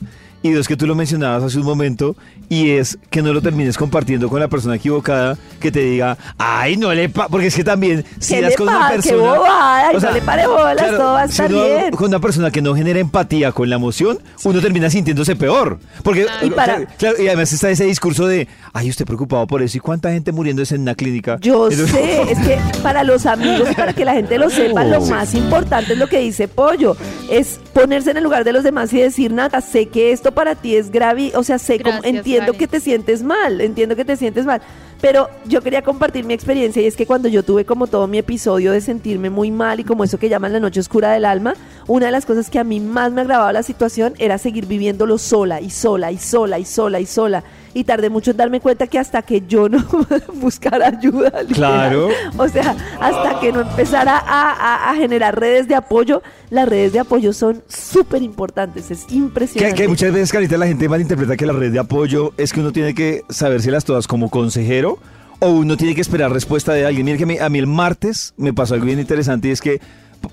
y 0.48 0.52
dos 0.52 0.68
que 0.68 0.78
tú 0.78 0.86
lo 0.86 0.94
mencionabas 0.96 1.42
hace 1.44 1.58
un 1.58 1.66
momento 1.66 2.16
y 2.50 2.70
es 2.72 3.00
que 3.10 3.22
no 3.24 3.34
lo 3.34 3.42
termines 3.42 3.78
compartiendo 3.78 4.30
con 4.30 4.40
la 4.40 4.48
persona 4.48 4.76
equivocada 4.76 5.38
que 5.60 5.72
te 5.72 5.80
diga, 5.80 6.18
ay, 6.38 6.78
no 6.78 6.94
le 6.94 7.10
pa 7.10 7.28
porque 7.28 7.48
es 7.48 7.56
que 7.56 7.64
también 7.64 8.06
si 8.20 8.36
¿Qué 8.36 8.42
das 8.42 8.56
con 8.56 8.68
una 8.68 8.80
pasa? 8.80 8.90
¡Qué 9.02 9.10
persona, 9.10 9.34
bobada! 9.40 9.88
Ay, 9.90 9.98
no 10.00 10.12
le 10.12 10.22
pare 10.22 10.46
bolas, 10.48 10.92
todo 10.92 11.14
va 11.14 11.22
a 11.24 11.28
si 11.28 11.32
estar 11.32 11.52
uno 11.52 11.64
bien. 11.64 11.92
con 11.92 12.08
una 12.10 12.20
persona 12.20 12.52
que 12.52 12.62
no 12.62 12.76
genera 12.76 13.00
empatía 13.00 13.52
con 13.52 13.70
la 13.70 13.78
emoción, 13.78 14.20
uno 14.44 14.62
termina 14.62 14.90
sintiéndose 14.92 15.36
peor, 15.36 15.80
porque 16.04 16.28
Y 16.44 16.50
para- 16.52 16.76
claro, 16.76 16.92
claro, 17.00 17.16
y 17.24 17.28
además 17.28 17.52
está 17.52 17.72
ese 17.72 17.86
discurso 17.86 18.28
de, 18.28 18.48
ay, 18.74 18.90
usted 18.90 19.06
preocupado 19.06 19.48
por 19.48 19.64
eso 19.64 19.78
y 19.78 19.80
cuánta 19.80 20.12
gente 20.12 20.32
muriéndose 20.32 20.76
en 20.76 20.82
una 20.82 20.94
clínica. 20.94 21.38
Yo 21.42 21.70
Entonces- 21.72 21.90
sé, 21.90 22.32
es 22.32 22.38
que 22.40 22.60
para 22.84 23.04
los 23.04 23.26
amigos 23.26 23.68
y 23.72 23.74
para 23.74 23.94
que 23.94 24.06
la 24.06 24.14
gente 24.14 24.38
lo 24.38 24.52
sepa, 24.52 24.84
lo 24.84 25.02
Sí. 25.04 25.10
más 25.10 25.34
importante 25.34 25.94
es 25.94 26.00
lo 26.00 26.08
que 26.08 26.20
dice 26.20 26.48
Pollo, 26.48 26.96
es 27.32 27.60
ponerse 27.74 28.12
en 28.12 28.18
el 28.18 28.24
lugar 28.24 28.44
de 28.44 28.54
los 28.54 28.64
demás 28.64 28.94
y 28.94 29.00
decir, 29.00 29.34
nada, 29.34 29.60
sé 29.62 29.88
que 29.88 30.12
esto 30.12 30.34
para 30.36 30.54
ti 30.54 30.76
es 30.76 30.91
grave, 30.91 31.32
o 31.36 31.43
sea, 31.43 31.58
sé 31.58 31.80
cómo, 31.80 31.93
Gracias, 31.93 32.15
entiendo 32.15 32.52
Karen. 32.52 32.60
que 32.60 32.67
te 32.67 32.80
sientes 32.80 33.24
mal, 33.24 33.62
entiendo 33.62 33.95
que 33.95 34.06
te 34.06 34.15
sientes 34.15 34.45
mal, 34.45 34.62
pero 35.02 35.30
yo 35.45 35.62
quería 35.62 35.82
compartir 35.82 36.26
mi 36.26 36.34
experiencia 36.34 36.82
y 36.82 36.86
es 36.86 36.95
que 36.95 37.06
cuando 37.06 37.28
yo 37.28 37.43
tuve 37.43 37.65
como 37.65 37.88
todo 37.88 38.08
mi 38.08 38.17
episodio 38.17 38.71
de 38.71 38.82
sentirme 38.82 39.30
muy 39.30 39.52
mal 39.52 39.80
y 39.80 39.84
como 39.84 40.04
eso 40.04 40.17
que 40.17 40.30
llaman 40.30 40.54
la 40.54 40.60
noche 40.60 40.80
oscura 40.80 41.12
del 41.12 41.26
alma, 41.26 41.56
una 41.88 42.08
de 42.08 42.12
las 42.12 42.26
cosas 42.26 42.50
que 42.50 42.60
a 42.60 42.63
mí 42.63 42.80
más 42.80 43.12
me 43.12 43.21
agravaba 43.21 43.54
la 43.54 43.63
situación 43.63 44.13
era 44.19 44.38
seguir 44.38 44.65
viviéndolo 44.67 45.17
sola 45.17 45.62
y 45.62 45.69
sola 45.69 46.12
y 46.12 46.17
sola 46.17 46.60
y 46.60 46.65
sola 46.65 47.00
y 47.00 47.06
sola. 47.06 47.43
Y 47.64 47.64
tardé 47.84 48.10
mucho 48.10 48.32
en 48.32 48.38
darme 48.38 48.60
cuenta 48.62 48.88
que 48.88 48.98
hasta 48.98 49.22
que 49.22 49.44
yo 49.48 49.68
no 49.70 49.86
buscara 50.36 50.88
ayuda. 50.88 51.30
literal, 51.44 51.54
Claro. 51.54 52.10
o 52.38 52.48
sea, 52.48 52.76
hasta 53.00 53.40
que 53.40 53.52
no 53.52 53.62
empezara 53.62 54.18
a, 54.18 54.52
a- 54.52 54.92
a 54.92 54.96
generar 54.96 55.40
redes 55.40 55.68
de 55.68 55.76
apoyo, 55.76 56.22
las 56.50 56.68
redes 56.70 56.94
de 56.94 57.00
apoyo 57.00 57.34
son 57.34 57.62
súper 57.68 58.22
importantes, 58.22 58.90
es 58.92 59.06
impresionante. 59.12 59.76
que 59.82 59.88
muchas 59.88 60.14
veces, 60.14 60.32
Carita, 60.32 60.58
la 60.58 60.68
gente 60.68 60.88
malinterpreta 60.88 61.36
que 61.36 61.46
la 61.46 61.54
red 61.54 61.72
de 61.72 61.80
apoyo 61.80 62.34
es 62.38 62.54
que 62.54 62.60
uno 62.62 62.72
tiene 62.72 62.94
que 62.96 63.24
sabérselas 63.30 63.84
todas 63.86 64.08
como 64.08 64.30
consejero 64.30 64.98
o 65.40 65.50
uno 65.50 65.76
tiene 65.76 65.94
que 65.96 66.02
esperar 66.02 66.32
respuesta 66.32 66.72
de 66.74 66.86
alguien. 66.86 67.06
Mire 67.06 67.18
que 67.18 67.24
a 67.24 67.28
mí, 67.28 67.38
a 67.40 67.50
mí 67.50 67.60
el 67.60 67.68
martes 67.68 68.34
me 68.38 68.54
pasó 68.54 68.74
algo 68.76 68.86
bien 68.86 69.00
interesante 69.00 69.50
y 69.50 69.52
es 69.52 69.60
que, 69.62 69.82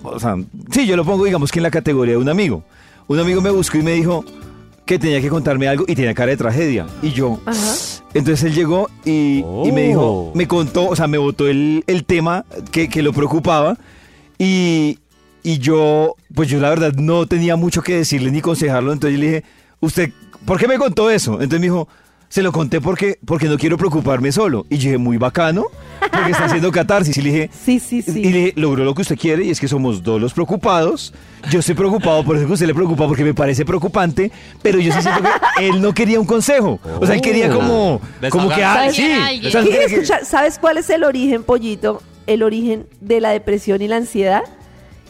o 0.04 0.20
sea, 0.20 0.36
sí, 0.70 0.86
yo 0.86 0.96
lo 0.96 1.04
pongo 1.04 1.24
digamos 1.24 1.50
que 1.50 1.58
en 1.58 1.64
la 1.64 1.70
categoría 1.72 2.14
de 2.14 2.18
un 2.20 2.28
amigo. 2.28 2.62
Un 3.08 3.18
amigo 3.18 3.40
me 3.40 3.50
buscó 3.50 3.78
y 3.78 3.82
me 3.82 3.92
dijo 3.92 4.24
que 4.84 4.98
tenía 4.98 5.20
que 5.20 5.28
contarme 5.28 5.68
algo 5.68 5.84
y 5.86 5.94
tenía 5.94 6.14
cara 6.14 6.30
de 6.30 6.36
tragedia. 6.36 6.86
Y 7.02 7.10
yo, 7.12 7.38
entonces 8.14 8.44
él 8.44 8.54
llegó 8.54 8.90
y, 9.04 9.44
y 9.64 9.72
me 9.72 9.82
dijo, 9.88 10.32
me 10.34 10.46
contó, 10.48 10.88
o 10.88 10.96
sea, 10.96 11.06
me 11.06 11.18
botó 11.18 11.48
el, 11.48 11.84
el 11.86 12.04
tema 12.04 12.44
que, 12.70 12.88
que 12.88 13.02
lo 13.02 13.12
preocupaba 13.12 13.76
y, 14.38 14.98
y 15.42 15.58
yo, 15.58 16.16
pues 16.34 16.48
yo 16.48 16.60
la 16.60 16.70
verdad 16.70 16.92
no 16.94 17.26
tenía 17.26 17.56
mucho 17.56 17.82
que 17.82 17.96
decirle 17.96 18.30
ni 18.30 18.40
aconsejarlo, 18.40 18.92
entonces 18.92 19.18
yo 19.18 19.24
le 19.24 19.30
dije, 19.30 19.44
¿usted 19.80 20.10
por 20.44 20.58
qué 20.58 20.66
me 20.66 20.78
contó 20.78 21.10
eso? 21.10 21.34
Entonces 21.34 21.60
me 21.60 21.66
dijo, 21.66 21.88
se 22.32 22.42
lo 22.42 22.50
conté 22.50 22.80
porque, 22.80 23.18
porque 23.26 23.46
no 23.46 23.58
quiero 23.58 23.76
preocuparme 23.76 24.32
solo. 24.32 24.64
Y 24.70 24.78
dije, 24.78 24.96
muy 24.96 25.18
bacano, 25.18 25.66
porque 26.00 26.30
está 26.30 26.46
haciendo 26.46 26.72
catarsis. 26.72 27.14
Y 27.18 27.20
le 27.20 27.30
dije, 27.30 27.50
sí, 27.52 27.78
sí, 27.78 28.00
sí. 28.00 28.20
Y 28.20 28.32
le 28.32 28.38
dije, 28.38 28.52
logró 28.56 28.84
lo 28.84 28.94
que 28.94 29.02
usted 29.02 29.18
quiere 29.18 29.44
y 29.44 29.50
es 29.50 29.60
que 29.60 29.68
somos 29.68 30.02
dos 30.02 30.18
los 30.18 30.32
preocupados. 30.32 31.12
Yo 31.50 31.58
estoy 31.58 31.74
preocupado 31.74 32.24
por 32.24 32.36
eso 32.36 32.46
que 32.46 32.54
usted 32.54 32.66
le 32.66 32.74
preocupa 32.74 33.06
porque 33.06 33.22
me 33.22 33.34
parece 33.34 33.66
preocupante, 33.66 34.32
pero 34.62 34.78
yo 34.78 34.94
sí 34.94 35.02
siento 35.02 35.20
que 35.58 35.68
él 35.68 35.82
no 35.82 35.92
quería 35.92 36.18
un 36.18 36.24
consejo. 36.24 36.80
O 36.98 37.04
sea, 37.04 37.16
él 37.16 37.20
quería 37.20 37.52
como, 37.52 38.00
como 38.30 38.48
que, 38.48 38.64
ah, 38.64 38.88
sí. 38.90 39.14
Sí, 39.14 39.48
O 39.48 39.50
sea, 39.50 39.60
escucha, 39.60 40.24
¿Sabes 40.24 40.58
cuál 40.58 40.78
es 40.78 40.88
el 40.88 41.04
origen, 41.04 41.42
pollito? 41.42 42.00
El 42.26 42.42
origen 42.42 42.86
de 43.02 43.20
la 43.20 43.28
depresión 43.28 43.82
y 43.82 43.88
la 43.88 43.96
ansiedad. 43.96 44.44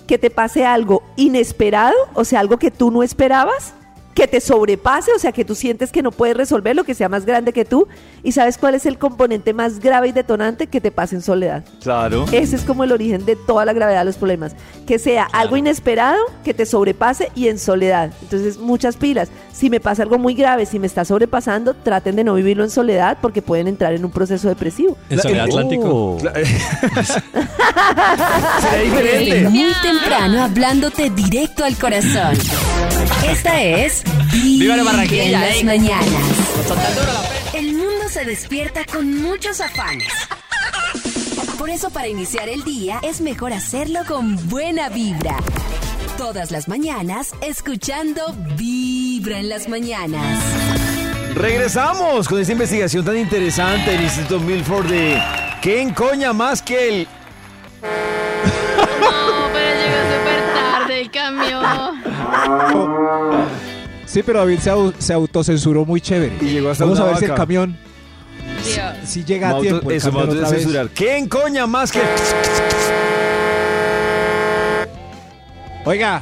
Que 0.08 0.18
te 0.18 0.30
pase 0.30 0.66
algo 0.66 1.04
inesperado, 1.14 1.94
o 2.14 2.24
sea, 2.24 2.40
algo 2.40 2.58
que 2.58 2.72
tú 2.72 2.90
no 2.90 3.04
esperabas, 3.04 3.74
que 4.14 4.28
te 4.28 4.40
sobrepase, 4.40 5.10
o 5.14 5.18
sea, 5.18 5.32
que 5.32 5.44
tú 5.44 5.54
sientes 5.54 5.90
que 5.90 6.02
no 6.02 6.12
puedes 6.12 6.36
resolver 6.36 6.76
lo 6.76 6.84
que 6.84 6.94
sea 6.94 7.08
más 7.08 7.24
grande 7.24 7.52
que 7.52 7.64
tú. 7.64 7.88
¿Y 8.22 8.32
sabes 8.32 8.58
cuál 8.58 8.74
es 8.74 8.86
el 8.86 8.98
componente 8.98 9.54
más 9.54 9.80
grave 9.80 10.08
y 10.08 10.12
detonante? 10.12 10.66
Que 10.66 10.80
te 10.80 10.90
pase 10.90 11.14
en 11.16 11.22
soledad. 11.22 11.64
Claro. 11.82 12.26
Ese 12.32 12.56
es 12.56 12.62
como 12.62 12.84
el 12.84 12.92
origen 12.92 13.24
de 13.24 13.36
toda 13.36 13.64
la 13.64 13.72
gravedad 13.72 14.00
de 14.00 14.04
los 14.06 14.16
problemas. 14.16 14.54
Que 14.86 14.98
sea 14.98 15.24
algo 15.32 15.56
inesperado, 15.56 16.18
que 16.44 16.52
te 16.54 16.66
sobrepase 16.66 17.30
y 17.34 17.48
en 17.48 17.58
soledad. 17.58 18.12
Entonces, 18.22 18.58
muchas 18.58 18.96
pilas. 18.96 19.30
Si 19.52 19.70
me 19.70 19.80
pasa 19.80 20.02
algo 20.02 20.18
muy 20.18 20.34
grave, 20.34 20.66
si 20.66 20.78
me 20.78 20.86
está 20.86 21.04
sobrepasando, 21.04 21.74
traten 21.74 22.16
de 22.16 22.24
no 22.24 22.34
vivirlo 22.34 22.64
en 22.64 22.70
soledad 22.70 23.18
porque 23.20 23.42
pueden 23.42 23.68
entrar 23.68 23.94
en 23.94 24.04
un 24.04 24.10
proceso 24.10 24.48
depresivo. 24.48 24.96
En 25.08 25.20
Soledad 25.20 25.44
Atlántico. 25.46 26.18
Desde 29.02 29.48
muy 29.48 29.72
temprano 29.82 30.42
hablándote 30.42 31.10
directo 31.10 31.64
al 31.64 31.76
corazón. 31.76 32.36
Esta 33.28 33.62
es 33.62 34.01
¡Viva 34.32 34.76
la 34.76 34.82
Barranquilla, 34.82 35.24
en 35.24 35.32
las 35.32 35.56
ey! 35.56 35.64
mañanas. 35.64 36.06
El 37.54 37.74
mundo 37.74 38.08
se 38.08 38.24
despierta 38.24 38.84
con 38.84 39.22
muchos 39.22 39.60
afanes. 39.60 40.08
Por 41.58 41.70
eso 41.70 41.90
para 41.90 42.08
iniciar 42.08 42.48
el 42.48 42.64
día 42.64 42.98
es 43.02 43.20
mejor 43.20 43.52
hacerlo 43.52 44.00
con 44.06 44.48
buena 44.48 44.88
vibra. 44.88 45.36
Todas 46.18 46.50
las 46.50 46.68
mañanas 46.68 47.32
escuchando 47.40 48.34
Vibra 48.56 49.38
en 49.38 49.48
las 49.48 49.68
mañanas. 49.68 50.42
Regresamos 51.34 52.28
con 52.28 52.40
esta 52.40 52.52
investigación 52.52 53.04
tan 53.04 53.16
interesante 53.16 53.92
del 53.92 54.02
Instituto 54.02 54.40
Milford 54.40 54.86
de 54.86 55.22
¿Qué 55.62 55.80
encoña 55.80 56.32
más 56.32 56.60
que 56.60 56.88
el 56.88 57.08
Sí, 64.12 64.22
pero 64.22 64.40
David 64.40 64.58
se, 64.58 64.70
au- 64.70 64.92
se 64.98 65.12
autocensuró 65.14 65.84
muy 65.86 66.00
chévere. 66.00 66.36
Y 66.40 66.50
llegó 66.50 66.70
hasta 66.70 66.84
Vamos 66.84 66.98
a 67.00 67.04
una 67.04 67.10
ver 67.12 67.18
si 67.18 67.24
el 67.24 67.30
vaca. 67.30 67.42
camión 67.42 67.78
si 69.04 69.24
llega 69.24 69.50
a 69.50 69.60
tiempo. 69.60 69.90
el 69.90 69.96
eso 69.96 70.12
me 70.12 70.18
camión 70.20 70.36
otra 70.38 70.50
vez. 70.50 70.60
censurar. 70.62 70.88
¿Qué 70.90 71.16
encoña 71.18 71.66
más 71.66 71.90
que.? 71.90 72.00
Oiga. 75.84 76.20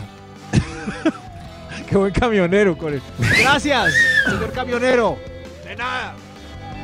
Qué 1.88 1.96
buen 1.96 2.12
camionero 2.12 2.76
con 2.78 2.94
él. 2.94 3.02
Gracias, 3.18 3.92
señor 4.24 4.52
camionero. 4.52 5.18
De 5.66 5.76
nada. 5.76 6.14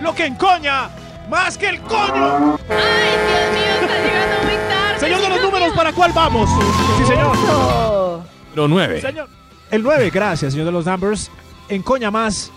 Lo 0.02 0.14
que 0.14 0.26
encoña 0.26 0.90
más 1.30 1.56
que 1.56 1.68
el 1.68 1.80
coño. 1.80 2.58
Ay, 2.68 3.16
Dios 3.28 3.52
mío, 3.54 3.72
está 3.80 4.02
llegando 4.02 4.36
muy 4.42 4.56
tarde. 4.68 5.00
Señor 5.00 5.20
de 5.22 5.28
los 5.28 5.42
números. 5.42 5.72
¿para 5.76 5.92
cuál 5.92 6.12
vamos? 6.12 6.50
Sí, 6.98 7.04
señor. 7.06 7.36
No. 7.36 8.24
Número 8.54 8.68
9. 8.68 9.00
Señor. 9.00 9.28
El 9.70 9.82
9, 9.82 10.10
gracias, 10.12 10.52
señor 10.52 10.66
de 10.66 10.72
los 10.72 10.86
numbers. 10.86 11.30
Encoña 11.68 12.10
más 12.10 12.50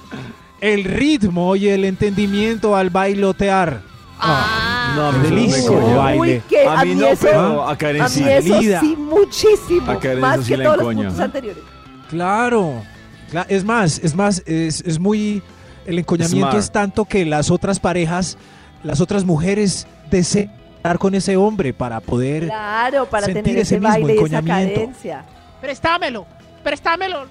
el 0.62 0.84
ritmo 0.84 1.56
y 1.56 1.68
el 1.70 1.86
entendimiento 1.86 2.76
al 2.76 2.90
bailotear. 2.90 3.82
Ah, 4.20 4.94
No, 4.96 5.12
Qué 5.22 5.28
a 5.28 5.32
mí 5.32 5.46
eso 5.46 5.50
no 5.50 5.50
me 5.50 5.52
delicia, 5.52 5.72
encoña. 5.72 5.96
baile. 5.98 6.20
Uy, 6.20 6.42
que 6.50 6.68
A 6.68 6.80
a, 6.80 6.86
mí 6.86 6.96
mí 6.96 7.02
no, 7.02 7.08
eso, 7.08 7.22
pero 7.22 7.68
a 7.68 7.78
Karen 7.78 8.02
a 8.02 8.10
sí. 8.10 8.24
mí 8.24 8.30
eso 8.30 8.80
sí 8.82 8.96
muchísimo, 8.98 9.92
A 9.92 10.00
Karen 10.00 10.20
más 10.20 10.36
eso 10.36 10.44
sí 10.44 10.52
que 10.52 10.58
la 10.58 10.64
todos 10.66 10.78
los 10.78 10.86
encoña. 10.92 11.08
puntos 11.08 11.26
anteriores. 11.26 11.64
Claro. 12.10 12.84
Cla- 13.32 13.46
Es 13.48 13.64
más, 13.64 14.00
es 14.00 14.16
más, 14.16 14.44
es, 14.46 14.82
es 14.82 15.00
muy... 15.00 15.42
El 15.86 15.98
encoñamiento 16.00 16.50
Smart. 16.52 16.58
es 16.60 16.72
tanto 16.72 17.06
que 17.06 17.26
las 17.26 17.50
otras 17.50 17.80
parejas, 17.80 18.38
las 18.84 19.02
otras 19.02 19.24
mujeres 19.26 19.88
desean 20.12 20.52
estar 20.78 21.00
con 21.00 21.16
ese 21.16 21.36
hombre 21.38 21.74
para 21.74 22.00
poder... 22.00 22.46
Claro, 22.48 23.06
para 23.08 23.26
sentir 23.26 23.44
tener 23.44 23.60
ese 23.62 23.76
ese 23.76 23.80
mismo 23.80 23.90
baile 23.94 24.14
y 24.14 24.18
esa 24.18 24.26
encoñamiento. 24.38 24.74
cadencia. 24.82 25.26
Préstamelo, 25.62 26.26
préstamelo, 26.64 27.26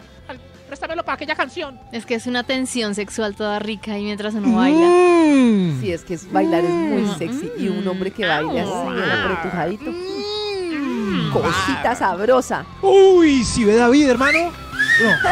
préstamelo 0.67 1.03
para 1.05 1.15
aquella 1.15 1.35
canción. 1.35 1.79
Es 1.93 2.05
que 2.07 2.15
es 2.15 2.27
una 2.27 2.43
tensión 2.45 2.95
sexual 2.95 3.35
toda 3.35 3.59
rica 3.59 3.97
y 3.99 4.05
mientras 4.05 4.35
uno 4.35 4.57
baila. 4.57 4.87
Mm. 4.87 5.81
Sí, 5.81 5.93
es 5.93 6.03
que 6.03 6.15
es, 6.15 6.31
bailar 6.33 6.65
es 6.65 6.71
muy 6.71 7.03
Mm. 7.03 7.19
sexy. 7.19 7.51
Y 7.59 7.69
un 7.69 7.87
hombre 7.89 8.11
que 8.11 8.27
baila 8.27 8.63
así, 8.63 8.95
bien 8.95 9.11
apretujadito. 9.11 9.93
Cosita 11.33 11.95
sabrosa. 11.95 12.65
Uy, 12.83 13.45
si 13.45 13.65
ve 13.65 13.77
David, 13.77 14.09
hermano. 14.11 14.39
No. 15.03 15.31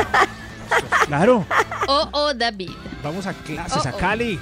Claro. 1.06 1.44
Oh, 1.88 2.09
oh, 2.12 2.35
David. 2.35 2.70
Vamos 3.02 3.26
a 3.26 3.32
clases 3.32 3.85
Oh, 3.85 3.88
a 3.88 3.92
oh. 3.92 3.96
Cali. 3.98 4.38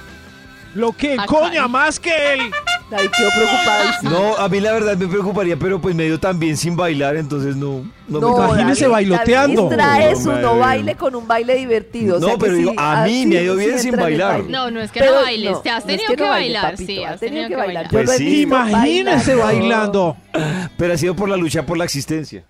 Lo 0.73 0.91
que 0.91 1.11
A 1.11 1.23
encoña 1.23 1.61
Cali. 1.61 1.69
más 1.71 1.99
que 1.99 2.33
él. 2.33 2.51
David 2.89 3.09
quedó 3.17 3.29
preocupadísimo. 3.35 4.09
No, 4.15 4.37
a 4.37 4.47
mí 4.47 4.59
la 4.59 4.73
verdad 4.73 4.95
me 4.97 5.07
preocuparía, 5.07 5.57
pero 5.57 5.79
pues 5.81 5.95
medio 5.95 6.19
también 6.19 6.55
sin 6.55 6.75
bailar, 6.75 7.15
entonces 7.15 7.55
no. 7.55 7.83
No, 8.07 8.19
No, 8.19 8.37
me 8.37 8.45
Imagínese 8.45 8.87
bailoteando. 8.87 9.63
David 9.63 9.75
trae 9.75 10.13
No, 10.13 10.21
su 10.21 10.31
no 10.31 10.59
baile 10.59 10.95
con 10.95 11.15
un 11.15 11.27
baile 11.27 11.55
divertido. 11.55 12.17
o 12.17 12.19
No, 12.19 12.27
sea 12.27 12.35
que 12.35 12.41
pero 12.41 12.53
digo, 12.55 12.71
sí, 12.71 12.77
a 12.79 13.03
mí 13.05 13.25
me 13.25 13.37
ha 13.37 13.41
ido 13.41 13.55
bien 13.55 13.79
sin 13.79 13.95
bailar. 13.95 14.43
No, 14.43 14.69
no 14.69 14.81
es 14.81 14.91
que 14.91 14.99
Pero 14.99 15.15
no 15.15 15.21
bailes, 15.21 15.51
no, 15.51 15.59
te 15.61 15.69
has 15.71 15.85
no 15.85 15.91
es 15.91 15.97
tenido 15.97 16.09
que 16.09 16.23
que, 16.23 16.29
bailar, 16.29 16.71
papito, 16.71 16.85
sí, 16.85 17.03
has 17.03 17.19
tenido 17.19 17.47
que 17.47 17.55
bailar. 17.55 17.87
Pues 17.89 18.11
sí. 18.11 18.41
Imagínese 18.43 19.35
bailando. 19.35 20.17
Pero 20.77 20.93
ha 20.93 20.97
sido 20.97 21.15
por 21.15 21.27
la 21.29 21.37
lucha 21.37 21.65
por 21.65 21.77
la 21.77 21.85
existencia. 21.85 22.43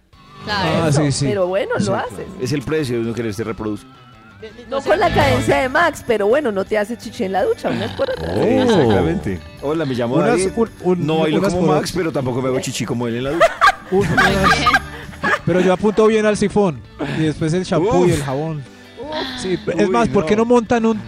Claro. 0.43 0.83
Ah, 0.83 0.91
sí, 0.91 1.11
sí. 1.11 1.25
Pero 1.27 1.47
bueno, 1.47 1.71
lo 1.79 1.95
haces. 1.95 2.27
Es 2.39 2.51
el 2.51 2.61
precio 2.61 2.97
de 2.97 3.01
uno 3.01 3.13
querer 3.13 3.33
se 3.33 3.43
reproduce. 3.43 3.85
No 4.69 4.81
con 4.81 4.99
la 4.99 5.13
cadencia 5.13 5.57
de 5.57 5.69
Max, 5.69 6.03
pero 6.05 6.27
bueno, 6.27 6.51
no 6.51 6.65
te 6.65 6.77
hace 6.77 6.97
chiche 6.97 7.25
en 7.25 7.31
la 7.33 7.43
ducha, 7.43 7.69
una 7.69 7.85
es 7.85 7.91
por 7.93 8.09
otra. 8.09 8.33
Oh. 8.33 8.41
Exactamente. 8.41 9.39
Hola, 9.61 9.85
me 9.85 9.93
llamo 9.95 10.15
Unas- 10.15 10.27
David. 10.29 10.51
un- 10.55 10.69
un- 10.83 11.05
no 11.07 11.19
bailo 11.19 11.41
como 11.41 11.59
por 11.61 11.75
Max, 11.75 11.91
pero 11.95 12.11
tampoco 12.11 12.41
me 12.41 12.49
hago 12.49 12.59
chichi 12.59 12.85
como 12.85 13.07
él 13.07 13.17
en 13.17 13.23
la 13.25 13.31
ducha. 13.31 13.51
Pero 15.45 15.59
yo 15.59 15.73
apunto 15.73 16.07
bien 16.07 16.25
al 16.25 16.37
sifón. 16.37 16.81
Y 17.17 17.23
después 17.23 17.53
el 17.53 17.65
champú 17.65 18.05
y 18.07 18.11
el 18.11 18.21
jabón. 18.23 18.63
Sí, 19.39 19.53
es 19.67 19.85
Uy, 19.85 19.89
más, 19.91 20.07
¿por 20.09 20.25
qué 20.25 20.35
no. 20.35 20.41
no 20.43 20.45
montan 20.55 20.85
un, 20.85 20.99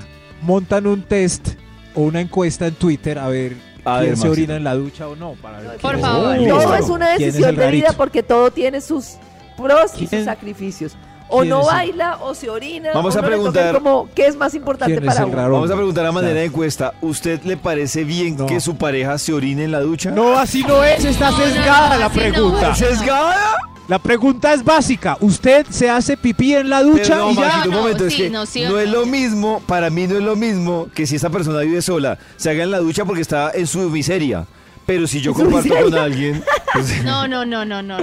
montan 0.41 0.85
un 0.87 1.01
test 1.01 1.49
o 1.95 2.01
una 2.01 2.21
encuesta 2.21 2.67
en 2.67 2.75
Twitter 2.75 3.17
a 3.17 3.27
ver 3.27 3.53
A 3.83 3.97
quién 3.99 4.11
ver, 4.11 4.17
se 4.17 4.29
orina 4.29 4.55
en 4.55 4.63
la 4.63 4.75
ducha 4.75 5.07
o 5.07 5.15
no? 5.15 5.33
Para 5.41 5.59
ver 5.59 5.77
Por 5.77 5.91
quién 5.93 6.01
favor. 6.05 6.37
Todo 6.47 6.75
es- 6.75 6.89
una 6.89 7.09
decisión 7.09 7.55
de 7.55 7.71
vida 7.71 7.93
porque 7.97 8.21
todo 8.23 8.51
tiene 8.51 8.79
sus 8.81 9.15
pros 9.57 9.91
y 9.99 10.05
¿Quién- 10.07 10.21
sus 10.21 10.25
sacrificios. 10.25 10.95
O 11.29 11.43
no 11.43 11.61
es 11.61 11.67
baila, 11.67 12.17
o 12.21 12.33
se 12.33 12.49
orina, 12.49 12.91
Vamos 12.93 13.15
o 13.15 13.19
a 13.19 13.21
no 13.21 13.27
preguntar- 13.27 13.73
como 13.75 14.07
qué 14.15 14.27
es 14.27 14.35
más 14.37 14.53
importante 14.55 14.93
¿Quién 14.95 15.07
es 15.09 15.13
para 15.15 15.25
uno. 15.27 15.35
raro? 15.35 15.53
Vamos 15.53 15.71
a 15.71 15.75
preguntar 15.75 16.05
a 16.05 16.11
manera 16.11 16.33
de 16.39 16.45
encuesta. 16.45 16.93
¿Usted 17.01 17.41
le 17.43 17.57
parece 17.57 18.03
bien 18.05 18.37
No. 18.37 18.45
que 18.45 18.59
su 18.61 18.77
pareja 18.77 19.17
se 19.17 19.33
orine 19.33 19.65
en 19.65 19.71
la 19.71 19.81
ducha? 19.81 20.11
No, 20.11 20.37
así 20.37 20.63
no 20.63 20.83
es, 20.83 21.03
está 21.03 21.31
sesgada 21.33 21.95
no, 21.95 21.99
la 21.99 22.09
pregunta. 22.09 22.73
¿Sesgada? 22.75 23.55
La 23.87 23.99
pregunta 23.99 24.53
es 24.53 24.63
básica. 24.63 25.17
¿Usted 25.21 25.65
se 25.69 25.89
hace 25.89 26.17
pipí 26.17 26.53
en 26.55 26.69
la 26.69 26.83
ducha 26.83 27.03
Pero 27.15 27.17
no, 27.25 27.31
y 27.31 27.35
ya? 27.35 27.41
Maxito, 27.41 27.67
un 27.69 27.71
No, 27.75 27.79
momento, 27.81 28.03
no, 28.03 28.07
es 28.07 28.13
sí, 28.13 28.21
que 28.23 28.29
no, 28.29 28.45
sí, 28.45 28.61
no 28.65 28.73
o 28.73 28.77
es 28.79 28.89
lo 28.89 29.05
mismo, 29.05 29.61
para 29.65 29.89
mí 29.89 30.07
no 30.07 30.17
es 30.17 30.23
lo 30.23 30.35
mismo 30.35 30.87
que 30.93 31.07
si 31.07 31.15
esta 31.15 31.29
persona 31.29 31.59
vive 31.59 31.81
sola, 31.81 32.17
se 32.35 32.49
haga 32.49 32.63
en 32.63 32.71
la 32.71 32.79
ducha 32.79 33.05
porque 33.05 33.21
está 33.21 33.51
en 33.53 33.65
su 33.67 33.79
miseria. 33.89 34.45
Pero 34.85 35.05
si 35.07 35.19
yo 35.21 35.31
¿En 35.31 35.37
su 35.37 35.43
comparto 35.43 35.67
miseria? 35.69 35.83
con 35.83 35.99
alguien, 35.99 36.43
pues, 36.73 37.03
No, 37.03 37.27
no, 37.27 37.45
no, 37.45 37.63
no, 37.65 37.81
no. 37.81 37.97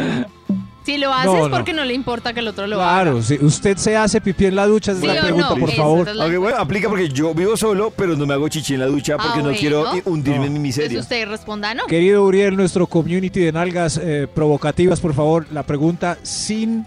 No. 0.87 0.93
Si 0.93 0.99
lo 0.99 1.13
haces 1.13 1.27
No, 1.33 1.49
no. 1.49 1.51
porque 1.57 1.73
no 1.73 1.85
le 1.85 1.95
importa 1.95 2.33
que 2.35 2.41
el 2.41 2.49
otro 2.49 2.67
lo 2.67 2.81
haga. 2.83 3.03
Claro, 3.03 3.23
si 3.23 3.35
usted 3.43 3.77
se 3.79 3.97
hace 3.97 4.21
pipí 4.21 4.47
en 4.47 4.57
la 4.57 4.67
ducha, 4.67 4.93
es 4.93 4.99
¿Sí 5.01 5.07
la 5.07 5.21
pregunta, 5.23 5.49
no? 5.51 5.57
por 5.57 5.73
favor. 5.73 6.15
la- 6.15 6.39
bueno, 6.39 6.59
aplica 6.59 6.89
porque 6.89 7.09
yo 7.09 7.33
vivo 7.35 7.57
solo, 7.57 7.91
pero 7.97 8.17
no 8.17 8.27
me 8.27 8.35
hago 8.35 8.49
chichi 8.49 8.75
en 8.75 8.81
la 8.81 8.87
ducha 8.87 9.17
porque 9.17 9.31
Ah, 9.33 9.37
no 9.39 9.43
bueno. 9.45 9.59
quiero 9.59 9.85
hundirme 10.05 10.41
No. 10.41 10.45
en 10.47 10.53
mi 10.53 10.69
Entonces 10.69 10.85
miseria. 10.85 11.01
usted 11.01 11.29
responda, 11.29 11.73
¿no? 11.75 11.87
Querido 11.87 12.23
Uriel, 12.25 12.57
nuestro 12.57 12.87
community 12.87 13.41
de 13.41 13.53
nalgas 13.53 13.99
eh, 14.03 14.29
provocativas, 14.33 15.01
por 15.01 15.15
favor, 15.15 15.47
la 15.53 15.63
pregunta 15.63 16.19
sin, 16.23 16.87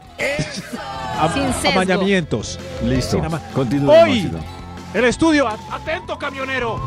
am- 1.20 1.54
Sin 1.62 1.72
amañamientos. 1.72 2.60
Listo. 2.86 3.18
Sin 3.18 3.26
ama- 3.26 3.42
Continúe, 3.54 3.92
Hoy, 3.92 4.32
el 4.94 5.06
estudio, 5.06 5.48
atento 5.48 6.18
camionero, 6.20 6.80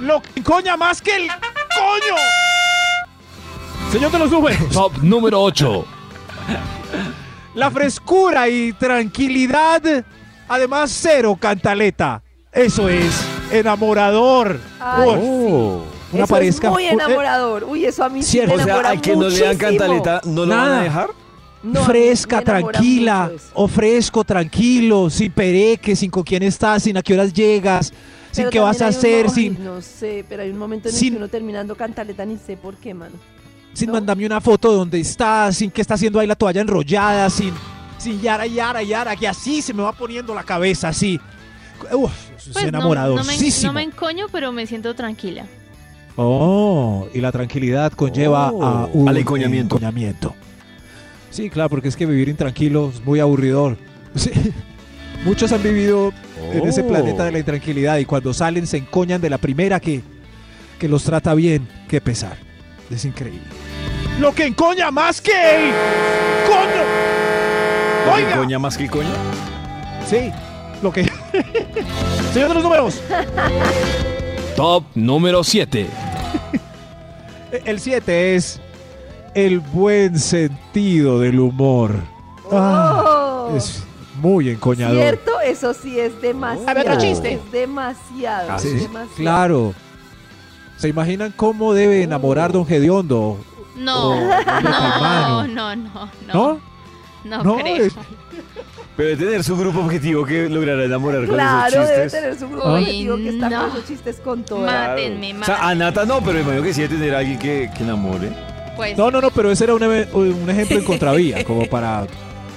lo 0.00 0.20
que 0.22 0.42
coña 0.42 0.76
más 0.76 1.00
que 1.00 1.14
el 1.16 1.28
coño. 1.28 2.16
Señor 3.92 4.10
de 4.10 4.18
los 4.18 4.30
números, 4.30 4.68
Top 4.70 4.92
número 5.02 5.40
8. 5.40 5.86
La 7.54 7.70
frescura 7.70 8.48
y 8.48 8.72
tranquilidad, 8.72 9.82
además 10.48 10.90
cero 11.00 11.36
cantaleta. 11.40 12.22
Eso 12.52 12.88
es 12.88 13.12
enamorador. 13.50 14.58
Ay, 14.80 15.08
Oh. 15.10 15.84
una 16.12 16.24
eso 16.24 16.34
pareja- 16.34 16.66
es 16.68 16.72
muy 16.72 16.84
eh, 16.84 16.90
enamorador. 16.92 17.64
Uy, 17.64 17.84
eso 17.84 18.04
a 18.04 18.08
mí 18.08 18.22
sí 18.22 18.38
me 18.38 18.46
O 18.46 18.56
sea, 18.56 18.64
enamora 18.64 18.90
al 18.90 19.00
que 19.00 19.14
no 19.16 19.28
le 19.28 19.40
dan 19.40 19.56
cantaleta, 19.56 20.20
¿no 20.24 20.46
lo 20.46 20.54
van 20.56 20.68
a 20.72 20.82
dejar? 20.82 21.10
No, 21.62 21.80
a 21.80 21.84
fresca, 21.84 22.38
enamora 22.40 22.72
tranquila, 22.72 23.30
o 23.54 23.66
fresco, 23.68 24.24
tranquilo, 24.24 25.10
sin 25.10 25.32
pereque, 25.32 25.96
sin 25.96 26.10
con 26.10 26.22
quién 26.22 26.42
estás, 26.44 26.84
sin 26.84 26.96
a 26.96 27.02
qué 27.02 27.14
horas 27.14 27.32
llegas, 27.32 27.88
sin 28.30 28.44
Pero 28.44 28.50
qué 28.50 28.60
vas 28.60 28.80
a 28.80 28.84
un 28.86 28.90
hacer, 28.90 29.28
sin, 29.28 29.56
Ay, 29.56 29.62
No 29.64 29.82
sé, 29.82 30.24
pero 30.28 30.42
hay 30.44 30.50
un 30.50 30.58
momento 30.58 30.88
en 30.88 30.94
el 30.94 30.98
sin- 31.00 31.12
que 31.14 31.18
uno 31.18 31.28
terminando 31.28 31.74
cantaleta 31.74 32.24
ni 32.24 32.36
sé 32.38 32.56
por 32.56 32.76
qué, 32.76 32.94
mano. 32.94 33.16
Sin 33.78 33.86
¿no? 33.88 33.92
mandarme 33.94 34.26
una 34.26 34.40
foto 34.40 34.70
de 34.70 34.76
donde 34.76 35.00
estás, 35.00 35.56
sin 35.56 35.70
que 35.70 35.80
está 35.80 35.94
haciendo 35.94 36.18
ahí 36.20 36.26
la 36.26 36.34
toalla 36.36 36.60
enrollada, 36.60 37.30
sin, 37.30 37.52
sin 37.98 38.20
yara, 38.20 38.46
yara, 38.46 38.82
yara, 38.82 39.14
que 39.16 39.28
así 39.28 39.62
se 39.62 39.72
me 39.74 39.82
va 39.82 39.92
poniendo 39.92 40.34
la 40.34 40.42
cabeza, 40.42 40.88
así. 40.88 41.20
Uf, 41.92 42.10
eso 42.36 42.50
es 42.50 42.52
Pues 42.54 42.64
no, 42.66 42.70
no, 42.72 42.72
me, 42.72 42.78
enamoradorcísimo. 42.94 43.68
no 43.68 43.72
me 43.74 43.82
encoño, 43.82 44.26
pero 44.32 44.50
me 44.52 44.66
siento 44.66 44.94
tranquila. 44.94 45.44
Oh, 46.16 47.06
y 47.14 47.20
la 47.20 47.30
tranquilidad 47.30 47.92
conlleva 47.92 48.50
Oh, 48.50 48.64
a 48.64 48.86
un 48.92 49.08
al 49.08 49.16
encoñamiento. 49.16 49.76
encoñamiento. 49.76 50.34
Sí, 51.30 51.48
claro, 51.50 51.68
porque 51.70 51.88
es 51.88 51.96
que 51.96 52.06
vivir 52.06 52.28
intranquilo 52.28 52.90
es 52.94 53.04
muy 53.04 53.20
aburridor. 53.20 53.76
Sí. 54.14 54.30
Muchos 55.24 55.52
han 55.52 55.62
vivido 55.62 56.12
en 56.52 56.66
ese 56.66 56.82
Oh. 56.82 56.88
planeta 56.88 57.24
de 57.24 57.32
la 57.32 57.38
intranquilidad 57.40 57.98
y 57.98 58.04
cuando 58.04 58.32
salen 58.32 58.66
se 58.66 58.78
encoñan 58.78 59.20
de 59.20 59.28
la 59.30 59.38
primera 59.38 59.78
que, 59.80 60.00
que 60.78 60.88
los 60.88 61.04
trata 61.04 61.34
bien. 61.34 61.68
Qué 61.88 62.00
pesar. 62.00 62.36
Es 62.90 63.04
increíble. 63.04 63.42
Lo 64.18 64.32
que 64.34 64.46
encoña 64.46 64.90
más 64.90 65.20
que 65.20 65.30
el 65.32 65.72
coño. 66.48 66.84
¿Lo 68.06 68.14
que 68.16 68.24
Oiga. 68.24 68.36
coña 68.38 68.58
más 68.58 68.76
que 68.78 68.88
coña? 68.88 69.10
Sí, 70.08 70.32
lo 70.82 70.90
que... 70.92 71.04
Señor 72.32 72.48
de 72.48 72.54
los 72.54 72.62
números. 72.64 73.00
Top 74.56 74.84
número 74.94 75.44
7. 75.44 75.86
El 77.64 77.80
7 77.80 78.34
es 78.36 78.60
el 79.34 79.60
buen 79.60 80.18
sentido 80.18 81.20
del 81.20 81.40
humor. 81.40 81.94
Ah, 82.50 83.04
Oh. 83.50 83.56
es 83.56 83.82
muy 84.20 84.48
encoñador. 84.50 84.96
¿Cierto? 84.98 85.40
Eso 85.40 85.72
sí 85.74 85.98
es 86.00 86.20
demasiado. 86.20 86.68
A 86.70 86.74
ver, 86.74 86.88
otro 86.88 87.00
chiste. 87.00 87.34
Es 87.34 87.52
demasiado. 87.52 88.52
Ah, 88.52 88.56
es 88.56 88.62
sí, 88.62 88.68
demasiado. 88.74 89.14
Claro. 89.16 89.74
¿Se 90.78 90.88
imaginan 90.88 91.32
cómo 91.36 91.74
debe 91.74 92.02
enamorar 92.02 92.52
Don 92.52 92.64
Gediondo? 92.66 93.38
No, 93.76 94.14
no, 94.62 95.46
no, 95.46 95.76
no, 95.76 95.76
no. 95.76 96.08
¿No? 96.32 96.60
No, 97.24 97.42
No, 97.44 97.56
creo. 97.56 97.84
es- 97.86 97.94
Pero 98.96 99.08
debe 99.10 99.24
tener 99.26 99.44
su 99.44 99.56
grupo 99.56 99.80
objetivo 99.80 100.24
que 100.24 100.48
logrará 100.48 100.84
enamorar 100.84 101.26
con 101.26 101.34
Claro, 101.34 101.66
esos 101.68 101.88
debe 101.88 102.02
chistes. 102.04 102.12
tener 102.12 102.38
su 102.38 102.48
grupo 102.48 102.66
Ah. 102.66 102.74
objetivo 102.78 103.16
que 103.16 103.28
está 103.28 103.50
no. 103.50 103.60
con 103.60 103.70
esos 103.70 103.86
chistes 103.86 104.16
con 104.20 104.44
todas. 104.44 104.88
Mátenme, 104.88 105.34
O 105.40 105.44
sea, 105.44 105.56
a 105.56 105.58
mátenme. 105.62 105.84
Nata 105.84 106.04
no, 106.04 106.20
pero 106.20 106.32
me 106.34 106.40
imagino 106.40 106.62
que 106.62 106.74
sí 106.74 106.80
debe 106.82 106.94
tener 106.96 107.14
a 107.14 107.18
alguien 107.18 107.38
que, 107.38 107.70
que 107.76 107.82
enamore. 107.84 108.30
Pues, 108.76 108.96
No, 108.96 109.10
no, 109.10 109.20
no, 109.20 109.30
pero 109.30 109.50
ese 109.50 109.64
era 109.64 109.74
un, 109.74 109.82
un 109.82 110.50
ejemplo 110.50 110.78
en 110.78 110.84
contravía, 110.84 111.44
como 111.44 111.66
para 111.66 112.06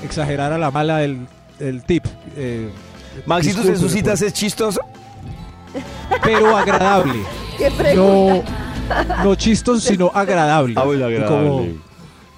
exagerar 0.03 0.53
a 0.53 0.57
la 0.57 0.69
mala 0.71 1.03
el, 1.03 1.27
el 1.59 1.83
tip. 1.83 2.05
eh, 2.35 2.69
Maxito, 3.25 3.61
¿en 3.63 3.77
sus 3.77 3.91
citas 3.91 4.21
es 4.21 4.31
chistoso? 4.33 4.79
Pero 6.23 6.55
agradable. 6.55 7.21
¿Qué 7.57 7.69
No, 7.69 7.75
pregunta? 7.77 9.23
no 9.23 9.35
chistoso, 9.35 9.79
sino 9.79 10.11
agradable. 10.13 10.73
Ah, 10.77 10.83
bueno, 10.83 11.09
Y 11.09 11.15
agradable. 11.15 11.49
como- 11.49 11.67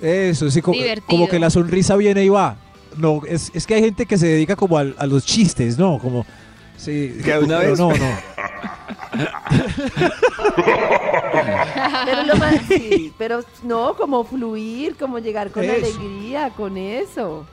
eso, 0.01 0.51
sí, 0.51 0.61
como, 0.61 1.27
que 1.29 1.39
la 1.39 1.49
sonrisa 1.49 1.95
viene 1.95 2.23
y 2.25 2.29
va. 2.29 2.57
No, 2.97 3.21
es, 3.27 3.49
es 3.53 3.65
que 3.65 3.75
hay 3.75 3.81
gente 3.81 4.05
que 4.05 4.17
se 4.17 4.27
dedica 4.27 4.55
como 4.57 4.77
a, 4.77 4.83
los 4.83 5.25
chistes, 5.25 5.77
¿no? 5.79 5.97
Como, 5.97 6.25
sí, 6.77 7.17
¿Que 7.23 7.37
una 7.39 7.59
pero 7.59 7.69
vez? 7.71 7.79
no, 7.79 7.89
no. 7.89 9.13
Pero 12.05 12.23
lo 12.23 12.35
más, 12.35 12.55
sí, 12.67 13.13
pero 13.17 13.43
no, 13.63 13.95
como 13.95 14.23
fluir, 14.23 14.95
como 14.95 15.19
llegar 15.19 15.49
con 15.51 15.63
Eso. 15.63 15.73
alegría, 15.73 16.49
con 16.51 16.77
eso. 16.77 17.45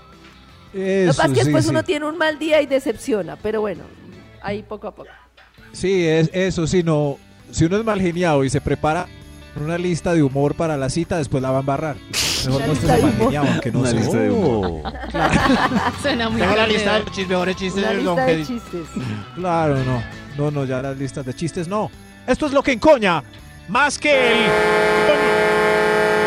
lo 0.72 0.80
que 0.80 1.04
Eso, 1.04 1.16
pasa 1.16 1.26
es 1.28 1.32
que 1.32 1.40
sí, 1.40 1.44
después 1.46 1.64
sí. 1.64 1.70
uno 1.70 1.84
tiene 1.84 2.06
un 2.06 2.18
mal 2.18 2.38
día 2.38 2.60
y 2.62 2.66
decepciona, 2.66 3.36
pero 3.36 3.60
bueno, 3.60 3.82
ahí 4.42 4.62
poco 4.62 4.88
a 4.88 4.94
poco. 4.94 5.08
Sí, 5.72 6.06
es 6.06 6.30
eso, 6.32 6.66
sí, 6.66 6.82
no. 6.82 7.18
Si 7.50 7.64
uno 7.64 7.76
es 7.78 7.84
mal 7.84 8.00
geniado 8.00 8.44
y 8.44 8.50
se 8.50 8.60
prepara 8.60 9.06
una 9.56 9.78
lista 9.78 10.14
de 10.14 10.22
humor 10.22 10.54
para 10.54 10.76
la 10.76 10.90
cita, 10.90 11.16
después 11.18 11.42
la 11.42 11.50
va 11.50 11.58
a 11.58 11.60
embarrar. 11.60 11.96
Mejor 12.46 12.66
no 12.66 12.72
estés 12.72 12.88
de 12.96 13.02
mal 13.02 13.12
geniado, 13.18 13.48
aunque 13.48 13.72
no 13.72 13.80
Una 13.80 13.90
sé. 13.90 13.96
lista 13.96 14.18
de 14.18 14.30
humor. 14.30 14.82
Suena 16.02 16.28
muy 16.30 16.40
Tengo 16.40 16.56
la 16.56 16.66
lista 16.66 16.92
de 16.94 16.98
los 17.00 17.28
mejores 17.28 17.56
chistes 17.56 17.82
Una 17.82 17.92
lista 17.92 18.26
de 18.26 18.46
chistes. 18.46 18.86
Claro, 19.34 19.76
no. 19.84 20.02
No, 20.38 20.50
no, 20.50 20.64
ya 20.64 20.80
las 20.80 20.96
listas 20.96 21.26
de 21.26 21.34
chistes 21.34 21.68
no. 21.68 21.90
Esto 22.26 22.46
es 22.46 22.52
lo 22.52 22.62
que 22.62 22.72
encoña. 22.72 23.22
Más 23.68 23.98
que 23.98 24.32
el. 24.32 24.50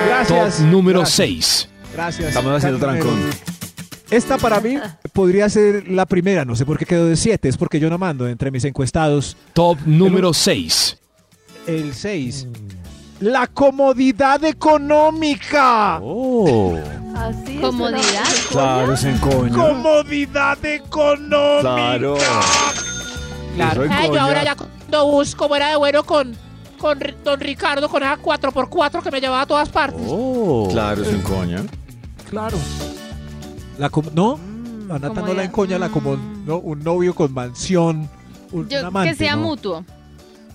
Gracias. 0.07 0.57
Top 0.57 0.65
número 0.67 0.99
gracias, 0.99 1.15
6. 1.15 1.69
Gracias. 1.93 2.27
Estamos 2.29 2.53
haciendo 2.53 2.79
trancón. 2.79 3.19
Esta 4.15 4.37
para 4.37 4.59
mí 4.59 4.77
podría 5.13 5.49
ser 5.49 5.87
la 5.89 6.05
primera. 6.05 6.45
No 6.45 6.55
sé 6.55 6.65
por 6.65 6.77
qué 6.77 6.85
quedó 6.85 7.05
de 7.07 7.15
7. 7.15 7.47
Es 7.49 7.57
porque 7.57 7.79
yo 7.79 7.89
no 7.89 7.97
mando 7.97 8.27
entre 8.27 8.51
mis 8.51 8.63
encuestados 8.65 9.35
Top 9.53 9.77
número 9.85 10.33
6. 10.33 10.97
el 11.67 11.93
6. 11.93 12.47
La 13.19 13.47
comodidad 13.47 14.43
económica. 14.43 15.99
Oh. 16.01 16.77
Así 17.15 17.55
es, 17.55 17.61
Comodidad. 17.61 17.99
una- 18.01 18.49
Claro, 18.49 18.97
se 18.97 19.11
encoña. 19.11 19.53
Comodidad 19.55 20.65
económica. 20.65 21.61
Claro. 21.61 22.17
Claro. 23.55 23.83
Ay, 23.89 24.07
yo 24.11 24.19
ahora 24.19 24.43
ya 24.43 24.55
cuando 24.55 25.05
busco 25.11 25.43
como 25.43 25.55
era 25.55 25.69
de 25.69 25.75
bueno 25.77 26.03
con, 26.03 26.35
con 26.79 26.99
Don 27.23 27.39
Ricardo, 27.39 27.87
con 27.87 28.01
esa 28.03 28.17
4x4 28.17 29.01
que 29.03 29.11
me 29.11 29.21
llevaba 29.21 29.41
a 29.41 29.45
todas 29.45 29.69
partes. 29.69 30.01
Oh. 30.07 30.67
Claro, 30.71 31.05
se 31.05 31.11
encoña. 31.11 31.63
Claro. 32.29 32.57
La 33.77 33.89
com- 33.89 34.05
no, 34.13 34.37
Mm, 34.37 34.91
a 34.91 34.93
Nata 34.95 35.07
no 35.07 35.13
comodidad. 35.15 35.37
la 35.37 35.43
encoña 35.45 35.79
la 35.79 35.89
como 35.89 36.17
no, 36.45 36.57
un 36.57 36.83
novio 36.83 37.15
con 37.15 37.33
mansión. 37.33 38.09
Un, 38.51 38.61
un 38.61 38.69
Yo, 38.69 38.85
amante, 38.87 39.11
que 39.11 39.15
sea 39.17 39.35
¿no? 39.35 39.43
mutuo. 39.43 39.83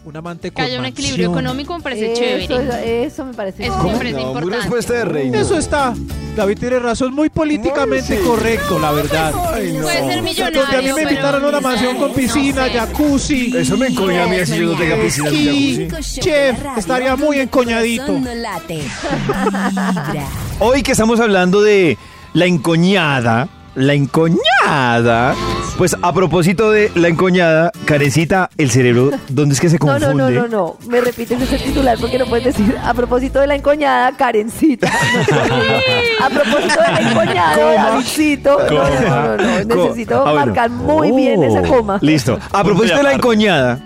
Un 0.04 0.16
amante 0.16 0.50
Que 0.50 0.54
con 0.54 0.64
haya 0.64 0.78
un 0.78 0.86
equilibrio 0.86 1.28
económico 1.30 1.76
me 1.76 1.82
parece 1.82 2.12
Eso, 2.12 2.22
chévere. 2.22 3.04
eso 3.04 3.24
me 3.26 3.34
parece. 3.34 3.66
Eso 3.66 3.82
siempre 3.82 4.10
es 4.10 4.14
No, 4.14 4.20
muy 4.20 4.28
importante. 4.28 4.56
respuesta 4.58 4.92
de 4.94 5.04
reina. 5.04 5.40
Eso 5.40 5.58
está. 5.58 5.92
David 6.36 6.58
tiene 6.58 6.78
razón, 6.78 7.12
muy 7.14 7.28
políticamente 7.28 8.14
Muy, 8.14 8.22
sí. 8.22 8.28
correcto, 8.28 8.78
la 8.78 8.92
verdad. 8.92 9.34
Ay, 9.52 9.72
no. 9.72 9.82
Puede 9.82 10.06
ser 10.08 10.22
millonario. 10.22 10.60
Donde 10.62 10.76
a 10.76 10.82
mí 10.82 10.92
me 10.94 11.02
invitaron 11.02 11.44
a 11.44 11.48
una 11.48 11.60
no 11.60 11.68
mansión 11.68 11.96
con 11.96 12.12
piscina, 12.14 12.66
no 12.66 12.72
sé. 12.72 12.78
jacuzzi. 12.78 13.56
Eso 13.56 13.76
me 13.76 13.88
encoña 13.88 14.24
a 14.24 14.28
mí 14.28 14.36
así 14.36 14.56
yo 14.56 14.72
no 14.72 14.78
tenga 14.78 14.96
piscina 14.96 15.28
Esquí. 15.28 15.88
jacuzzi. 15.90 16.20
Chef, 16.20 16.58
estaría 16.76 17.16
muy 17.16 17.40
encoñadito. 17.40 18.18
No. 18.18 18.20
Hoy 20.60 20.82
que 20.82 20.92
estamos 20.92 21.20
hablando 21.20 21.60
de 21.60 21.98
la 22.34 22.46
encoñada, 22.46 23.48
la 23.74 23.94
encoñada, 23.94 25.34
pues 25.76 25.96
a 26.02 26.12
propósito 26.12 26.70
de 26.70 26.90
la 26.96 27.08
encoñada, 27.08 27.70
carecita, 27.84 28.50
el 28.58 28.70
cerebro, 28.70 29.10
¿dónde 29.28 29.54
es 29.54 29.60
que 29.60 29.68
se 29.68 29.76
No, 29.76 29.86
confunde? 29.86 30.14
no, 30.14 30.30
no, 30.30 30.40
no, 30.42 30.48
no. 30.48 30.76
Me 30.88 31.00
repites 31.00 31.40
ese 31.40 31.58
titular 31.58 31.96
porque 32.00 32.18
no 32.18 32.26
puedes 32.26 32.44
decir 32.46 32.76
a 32.82 32.92
propósito 32.94 33.40
de 33.40 33.46
la 33.46 33.54
encoñada, 33.54 34.16
Karencita. 34.16 34.90
No, 35.30 36.26
a 36.26 36.30
propósito 36.30 36.80
de 36.82 36.92
la 37.02 37.10
encoñada. 37.10 37.74
Davidcito. 37.74 38.58
No, 38.58 38.70
no, 38.70 39.00
no, 39.00 39.36
no, 39.36 39.64
no. 39.64 39.84
Necesito 39.84 40.14
Ah, 40.26 40.30
bueno. 40.32 40.46
marcar 40.46 40.70
muy 40.70 41.12
bien 41.12 41.42
esa 41.44 41.60
Oh, 41.60 41.68
coma. 41.76 41.98
Listo. 42.02 42.38
A 42.52 42.64
propósito 42.64 42.96
de 42.96 43.02
la 43.04 43.12
encoñada, 43.12 43.78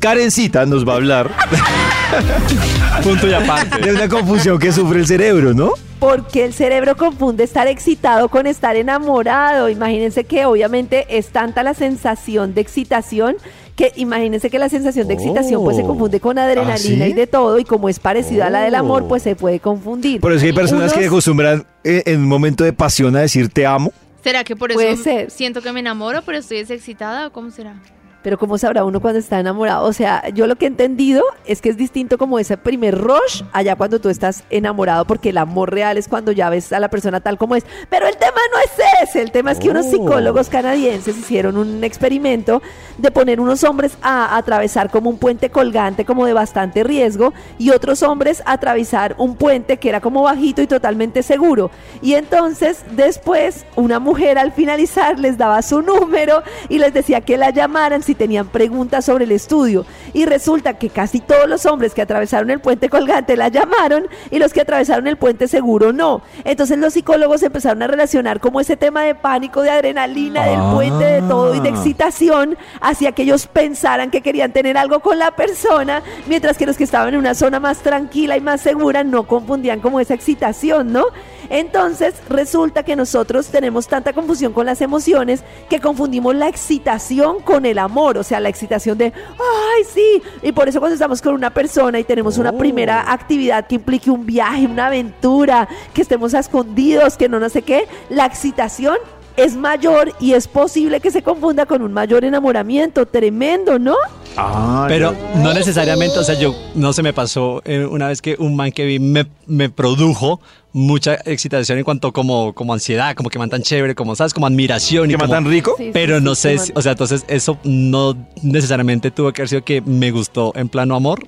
Karencita 0.00 0.66
nos 0.66 0.86
va 0.86 0.94
a 0.94 0.96
hablar 0.96 1.30
Punto 3.04 3.28
y 3.28 3.34
aparte. 3.34 3.78
de 3.80 3.92
una 3.94 4.08
confusión 4.08 4.58
que 4.58 4.72
sufre 4.72 4.98
el 5.00 5.06
cerebro, 5.06 5.54
¿no? 5.54 5.72
Porque 6.00 6.44
el 6.46 6.54
cerebro 6.54 6.96
confunde 6.96 7.44
estar 7.44 7.66
excitado 7.68 8.28
con 8.30 8.46
estar 8.46 8.74
enamorado. 8.74 9.68
Imagínense 9.68 10.24
que 10.24 10.46
obviamente 10.46 11.06
es 11.18 11.28
tanta 11.28 11.62
la 11.62 11.74
sensación 11.74 12.54
de 12.54 12.62
excitación 12.62 13.36
que 13.76 13.92
imagínense 13.96 14.50
que 14.50 14.58
la 14.58 14.68
sensación 14.68 15.08
de 15.08 15.14
excitación 15.14 15.62
pues 15.62 15.76
se 15.76 15.82
Oh. 15.82 15.86
confunde 15.86 16.20
con 16.20 16.38
adrenalina 16.38 16.74
¿Ah, 16.74 16.78
sí? 16.78 17.10
y 17.10 17.12
de 17.14 17.26
todo 17.26 17.58
y 17.58 17.64
como 17.64 17.88
es 17.88 17.98
parecida 17.98 18.48
a 18.48 18.50
la 18.50 18.60
del 18.62 18.74
amor 18.74 19.02
Oh. 19.04 19.08
pues 19.08 19.22
se 19.22 19.36
puede 19.36 19.60
confundir. 19.60 20.20
Pero 20.20 20.34
es 20.34 20.40
que 20.42 20.48
hay 20.48 20.52
personas 20.54 20.92
que 20.92 21.04
acostumbran 21.06 21.64
eh, 21.84 22.02
en 22.06 22.20
un 22.20 22.28
momento 22.28 22.64
de 22.64 22.72
pasión 22.72 23.14
a 23.16 23.20
decir 23.20 23.48
te 23.50 23.64
amo. 23.66 23.92
¿Será 24.24 24.44
que 24.44 24.54
por 24.56 24.70
eso 24.72 24.80
siento 25.28 25.62
que 25.62 25.72
me 25.72 25.80
enamoro, 25.80 26.20
pero 26.26 26.38
estoy 26.38 26.58
excitada 26.58 27.28
o 27.28 27.32
cómo 27.32 27.50
será? 27.50 27.76
Pero 28.22 28.38
¿cómo 28.38 28.58
sabrá 28.58 28.84
uno 28.84 29.00
cuando 29.00 29.18
está 29.18 29.40
enamorado? 29.40 29.86
O 29.86 29.92
sea, 29.92 30.28
yo 30.30 30.46
lo 30.46 30.56
que 30.56 30.66
he 30.66 30.68
entendido 30.68 31.22
es 31.46 31.60
que 31.60 31.70
es 31.70 31.76
distinto 31.76 32.18
como 32.18 32.38
ese 32.38 32.56
primer 32.56 32.98
rush 32.98 33.42
allá 33.52 33.76
cuando 33.76 34.00
tú 34.00 34.08
estás 34.08 34.44
enamorado, 34.50 35.04
porque 35.06 35.30
el 35.30 35.38
amor 35.38 35.72
real 35.72 35.96
es 35.98 36.08
cuando 36.08 36.32
ya 36.32 36.50
ves 36.50 36.72
a 36.72 36.80
la 36.80 36.88
persona 36.90 37.20
tal 37.20 37.38
como 37.38 37.56
es. 37.56 37.64
Pero 37.88 38.06
el 38.06 38.16
tema 38.16 38.40
no 38.52 38.58
es 38.60 39.08
ese, 39.08 39.22
el 39.22 39.32
tema 39.32 39.52
es 39.52 39.58
que 39.58 39.70
unos 39.70 39.86
Oh. 39.86 39.90
psicólogos 39.90 40.48
canadienses 40.48 41.16
hicieron 41.16 41.56
un 41.56 41.82
experimento 41.82 42.62
de 42.98 43.10
poner 43.10 43.40
unos 43.40 43.64
hombres 43.64 43.96
a 44.02 44.36
atravesar 44.36 44.90
como 44.90 45.08
un 45.10 45.18
puente 45.18 45.50
colgante 45.50 46.04
como 46.04 46.26
de 46.26 46.32
bastante 46.32 46.84
riesgo 46.84 47.32
y 47.58 47.70
otros 47.70 48.02
hombres 48.02 48.42
a 48.44 48.52
atravesar 48.52 49.14
un 49.18 49.36
puente 49.36 49.78
que 49.78 49.88
era 49.88 50.00
como 50.00 50.22
bajito 50.22 50.60
y 50.62 50.66
totalmente 50.66 51.22
seguro. 51.22 51.70
Y 52.02 52.14
entonces 52.14 52.84
después 52.92 53.64
una 53.74 53.98
mujer 53.98 54.38
al 54.38 54.52
finalizar 54.52 55.18
les 55.18 55.38
daba 55.38 55.62
su 55.62 55.80
número 55.82 56.42
y 56.68 56.78
les 56.78 56.92
decía 56.92 57.22
que 57.22 57.36
la 57.36 57.50
llamaran 57.50 58.02
si 58.10 58.14
tenían 58.16 58.48
preguntas 58.48 59.04
sobre 59.04 59.24
el 59.24 59.30
estudio. 59.30 59.86
Y 60.12 60.24
resulta 60.24 60.74
que 60.78 60.88
casi 60.90 61.20
todos 61.20 61.48
los 61.48 61.64
hombres 61.64 61.94
que 61.94 62.02
atravesaron 62.02 62.50
el 62.50 62.58
puente 62.60 62.88
colgante 62.88 63.36
la 63.36 63.46
llamaron 63.48 64.08
y 64.32 64.40
los 64.40 64.52
que 64.52 64.62
atravesaron 64.62 65.06
el 65.06 65.16
puente 65.16 65.46
seguro 65.46 65.92
no. 65.92 66.22
Entonces 66.44 66.76
los 66.78 66.92
psicólogos 66.94 67.40
empezaron 67.44 67.82
a 67.82 67.86
relacionar 67.86 68.40
como 68.40 68.60
ese 68.60 68.76
tema 68.76 69.04
de 69.04 69.14
pánico, 69.14 69.62
de 69.62 69.70
adrenalina, 69.70 70.44
del 70.44 70.60
puente, 70.74 71.04
de 71.04 71.22
todo 71.22 71.54
y 71.54 71.60
de 71.60 71.68
Ah. 71.68 71.72
excitación 71.72 72.58
hacía 72.80 73.12
que 73.12 73.22
ellos 73.22 73.46
pensaran 73.46 74.10
que 74.10 74.22
querían 74.22 74.52
tener 74.52 74.76
algo 74.76 74.98
con 75.00 75.18
la 75.20 75.30
persona, 75.36 76.02
mientras 76.26 76.58
que 76.58 76.66
los 76.66 76.76
que 76.76 76.82
estaban 76.84 77.14
en 77.14 77.20
una 77.20 77.34
zona 77.34 77.60
más 77.60 77.78
tranquila 77.78 78.36
y 78.36 78.40
más 78.40 78.60
segura 78.60 79.04
no 79.04 79.24
confundían 79.28 79.78
como 79.78 80.00
esa 80.00 80.14
excitación, 80.14 80.92
¿no? 80.92 81.04
Entonces 81.50 82.14
resulta 82.28 82.84
que 82.84 82.96
nosotros 82.96 83.48
tenemos 83.48 83.88
tanta 83.88 84.12
confusión 84.12 84.52
con 84.52 84.66
las 84.66 84.80
emociones 84.80 85.42
que 85.68 85.80
confundimos 85.80 86.34
la 86.34 86.48
excitación 86.48 87.40
con 87.40 87.66
el 87.66 87.78
amor, 87.78 88.16
o 88.16 88.22
sea, 88.22 88.38
la 88.38 88.48
excitación 88.48 88.96
de, 88.96 89.06
ay, 89.06 89.84
sí, 89.92 90.22
y 90.42 90.52
por 90.52 90.68
eso 90.68 90.78
cuando 90.78 90.94
estamos 90.94 91.20
con 91.20 91.34
una 91.34 91.52
persona 91.52 91.98
y 91.98 92.04
tenemos 92.04 92.38
una 92.38 92.52
primera 92.52 93.12
actividad 93.12 93.66
que 93.66 93.74
implique 93.74 94.10
un 94.10 94.24
viaje, 94.24 94.64
una 94.66 94.86
aventura, 94.86 95.68
que 95.92 96.02
estemos 96.02 96.34
a 96.34 96.38
escondidos, 96.38 97.16
que 97.16 97.28
no 97.28 97.40
no 97.40 97.48
sé 97.48 97.62
qué, 97.62 97.86
la 98.08 98.26
excitación 98.26 98.96
es 99.36 99.56
mayor 99.56 100.12
y 100.20 100.34
es 100.34 100.46
posible 100.46 101.00
que 101.00 101.10
se 101.10 101.22
confunda 101.22 101.66
con 101.66 101.82
un 101.82 101.92
mayor 101.92 102.24
enamoramiento, 102.24 103.06
tremendo, 103.06 103.78
¿no? 103.78 103.96
Ah, 104.36 104.84
Pero 104.88 105.14
no 105.36 105.52
necesariamente, 105.52 106.18
o 106.18 106.24
sea, 106.24 106.38
yo 106.38 106.54
no 106.74 106.92
se 106.92 107.02
me 107.02 107.12
pasó 107.12 107.62
eh, 107.64 107.84
una 107.84 108.08
vez 108.08 108.22
que 108.22 108.36
un 108.38 108.54
man 108.54 108.70
que 108.70 108.84
vi 108.84 108.98
me, 108.98 109.26
me 109.46 109.70
produjo 109.70 110.40
mucha 110.72 111.14
excitación 111.24 111.78
en 111.78 111.84
cuanto 111.84 112.12
como, 112.12 112.52
como 112.52 112.72
ansiedad, 112.72 113.14
como 113.14 113.28
que 113.30 113.38
man 113.38 113.50
tan 113.50 113.62
chévere, 113.62 113.94
como, 113.94 114.14
¿sabes? 114.14 114.32
Como 114.34 114.46
admiración. 114.46 115.10
y 115.10 115.14
¿Que 115.14 115.18
man 115.18 115.26
como- 115.28 115.34
tan 115.42 115.50
rico? 115.50 115.74
Sí, 115.76 115.90
Pero 115.92 116.18
sí, 116.18 116.24
no 116.24 116.34
sí, 116.34 116.42
sé, 116.42 116.54
man. 116.56 116.66
si- 116.66 116.72
o 116.76 116.82
sea, 116.82 116.92
entonces 116.92 117.24
eso 117.28 117.58
no 117.64 118.16
necesariamente 118.42 119.10
tuvo 119.10 119.32
que 119.32 119.42
haber 119.42 119.48
sido 119.48 119.64
que 119.64 119.80
me 119.80 120.10
gustó 120.10 120.52
en 120.54 120.68
plano 120.68 120.94
amor. 120.94 121.20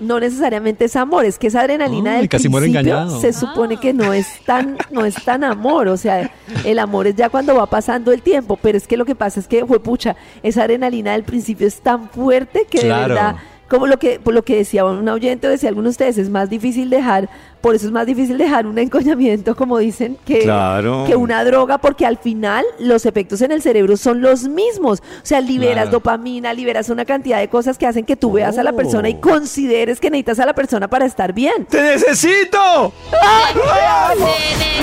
no 0.00 0.18
necesariamente 0.18 0.86
es 0.86 0.96
amor, 0.96 1.24
es 1.24 1.38
que 1.38 1.46
esa 1.46 1.60
adrenalina 1.60 2.14
Ay, 2.14 2.16
del 2.22 2.28
casi 2.28 2.48
principio 2.48 2.80
engañado. 2.80 3.20
se 3.20 3.32
supone 3.32 3.76
que 3.76 3.92
no 3.92 4.12
es 4.12 4.26
tan 4.44 4.76
no 4.90 5.04
es 5.04 5.14
tan 5.14 5.44
amor, 5.44 5.86
o 5.86 5.96
sea, 5.96 6.28
el 6.64 6.78
amor 6.80 7.06
es 7.06 7.14
ya 7.14 7.28
cuando 7.28 7.54
va 7.54 7.66
pasando 7.66 8.10
el 8.10 8.20
tiempo, 8.20 8.58
pero 8.60 8.76
es 8.76 8.88
que 8.88 8.96
lo 8.96 9.04
que 9.04 9.14
pasa 9.14 9.38
es 9.38 9.46
que 9.46 9.64
pucha, 9.64 10.16
esa 10.42 10.62
adrenalina 10.64 11.12
del 11.12 11.22
principio 11.22 11.68
es 11.68 11.80
tan 11.80 12.08
fuerte 12.10 12.66
que 12.68 12.80
Claro. 12.80 13.02
de 13.02 13.08
verdad 13.20 13.36
como 13.72 13.86
lo 13.86 13.98
que 13.98 14.20
por 14.20 14.34
lo 14.34 14.42
que 14.44 14.56
decía 14.56 14.84
un 14.84 15.08
oyente 15.08 15.46
o 15.46 15.50
decía 15.50 15.70
alguno 15.70 15.84
de 15.84 15.92
ustedes 15.92 16.18
es 16.18 16.28
más 16.28 16.50
difícil 16.50 16.90
dejar 16.90 17.30
por 17.62 17.74
eso 17.74 17.86
es 17.86 17.92
más 17.92 18.06
difícil 18.06 18.36
dejar 18.36 18.66
un 18.66 18.76
encoñamiento 18.78 19.56
como 19.56 19.78
dicen 19.78 20.18
que 20.26 20.40
Claro. 20.40 21.04
que 21.06 21.16
una 21.16 21.42
droga 21.42 21.78
porque 21.78 22.04
al 22.04 22.18
final 22.18 22.66
los 22.78 23.06
efectos 23.06 23.40
en 23.40 23.50
el 23.50 23.62
cerebro 23.62 23.96
son 23.96 24.20
los 24.20 24.42
mismos 24.46 25.00
o 25.00 25.24
sea 25.24 25.40
liberas 25.40 25.84
Claro. 25.84 25.90
dopamina 25.92 26.52
liberas 26.52 26.90
una 26.90 27.06
cantidad 27.06 27.38
de 27.38 27.48
cosas 27.48 27.78
que 27.78 27.86
hacen 27.86 28.04
que 28.04 28.14
tú 28.14 28.32
veas 28.32 28.58
a 28.58 28.62
la 28.62 28.74
persona 28.74 29.08
y 29.08 29.14
consideres 29.20 30.00
que 30.00 30.10
necesitas 30.10 30.38
a 30.40 30.44
la 30.44 30.54
persona 30.54 30.86
para 30.88 31.06
estar 31.06 31.32
bien 31.32 31.64
¡Te 31.70 31.80
necesito! 31.80 32.92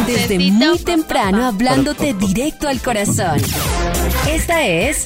Desde 0.07 0.37
Desde 0.37 0.51
muy 0.51 0.79
temprano 0.79 1.45
hablándote 1.45 2.15
directo 2.15 2.67
al 2.67 2.81
corazón. 2.81 3.37
Esta 4.27 4.65
es 4.65 5.05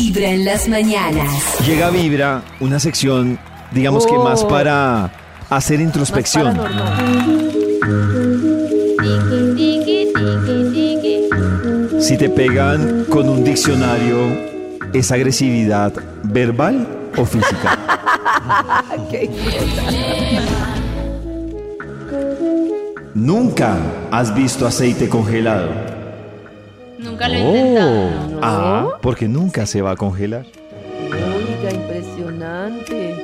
Vibra 0.00 0.30
en 0.30 0.46
las 0.46 0.66
mañanas. 0.66 1.58
Llega 1.66 1.90
Vibra, 1.90 2.42
una 2.60 2.80
sección, 2.80 3.38
digamos 3.70 4.06
que 4.06 4.16
más 4.16 4.42
Oh. 4.42 4.48
para 4.48 5.12
hacer 5.50 5.78
introspección. 5.78 6.58
Si 12.00 12.16
te 12.16 12.30
pegan 12.30 13.04
con 13.10 13.28
un 13.28 13.44
diccionario, 13.44 14.16
¿es 14.94 15.12
agresividad 15.12 15.92
verbal 16.24 16.88
o 17.18 17.26
física? 17.26 17.78
Nunca 23.14 23.76
has 24.10 24.34
visto 24.34 24.66
aceite 24.66 25.08
congelado. 25.08 25.68
Nunca 27.02 27.28
lo 27.28 27.34
he 27.34 27.38
intentado. 27.40 28.40
Ah, 28.42 28.88
porque 29.00 29.28
nunca 29.28 29.66
se 29.66 29.82
va 29.82 29.92
a 29.92 29.96
congelar. 29.96 30.44
Oiga, 31.10 31.72
impresionante. 31.74 33.16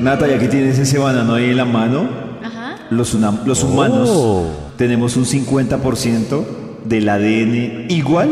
Nata, 0.00 0.28
y 0.28 0.32
aquí 0.32 0.48
tienes 0.48 0.78
ese 0.78 0.98
banano 0.98 1.34
ahí 1.34 1.50
en 1.50 1.56
la 1.56 1.64
mano. 1.64 2.08
Ajá. 2.42 2.76
Los, 2.90 3.14
una- 3.14 3.40
los 3.44 3.62
humanos 3.62 4.08
Oh. 4.12 4.44
tenemos 4.76 5.16
un 5.16 5.24
50% 5.24 6.44
del 6.84 7.08
ADN 7.08 7.86
igual 7.88 8.30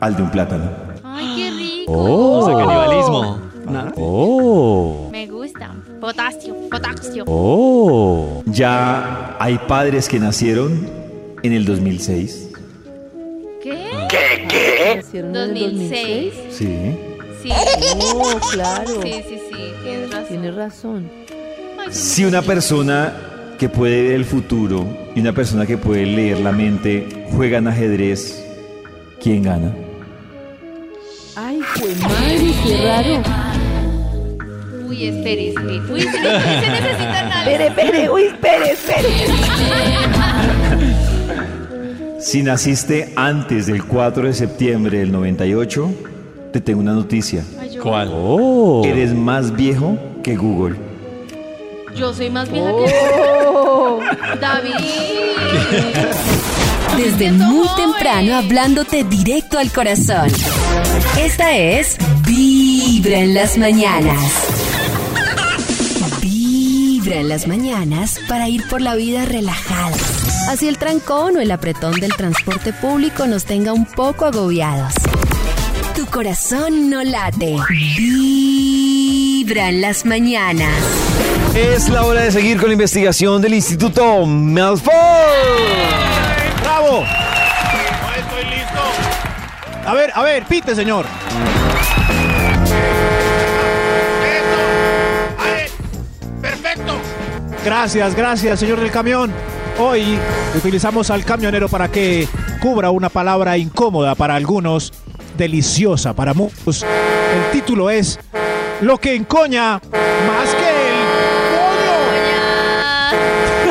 al 0.00 0.16
de 0.16 0.22
un 0.22 0.30
plátano. 0.30 0.70
Ay, 1.02 1.26
qué 1.36 1.50
rico. 1.50 1.92
O 1.92 2.46
sea, 2.46 2.56
canibalismo. 2.56 3.38
Oh. 3.96 5.08
Me 5.10 5.26
gusta. 5.26 5.70
Potasio, 6.00 6.54
potasio. 6.70 7.24
Oh. 7.26 8.42
Ya 8.46 9.36
hay 9.38 9.58
padres 9.68 10.08
que 10.08 10.18
nacieron 10.18 10.86
en 11.42 11.52
el 11.52 11.64
2006. 11.64 12.43
¿Qué? 14.94 15.02
¿Nacieron 15.02 15.36
en 15.36 15.56
el 15.56 15.72
2006. 15.72 16.34
Sí. 16.50 16.96
Sí. 17.42 17.50
Oh, 18.14 18.40
claro. 18.52 19.02
Sí, 19.02 19.12
sí, 19.28 19.38
sí. 19.50 19.72
Tienes 19.82 20.10
razón. 20.10 20.28
Tienes 20.28 20.54
razón. 20.54 21.10
Si 21.90 22.24
una 22.24 22.42
persona 22.42 23.12
que 23.58 23.68
puede 23.68 24.02
ver 24.02 24.12
el 24.12 24.24
futuro 24.24 24.86
y 25.14 25.20
una 25.20 25.32
persona 25.32 25.66
que 25.66 25.76
puede 25.78 26.06
leer 26.06 26.40
la 26.40 26.52
mente 26.52 27.26
juegan 27.30 27.68
ajedrez, 27.68 28.44
¿quién 29.22 29.42
gana? 29.42 29.72
Ay, 31.36 31.60
pues 31.78 32.00
madre, 32.00 32.52
qué 32.64 32.76
raro. 32.82 33.22
Uy, 34.88 35.06
espere, 35.06 35.48
espere. 35.48 35.80
Uy, 35.92 36.00
se 36.00 36.20
necesita 36.20 37.20
análisis. 37.20 37.60
Espere, 37.60 37.66
espere, 37.66 38.10
uy, 38.10 38.22
espere, 38.22 38.70
espere. 38.72 39.08
Si 42.24 42.42
naciste 42.42 43.12
antes 43.16 43.66
del 43.66 43.84
4 43.84 44.28
de 44.28 44.32
septiembre 44.32 44.98
del 44.98 45.12
98, 45.12 45.92
te 46.54 46.60
tengo 46.62 46.80
una 46.80 46.94
noticia. 46.94 47.44
¿Cuál? 47.82 48.10
Oh. 48.14 48.82
Eres 48.82 49.12
más 49.12 49.54
viejo 49.54 49.98
que 50.22 50.34
Google. 50.34 50.76
Yo 51.94 52.14
soy 52.14 52.30
más 52.30 52.50
vieja 52.50 52.70
Oh, 52.72 53.98
que 54.00 54.38
David. 54.40 54.72
Desde 56.96 57.30
muy 57.30 57.68
temprano 57.76 58.36
hablándote 58.36 59.04
directo 59.04 59.58
al 59.58 59.70
corazón. 59.70 60.28
Esta 61.20 61.54
es 61.54 61.98
Vibra 62.26 63.18
en 63.18 63.34
las 63.34 63.58
mañanas. 63.58 64.63
Vibra 67.04 67.20
en 67.20 67.28
las 67.28 67.46
mañanas 67.46 68.18
para 68.30 68.48
ir 68.48 68.66
por 68.66 68.80
la 68.80 68.94
vida 68.94 69.26
relajados. 69.26 70.00
Así 70.48 70.68
el 70.68 70.78
trancón 70.78 71.36
o 71.36 71.40
el 71.40 71.50
apretón 71.50 72.00
del 72.00 72.14
transporte 72.14 72.72
público 72.72 73.26
nos 73.26 73.44
tenga 73.44 73.74
un 73.74 73.84
poco 73.84 74.24
agobiados. 74.24 74.94
Tu 75.94 76.06
corazón 76.06 76.88
no 76.88 77.04
late. 77.04 77.56
Vibra 77.98 79.68
en 79.68 79.82
las 79.82 80.06
mañanas. 80.06 80.72
Es 81.54 81.90
la 81.90 82.04
hora 82.04 82.22
de 82.22 82.32
seguir 82.32 82.56
con 82.56 82.68
la 82.68 82.72
investigación 82.72 83.42
del 83.42 83.52
Instituto 83.52 84.24
Melford. 84.24 84.94
¡Bravo! 86.62 87.04
estoy 88.16 88.44
listo. 88.44 88.80
A 89.84 89.92
ver, 89.92 90.10
a 90.14 90.22
ver, 90.22 90.44
pite, 90.46 90.74
señor. 90.74 91.04
Gracias, 97.64 98.14
gracias, 98.14 98.60
señor 98.60 98.78
del 98.78 98.90
camión. 98.90 99.32
Hoy 99.78 100.18
utilizamos 100.54 101.10
al 101.10 101.24
camionero 101.24 101.68
para 101.68 101.88
que 101.90 102.28
cubra 102.60 102.90
una 102.90 103.08
palabra 103.08 103.56
incómoda 103.56 104.14
para 104.14 104.34
algunos, 104.34 104.92
deliciosa 105.36 106.12
para 106.12 106.34
muchos. 106.34 106.82
El 106.82 107.50
título 107.52 107.88
es 107.90 108.20
Lo 108.82 108.98
que 108.98 109.14
encoña 109.14 109.80
más 110.26 110.54
que 110.54 110.68
el 110.68 111.04
coño. 111.56 111.98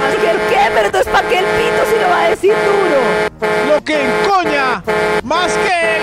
¿Más 0.02 0.16
que 0.16 0.30
el 0.32 0.38
qué? 0.50 0.72
Pero 0.74 0.86
entonces, 0.88 1.12
¿para 1.14 1.30
qué 1.30 1.38
el 1.40 1.46
pito 1.46 1.86
si 1.90 2.02
lo 2.02 2.10
va 2.10 2.24
a 2.24 2.30
decir 2.30 2.54
duro? 2.54 3.76
Lo 3.76 3.84
que 3.84 4.02
encoña 4.04 4.84
más 5.24 5.54
que 5.54 5.98
el 5.98 6.02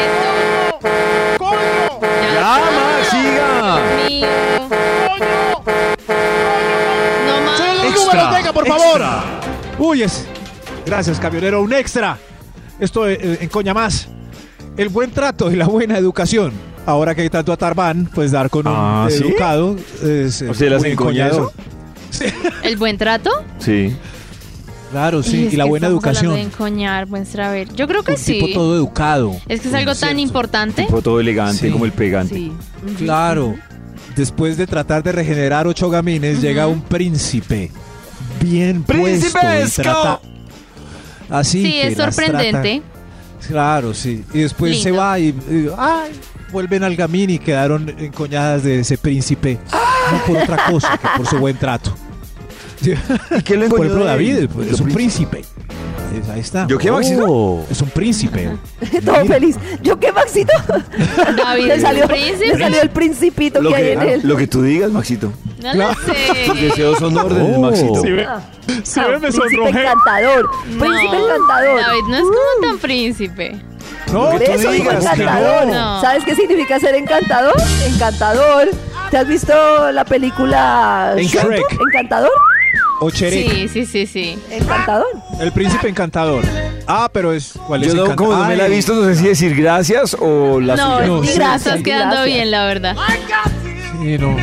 Eso. 0.00 0.78
coño. 1.38 2.00
¡Ya, 2.34 2.58
Max, 2.58 3.08
siga! 3.10 3.80
Mío. 4.08 4.26
Más. 4.68 5.41
Números, 8.14 8.34
venga, 8.34 8.52
por 8.52 8.66
favor. 8.66 9.00
extra. 9.00 9.24
Uy, 9.78 10.02
es. 10.02 10.26
Gracias, 10.86 11.18
camionero. 11.20 11.62
Un 11.62 11.72
extra. 11.72 12.18
Esto 12.80 13.08
eh, 13.08 13.38
encoña 13.40 13.72
más. 13.74 14.08
El 14.76 14.88
buen 14.88 15.10
trato 15.10 15.50
y 15.50 15.56
la 15.56 15.66
buena 15.66 15.96
educación. 15.98 16.52
Ahora 16.86 17.14
que 17.14 17.22
hay 17.22 17.30
tanto 17.30 17.52
atarbán, 17.52 18.08
pues 18.12 18.32
dar 18.32 18.50
con 18.50 18.66
un 18.66 18.74
Ah, 18.76 19.06
¿sí? 19.08 19.22
educado 19.22 19.76
es 20.02 20.42
eh, 20.42 20.50
¿Usted 20.50 20.70
las 20.70 20.80
un 20.82 20.86
encoña 20.88 21.26
encoñador. 21.28 21.52
¿El 22.62 22.76
buen 22.76 22.98
trato? 22.98 23.30
Sí. 23.58 23.94
Claro, 24.90 25.22
sí. 25.22 25.46
Es 25.46 25.54
y 25.54 25.56
la 25.56 25.64
que 25.64 25.70
buena 25.70 25.86
educación. 25.86 26.34
De 26.34 26.42
encoñar, 26.42 27.06
muestra 27.06 27.48
a 27.48 27.52
ver. 27.52 27.72
Yo 27.74 27.86
creo 27.86 28.02
que 28.02 28.12
Un 28.12 28.18
sí. 28.18 28.32
tipo 28.40 28.48
todo 28.52 28.74
educado. 28.76 29.36
Es 29.48 29.60
que 29.60 29.68
es 29.68 29.74
algo 29.74 29.94
tan 29.94 30.18
importante. 30.18 30.84
Tipo 30.84 31.00
todo 31.00 31.20
elegante 31.20 31.66
Sí. 31.66 31.70
como 31.70 31.84
el 31.84 31.92
pegante. 31.92 32.34
Sí. 32.34 32.52
Claro. 32.98 33.54
Después 34.16 34.56
de 34.58 34.66
tratar 34.66 35.02
de 35.02 35.12
regenerar 35.12 35.66
ocho 35.66 35.88
gamines, 35.88 36.42
llega 36.42 36.66
un 36.66 36.82
príncipe. 36.82 37.70
Bien 38.40 38.82
puesto. 38.82 39.38
y 39.38 39.70
trata- 39.70 40.20
Así 41.30 41.62
Sí, 41.62 41.72
que 41.72 41.86
es 41.88 41.98
las 41.98 42.14
sorprendente. 42.14 42.82
trata- 42.82 43.48
Claro, 43.48 43.94
sí. 43.94 44.24
Y 44.34 44.40
después 44.40 44.80
se 44.82 44.90
va 44.92 45.18
y, 45.18 45.28
y- 45.28 45.68
ay, 45.76 46.12
vuelven 46.52 46.84
al 46.84 46.94
gamín 46.94 47.30
y 47.30 47.38
quedaron 47.38 47.88
encoñadas 47.98 48.62
de 48.62 48.80
ese 48.80 48.98
príncipe. 48.98 49.58
No 50.12 50.18
por 50.26 50.36
otra 50.42 50.66
cosa 50.70 50.98
que 50.98 51.08
por 51.16 51.26
su 51.26 51.38
buen 51.38 51.56
trato. 51.56 51.92
¿Y 52.82 53.42
qué 53.42 53.56
lo 53.56 53.68
Por 53.68 53.86
ejemplo? 53.86 54.04
David 54.04 54.48
pues, 54.52 54.72
es 54.72 54.80
un 54.80 54.88
príncipe. 54.90 55.42
Es- 56.18 56.28
ahí 56.28 56.40
está. 56.40 56.66
¿Yo 56.66 56.78
qué, 56.78 56.90
Maxito? 56.90 57.24
Oh, 57.28 57.64
es 57.70 57.80
un 57.82 57.90
príncipe. 57.90 58.50
Todo 59.04 59.24
feliz. 59.26 59.56
¿Yo 59.82 59.98
qué, 59.98 60.12
Maxito? 60.12 60.52
David 61.36 61.66
le, 61.66 61.80
salió, 61.80 62.06
le 62.06 62.80
el 62.82 62.90
principito 62.90 63.60
Lo 63.60 63.70
que 63.70 63.76
hay 63.76 63.82
que, 63.82 63.92
en 63.92 64.02
él. 64.02 64.20
lo 64.24 64.36
que 64.36 64.46
tú 64.46 64.62
digas, 64.62 64.90
Maxito. 64.90 65.32
No 65.62 65.74
lo 65.74 65.88
Tus 65.94 66.04
sé. 66.04 66.54
deseos 66.60 66.98
son 66.98 67.16
órdenes, 67.16 67.56
Oh. 67.56 67.60
Maxito. 67.60 68.00
Sí, 68.02 68.10
ve- 68.10 68.26
Ah, 68.26 68.40
ah, 68.40 69.06
ve, 69.08 69.12
me 69.14 69.18
príncipe 69.20 69.48
sonrojé. 69.56 69.80
encantador. 69.80 70.50
Príncipe 70.64 71.16
encantador. 71.16 71.80
David 71.80 72.02
no 72.08 72.16
es 72.16 72.22
como 72.22 72.66
tan 72.70 72.78
príncipe. 72.78 73.62
No, 74.12 74.30
Por 74.30 74.42
eso 74.42 74.70
digo 74.70 74.90
encantador. 74.90 75.66
no. 75.68 76.00
¿Sabes 76.00 76.24
qué 76.24 76.34
significa 76.34 76.78
ser 76.78 76.94
encantador? 76.94 77.54
Encantador. 77.86 78.68
¿Te 79.10 79.18
has 79.18 79.26
visto 79.28 79.52
la 79.92 80.04
película 80.04 81.14
Shrek. 81.16 81.62
¿Encantador? 81.88 82.30
O 83.04 83.10
Cherek, 83.10 83.50
Sí, 83.50 83.68
sí, 83.68 83.86
sí, 83.86 84.06
sí. 84.06 84.38
Encantador. 84.50 85.06
el 85.40 85.50
príncipe 85.52 85.88
encantador. 85.88 86.44
Ah, 86.86 87.08
pero 87.12 87.32
es. 87.32 87.52
¿Cuál 87.66 87.82
Yo 87.82 87.88
es 87.88 87.94
no, 87.94 88.02
encanta- 88.04 88.16
como 88.16 88.36
no 88.36 88.44
me 88.44 88.56
la 88.56 88.66
he 88.66 88.68
visto, 88.70 88.94
no 88.94 89.04
sé 89.04 89.16
si 89.16 89.24
decir 89.26 89.56
gracias 89.56 90.16
o 90.20 90.60
la 90.60 90.76
No, 90.76 90.94
suya. 90.96 91.06
No, 91.08 91.20
ni 91.20 91.26
sí, 91.28 91.34
gracias, 91.34 91.62
sí, 91.62 91.68
estás 91.70 91.82
quedando 91.82 92.14
gracias. 92.16 92.34
bien, 92.36 92.50
la 92.50 92.64
verdad. 92.66 92.96
sí, 94.00 94.18
no. 94.18 94.36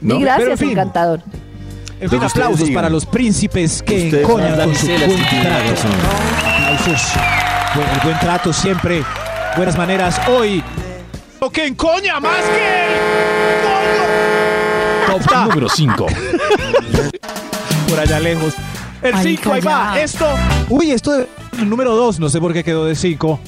¿No? 0.00 0.16
Y 0.16 0.20
gracias, 0.22 0.38
Pero 0.40 0.52
en 0.52 0.58
fin. 0.58 0.70
encantador. 0.70 1.20
En 2.00 2.10
fin, 2.10 2.22
aplausos 2.22 2.58
digan. 2.58 2.74
para 2.74 2.90
los 2.90 3.06
príncipes 3.06 3.82
que 3.82 4.08
encoñan 4.20 4.56
con 4.56 4.74
su 4.74 4.86
buen 4.86 4.98
trato. 5.00 5.72
Aplausos. 6.52 7.12
Buen- 7.74 7.88
el 7.90 8.00
buen 8.02 8.18
trato 8.18 8.52
siempre. 8.52 9.02
Buenas 9.56 9.78
maneras. 9.78 10.20
Hoy. 10.28 10.62
Lo 11.40 11.48
que 11.50 11.66
encoña 11.66 12.18
más 12.20 12.42
que 12.42 12.86
el 15.12 15.22
Top 15.22 15.34
número 15.48 15.68
5. 15.68 16.06
Por 17.94 18.02
allá 18.02 18.18
lejos. 18.18 18.54
El 19.02 19.14
Ay, 19.14 19.36
5, 19.36 19.52
ahí 19.52 19.60
va. 19.60 20.00
Esto. 20.00 20.26
Uy, 20.68 20.90
esto 20.90 21.12
de- 21.12 21.28
el 21.58 21.68
número 21.68 21.94
2. 21.94 22.18
No 22.18 22.28
sé 22.28 22.40
por 22.40 22.52
qué 22.52 22.64
quedó 22.64 22.86
de 22.86 22.96
5. 22.96 23.38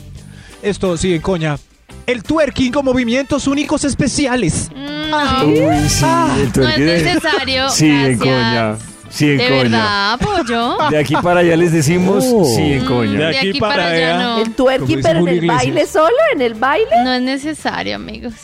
Esto 0.63 0.97
sí, 0.97 1.15
encoña. 1.15 1.59
El 2.07 2.23
twerking 2.23 2.71
con 2.73 2.85
movimientos 2.85 3.49
únicos 3.49 3.83
especiales. 3.85 4.71
Mm, 4.75 5.11
No, 5.11 5.47
Uy, 5.47 5.89
sí, 5.89 6.05
el 6.05 6.37
no 6.37 6.43
es 6.43 6.53
twerking 6.53 6.87
de- 6.87 7.03
necesario. 7.03 7.69
Sí, 7.71 7.89
gracias. 7.89 8.11
encoña. 8.15 8.77
Sí, 9.09 9.31
en 9.31 9.39
¿De 9.39 9.49
coña. 9.49 9.63
verdad, 9.63 10.19
pollo? 10.21 10.77
De 10.91 10.99
aquí 10.99 11.15
para 11.23 11.41
allá 11.41 11.57
les 11.57 11.73
decimos 11.73 12.25
Oh. 12.27 12.45
sí 12.45 12.73
en 12.75 12.85
coña. 12.85 13.19
De 13.29 13.39
aquí 13.39 13.59
para 13.59 13.87
allá 13.89 14.19
no. 14.19 14.39
El 14.43 14.51
twerking, 14.53 15.01
pero 15.03 15.21
en 15.21 15.29
el 15.29 15.35
Iglesias. 15.39 15.57
baile 15.57 15.87
solo, 15.87 16.17
en 16.35 16.43
el 16.43 16.55
baile. 16.55 16.87
No 17.03 17.13
es 17.15 17.23
necesario, 17.23 17.97
amigos. 17.97 18.35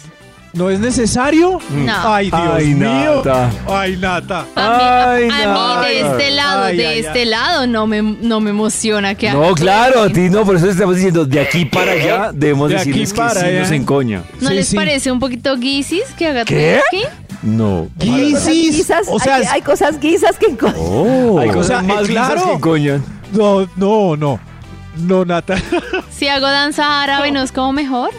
¿No 0.55 0.69
es 0.69 0.81
necesario? 0.81 1.59
No. 1.71 1.93
Ay, 2.13 2.27
Dios 2.31 2.43
Ay, 2.55 2.75
mío. 2.75 3.23
Nata. 3.25 3.51
Ay, 3.69 3.97
Nata. 3.97 4.41
A 4.55 5.15
mí, 5.17 5.29
Ay, 5.31 5.31
a 5.31 5.81
mí 5.81 5.87
de 5.89 6.01
este 6.01 6.31
lado, 6.31 6.65
Ay, 6.65 6.77
de 6.77 6.87
ay, 6.87 6.99
este 6.99 7.19
ay. 7.21 7.25
lado, 7.25 7.67
no 7.67 7.87
me, 7.87 8.03
no 8.03 8.41
me 8.41 8.51
emociona 8.51 9.15
que 9.15 9.31
No, 9.31 9.55
claro, 9.55 10.03
a 10.03 10.09
ti 10.11 10.29
no, 10.29 10.45
por 10.45 10.57
eso 10.57 10.69
estamos 10.69 10.97
diciendo 10.97 11.25
de 11.25 11.41
aquí 11.41 11.65
para 11.65 11.93
allá 11.93 12.31
debemos 12.35 12.69
De 12.69 12.77
aquí 12.77 12.89
decirles 12.91 13.13
que 13.15 13.19
para 13.19 13.41
sí 13.41 13.47
allá. 13.47 13.61
nos 13.61 13.71
encoña. 13.71 14.23
¿No 14.41 14.49
Sí, 14.51 14.55
les 14.55 14.69
sí. 14.69 14.77
parece 14.77 15.11
un 15.11 15.21
poquito 15.21 15.57
guisis 15.57 16.05
que 16.19 16.27
haga 16.29 16.45
¿Qué? 16.45 16.81
No. 17.43 17.89
Guisas, 17.97 19.07
O 19.09 19.19
sea, 19.19 19.37
hay, 19.37 19.45
hay 19.51 19.63
cosas 19.63 19.99
guisas 19.99 20.37
que 20.39 20.47
enco- 20.49 20.73
Oh. 20.77 21.39
Hay 21.39 21.49
cosas 21.49 21.67
sea, 21.69 21.83
más 21.83 22.07
claro. 22.07 22.35
claro. 22.35 22.45
que 22.45 22.53
encoñan. 22.57 23.05
No, 23.33 23.67
no, 23.77 24.17
no. 24.17 24.39
No, 24.99 25.25
Nata. 25.25 25.57
Si 26.11 26.29
hago 26.29 26.47
danza 26.47 27.03
árabe, 27.03 27.33
¿no 27.33 27.43
es 27.43 27.51
como 27.53 27.73
mejor? 27.73 28.11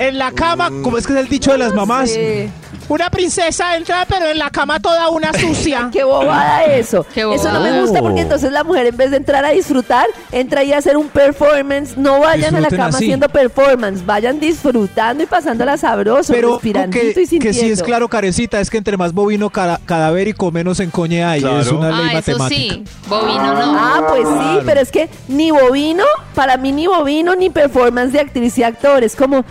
En 0.00 0.18
la 0.18 0.32
cama, 0.32 0.70
como 0.82 0.96
es 0.98 1.06
que 1.06 1.12
es 1.12 1.18
el 1.18 1.28
dicho 1.28 1.52
de 1.52 1.58
las 1.58 1.74
mamás. 1.74 2.10
Sí. 2.10 2.48
Una 2.88 3.08
princesa 3.08 3.76
entra, 3.76 4.04
pero 4.08 4.26
en 4.30 4.38
la 4.38 4.50
cama 4.50 4.80
toda 4.80 5.10
una 5.10 5.32
sucia. 5.38 5.90
Qué 5.92 6.02
bobada 6.02 6.64
eso. 6.64 7.06
Qué 7.14 7.20
Eso 7.20 7.52
no 7.52 7.60
me 7.60 7.68
bobada. 7.68 7.80
gusta 7.82 8.00
porque 8.00 8.20
entonces 8.22 8.50
la 8.50 8.64
mujer 8.64 8.86
en 8.86 8.96
vez 8.96 9.10
de 9.12 9.18
entrar 9.18 9.44
a 9.44 9.50
disfrutar, 9.50 10.06
entra 10.32 10.62
ahí 10.62 10.72
a 10.72 10.78
hacer 10.78 10.96
un 10.96 11.08
performance. 11.08 11.96
No 11.96 12.18
vayan 12.18 12.56
a 12.56 12.60
la 12.60 12.68
cama 12.68 12.86
así. 12.86 13.04
haciendo 13.04 13.28
performance, 13.28 14.04
vayan 14.04 14.40
disfrutando 14.40 15.22
y 15.22 15.26
pasándola 15.26 15.76
sabroso, 15.76 16.32
Pero 16.32 16.54
respirandito 16.54 17.14
que, 17.14 17.22
y 17.22 17.26
sintiendo. 17.26 17.46
que 17.60 17.66
sí 17.66 17.70
es 17.70 17.82
claro, 17.82 18.08
Carecita, 18.08 18.58
es 18.60 18.70
que 18.70 18.78
entre 18.78 18.96
más 18.96 19.12
bovino 19.12 19.50
cara- 19.50 19.80
cadavérico, 19.86 20.50
menos 20.50 20.80
encoñe 20.80 21.22
hay. 21.22 21.40
Claro. 21.42 21.60
Es 21.60 21.70
una 21.70 21.90
ley 21.90 22.10
Ah, 22.14 22.18
eso 22.18 22.32
matemática. 22.38 22.74
sí. 22.74 22.84
Bovino 23.08 23.54
no. 23.54 23.78
Ah, 23.78 24.04
pues 24.08 24.26
sí, 24.26 24.34
Claro. 24.34 24.62
pero 24.64 24.80
es 24.80 24.90
que 24.90 25.08
ni 25.28 25.50
bovino, 25.52 26.04
para 26.34 26.56
mí 26.56 26.72
ni 26.72 26.86
bovino 26.88 27.36
ni 27.36 27.50
performance 27.50 28.12
de 28.12 28.20
actriz 28.20 28.56
y 28.58 28.62
actor. 28.64 29.04
Es 29.04 29.14
como, 29.14 29.44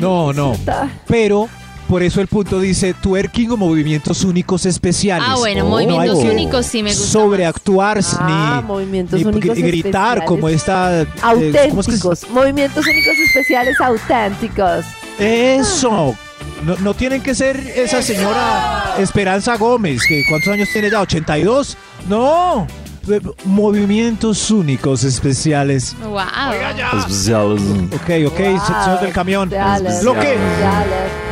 No, 0.00 0.32
no. 0.32 0.52
está- 0.54 0.88
Pero 1.06 1.48
por 1.88 2.02
eso 2.02 2.20
el 2.20 2.26
punto 2.28 2.60
dice 2.60 2.94
twerking 2.94 3.50
o 3.52 3.56
movimientos 3.56 4.22
únicos 4.24 4.66
especiales. 4.66 5.26
Ah, 5.30 5.36
bueno, 5.36 5.64
Oh, 5.64 5.70
movimientos 5.70 6.22
no 6.24 6.30
únicos 6.30 6.66
sí 6.66 6.82
me 6.82 6.90
gustan 6.90 7.08
Sobreactuar 7.08 8.00
Ah, 8.18 8.60
ni, 8.62 8.66
movimientos 8.66 9.20
ni 9.20 9.26
únicos 9.26 9.56
gr- 9.58 9.66
gritar 9.66 10.18
especiales. 10.18 10.24
como 10.28 10.48
esta. 10.48 11.02
eh, 11.02 11.06
¿cómo 11.20 11.80
es 11.80 11.86
que 11.86 11.94
es? 11.94 12.04
auténticos, 12.04 12.30
movimientos 12.30 12.86
únicos 12.86 13.14
especiales 13.26 13.80
auténticos. 13.80 14.84
Eso. 15.18 16.14
No, 16.64 16.76
no 16.76 16.94
tienen 16.94 17.22
que 17.22 17.34
ser 17.34 17.56
esa 17.56 18.02
señora 18.02 18.94
Esperanza 18.98 19.56
Gómez, 19.56 20.02
que 20.08 20.24
¿cuántos 20.28 20.52
años 20.52 20.68
tiene 20.72 20.90
ya? 20.90 21.00
¿82? 21.00 21.76
No. 22.08 22.66
Movimientos 23.44 24.50
únicos 24.50 25.04
especiales. 25.04 25.96
Wow. 26.02 26.20
Especiales. 26.98 27.62
Ok, 27.94 28.10
ok, 28.26 28.36
se- 28.38 28.84
señor 28.84 29.00
del 29.00 29.12
camión. 29.12 29.50
Lo 30.02 30.14
que, 30.14 30.36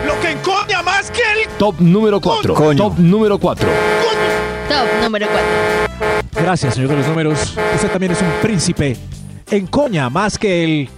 lo 0.07 0.21
que 0.21 0.31
encoña 0.33 0.83
más 0.83 1.11
que 1.11 1.21
el... 1.21 1.49
Top 1.59 1.77
número 1.81 2.21
4. 2.21 2.55
Coño. 2.55 2.77
Top 2.91 2.99
número 2.99 3.39
4. 3.39 3.69
Top 4.69 5.03
número 5.03 5.27
4. 5.27 6.43
Gracias, 6.43 6.75
señor 6.75 6.91
de 6.91 6.97
los 6.97 7.07
números. 7.09 7.55
Usted 7.75 7.91
también 7.91 8.13
es 8.13 8.21
un 8.21 8.29
príncipe. 8.43 8.97
Encoña 9.51 10.11
más 10.11 10.39
que 10.39 10.65
el... 10.65 10.89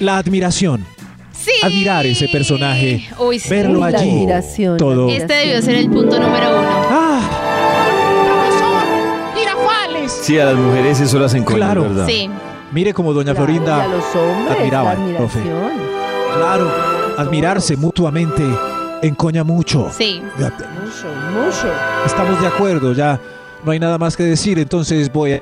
La 0.00 0.16
admiración. 0.18 0.84
Sí. 1.32 1.52
Admirar 1.62 2.06
ese 2.06 2.26
personaje. 2.28 3.06
Uy, 3.18 3.38
sí. 3.38 3.48
Verlo 3.50 3.80
Uy, 3.80 3.84
allí. 3.94 4.08
admiración, 4.10 4.76
Todo. 4.78 5.08
la 5.08 5.12
Este 5.14 5.34
debió 5.34 5.60
ser 5.62 5.74
el 5.76 5.90
punto 5.90 6.18
número 6.18 6.58
uno. 6.58 6.68
Ah, 6.90 7.03
Sí, 10.08 10.38
a 10.38 10.46
las 10.46 10.54
mujeres 10.56 11.00
eso 11.00 11.18
las 11.18 11.34
encoña, 11.34 11.56
Claro. 11.56 11.82
¿verdad? 11.82 12.06
Sí. 12.06 12.30
mire 12.72 12.92
como 12.92 13.12
doña 13.12 13.32
Claro, 13.32 13.46
Florinda 13.46 13.78
y 13.78 13.80
a 13.80 13.88
los 13.88 14.04
hombres, 14.16 14.58
admiraba, 14.58 14.94
la 14.94 15.16
profe. 15.18 15.40
Claro, 16.36 16.70
admirarse 17.18 17.76
mutuamente 17.76 18.42
encoña 19.02 19.44
mucho. 19.44 19.90
Sí. 19.96 20.22
Ya- 20.38 20.50
Mucho, 20.50 21.08
mucho. 21.32 21.72
Estamos 22.06 22.40
de 22.40 22.46
acuerdo, 22.46 22.92
ya 22.92 23.20
no 23.64 23.70
hay 23.72 23.78
nada 23.78 23.96
más 23.98 24.16
que 24.16 24.22
decir, 24.24 24.58
entonces 24.58 25.12
voy 25.12 25.34
a... 25.34 25.40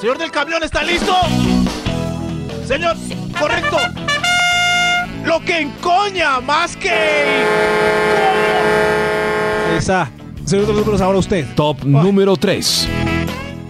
Señor 0.00 0.18
del 0.18 0.30
camión, 0.30 0.62
¿está 0.62 0.82
listo? 0.82 1.12
Señor, 2.66 2.96
correcto. 3.38 3.76
Lo 5.24 5.40
que 5.40 5.58
encoña 5.60 6.40
más 6.40 6.76
que... 6.76 7.44
Esa. 9.76 10.10
Señor 10.44 10.66
de 10.66 10.72
los 10.72 10.80
números, 10.80 11.00
ahora 11.00 11.18
usted. 11.18 11.46
Top 11.54 11.84
número 11.84 12.36
3. 12.36 12.88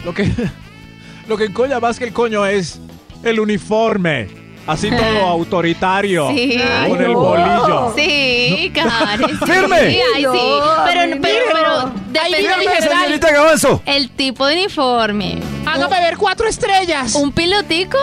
Lo 0.08 0.14
que, 0.14 0.32
lo 1.28 1.36
que 1.36 1.44
encoña 1.44 1.80
más 1.80 1.98
que 1.98 2.06
el 2.06 2.12
coño 2.14 2.46
es 2.46 2.80
el 3.22 3.38
uniforme. 3.40 4.28
Así 4.66 4.90
todo 4.96 5.26
autoritario. 5.26 6.28
Sí. 6.30 6.58
Con 6.88 6.98
Ay, 6.98 7.04
el 7.04 7.12
no. 7.12 7.18
bolillo. 7.20 7.92
Sí, 7.96 8.72
Karen. 8.74 9.28
sí. 9.38 9.44
¡Firme! 9.46 9.90
Sí, 9.90 10.00
ay, 10.14 10.22
sí. 10.22 10.24
No, 10.24 10.84
Pero, 10.86 11.20
pero, 11.20 11.40
pero 11.52 11.92
depende 12.10 12.38
viene 12.38 12.56
del 12.56 12.68
general. 12.68 12.98
Señorita 13.04 13.32
Gavanzo. 13.32 13.82
el 13.84 14.10
tipo 14.10 14.46
de 14.46 14.54
uniforme. 14.54 15.38
Hágame 15.66 16.00
ver 16.00 16.16
cuatro 16.16 16.48
estrellas. 16.48 17.14
¿Un 17.14 17.32
pilotico? 17.32 17.98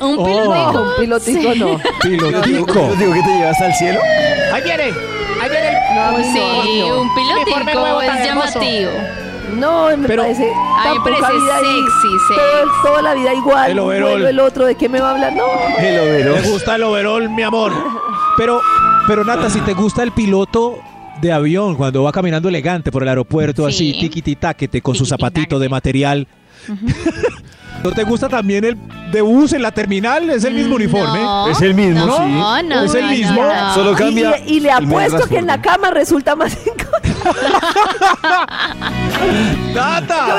¿Un 0.00 0.16
Oh. 0.18 0.24
pilotico? 0.24 0.72
No, 0.72 0.82
un 0.82 0.96
pilotico 0.98 1.52
Sí. 1.52 1.58
no. 1.58 1.80
Pilotico. 2.02 2.94
Digo 2.98 3.12
que 3.14 3.22
te 3.22 3.28
llevas 3.38 3.60
al 3.60 3.74
cielo. 3.74 4.00
Ahí 4.52 4.62
viene. 4.62 4.84
Ahí 4.84 5.50
viene 5.50 5.68
el... 5.68 5.94
No, 5.94 6.02
a 6.02 6.12
mí 6.12 6.24
Sí, 6.24 6.38
no. 6.80 7.00
un 7.00 7.08
Uniforme 7.10 7.44
pilotico 7.44 7.80
nuevo 7.80 8.00
tan 8.00 8.18
es 8.18 8.26
hermoso. 8.28 8.60
llamativo. 8.60 8.90
No, 9.54 9.96
me 9.96 10.06
Pero- 10.08 10.22
parece. 10.22 10.44
A 10.44 10.46
mí 10.46 10.88
me 10.88 10.94
tan 10.94 10.96
poca 11.04 11.20
parece 11.20 11.40
vida 11.42 11.56
ahí, 11.56 11.64
sexy, 11.64 12.08
sexy. 12.28 12.34
todo- 12.34 12.82
toda 12.90 13.02
la 13.02 13.14
vida 13.14 13.34
igual. 13.34 13.70
El 13.70 13.78
overol. 13.78 14.26
el 14.26 14.40
otro, 14.40 14.64
¿de 14.66 14.74
qué 14.74 14.88
me 14.88 15.00
va 15.00 15.08
a 15.08 15.12
hablar? 15.12 15.32
No. 15.34 15.44
El 15.78 15.94
Me 15.94 16.00
overol. 16.30 16.50
gusta 16.52 16.74
el 16.76 16.82
overol, 16.82 17.30
mi 17.30 17.42
amor. 17.42 17.72
Pero, 18.36 18.60
pero 19.06 19.24
Nata, 19.24 19.48
si 19.50 19.60
te 19.60 19.74
gusta 19.74 20.02
el 20.02 20.12
piloto 20.12 20.78
de 21.20 21.32
avión 21.32 21.74
cuando 21.76 22.02
va 22.02 22.12
caminando 22.12 22.48
elegante 22.48 22.90
por 22.92 23.02
el 23.02 23.08
aeropuerto, 23.08 23.70
Sí. 23.70 23.90
así 23.92 24.00
tiquititáquete 24.00 24.82
con 24.82 24.94
su 24.94 25.06
zapatito 25.06 25.58
de 25.58 25.68
material. 25.68 26.26
¿No 27.84 27.92
te 27.92 28.02
gusta 28.04 28.28
también 28.28 28.64
el 28.64 28.76
de 29.12 29.20
bus 29.20 29.52
en 29.52 29.62
la 29.62 29.70
terminal? 29.70 30.28
Es 30.30 30.42
el 30.44 30.54
mismo 30.54 30.74
uniforme. 30.76 31.20
No, 31.22 31.48
Es 31.48 31.60
el 31.60 31.74
mismo, 31.74 32.04
no, 32.06 32.16
sí. 32.16 32.22
No, 32.32 32.82
Es 32.84 32.94
el 32.94 33.02
no, 33.04 33.08
mismo. 33.10 33.42
no, 33.42 33.54
no. 33.54 33.74
Solo 33.74 33.94
cambia. 33.94 34.38
y- 34.44 34.54
y 34.56 34.60
le 34.60 34.70
el 34.70 34.86
medio 34.86 34.98
de 34.98 35.04
apuesto 35.06 35.28
que 35.28 35.38
en 35.38 35.46
la 35.46 35.60
transporte. 35.60 35.82
cama 35.86 35.94
resulta 35.94 36.34
más 36.36 36.56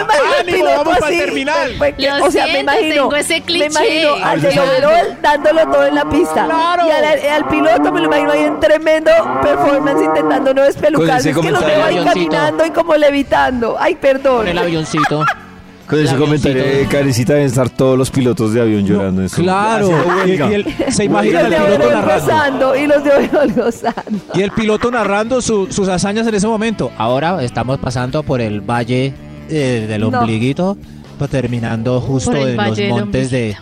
me 0.07 0.13
el 0.15 0.49
¡Ánimo! 0.49 0.65
¡Vamos 0.77 0.97
para 0.99 1.11
el 1.13 1.19
terminal! 1.19 1.75
pues, 1.77 1.95
que- 1.95 2.09
Lo 2.09 2.25
o 2.25 2.31
sea, 2.31 2.45
me 2.45 2.51
siento, 2.51 2.71
imagino, 2.73 2.93
tengo 2.95 3.15
ese 3.15 3.41
cliché. 3.41 3.69
me 3.69 3.73
imagino 3.73 4.25
al 4.25 4.39
overall 4.39 5.17
dándolo 5.21 5.61
todo 5.71 5.85
en 5.85 5.95
la 5.95 6.09
pista. 6.09 6.45
Claro. 6.45 6.88
Y 6.88 6.91
al, 6.91 7.29
al 7.29 7.47
piloto 7.47 7.91
me 7.91 7.99
lo 7.99 8.05
imagino 8.05 8.31
ahí 8.31 8.43
en 8.43 8.59
tremendo 8.59 9.11
performance 9.41 10.03
intentando 10.03 10.53
no 10.53 10.61
despelucarse. 10.63 11.29
Es 11.31 11.38
que 11.38 11.51
lo 11.51 11.59
veo 11.61 11.83
ahí 11.83 12.03
caminando 12.03 12.65
y 12.65 12.71
como 12.71 12.95
levitando. 12.95 13.77
Ay, 13.79 13.95
perdón. 13.95 14.38
Con 14.38 14.47
el 14.47 14.57
avioncito. 14.57 15.25
Con 15.88 15.99
ese 15.99 16.13
El 16.15 16.19
comentario 16.19 16.63
de. 16.63 16.85
Carecita 16.89 17.33
deben 17.33 17.47
estar 17.47 17.69
todos 17.69 17.97
los 17.97 18.11
pilotos 18.11 18.53
de 18.53 18.61
avión 18.61 18.85
llorando. 18.85 19.21
en 19.21 19.29
su- 19.29 19.41
Claro. 19.41 19.89
Y, 20.25 20.31
y 20.31 20.33
él 20.53 20.75
se 20.89 21.05
imagina 21.05 21.41
el 21.41 21.49
de 21.51 21.55
piloto 21.57 21.91
narrando. 21.91 22.25
gozando. 22.25 22.75
Y 22.75 22.88
los 22.88 23.03
de 23.03 23.11
overall 23.11 23.53
gozando. 23.53 24.19
Y 24.33 24.41
el 24.41 24.51
piloto 24.51 24.91
narrando 24.91 25.41
su- 25.41 25.67
sus 25.71 25.88
hazañas 25.88 26.27
en 26.27 26.35
ese 26.35 26.47
momento. 26.47 26.91
Ahora 26.97 27.41
estamos 27.43 27.77
pasando 27.79 28.21
por 28.23 28.41
el 28.41 28.59
valle 28.61 29.13
eh, 29.49 29.85
del 29.88 30.01
No. 30.01 30.07
ombliguito, 30.19 30.77
pues, 31.17 31.29
terminando 31.29 32.01
justo 32.01 32.33
el 32.33 32.49
en 32.49 32.57
los 32.57 32.79
montes 32.89 33.31
de... 33.31 33.55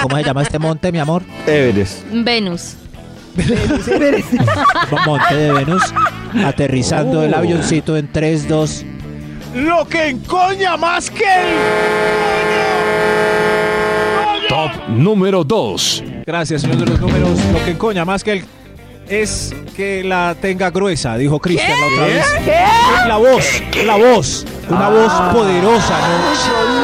¿Cómo 0.00 0.16
se 0.16 0.24
llama 0.24 0.42
este 0.42 0.58
monte, 0.58 0.90
mi 0.90 0.98
amor? 0.98 1.22
Everest. 1.46 2.02
Venus. 2.12 2.74
Monte 5.06 5.34
de 5.36 5.52
Venus. 5.52 5.82
Aterrizando 6.44 7.22
el 7.22 7.34
avioncito 7.34 7.96
en 7.96 8.10
3, 8.10 8.48
2... 8.48 8.84
Lo 9.54 9.86
que 9.88 10.08
encoña 10.08 10.76
más 10.76 11.08
que 11.10 11.24
el... 11.24 11.54
Top 14.48 14.70
número 14.88 15.44
2. 15.44 16.02
Gracias, 16.26 16.62
señor 16.62 16.78
de 16.78 16.86
los 16.86 16.98
números. 17.00 17.30
Lo 17.52 17.64
que 17.64 17.70
encoña 17.72 18.04
más 18.04 18.24
que 18.24 18.32
el... 18.32 18.44
Es 19.08 19.54
que 19.76 20.02
la 20.02 20.34
tenga 20.40 20.70
gruesa, 20.70 21.16
dijo 21.18 21.38
Cristian 21.38 21.78
la 21.78 21.86
otra 21.86 22.06
vez. 22.06 22.24
¿Qué? 22.44 22.64
La 23.06 23.16
voz, 23.18 23.44
la 23.84 23.96
voz. 23.96 24.46
Una 24.70 24.88
voz 24.88 25.12
poderosa, 25.34 25.98
¿no? 26.00 26.06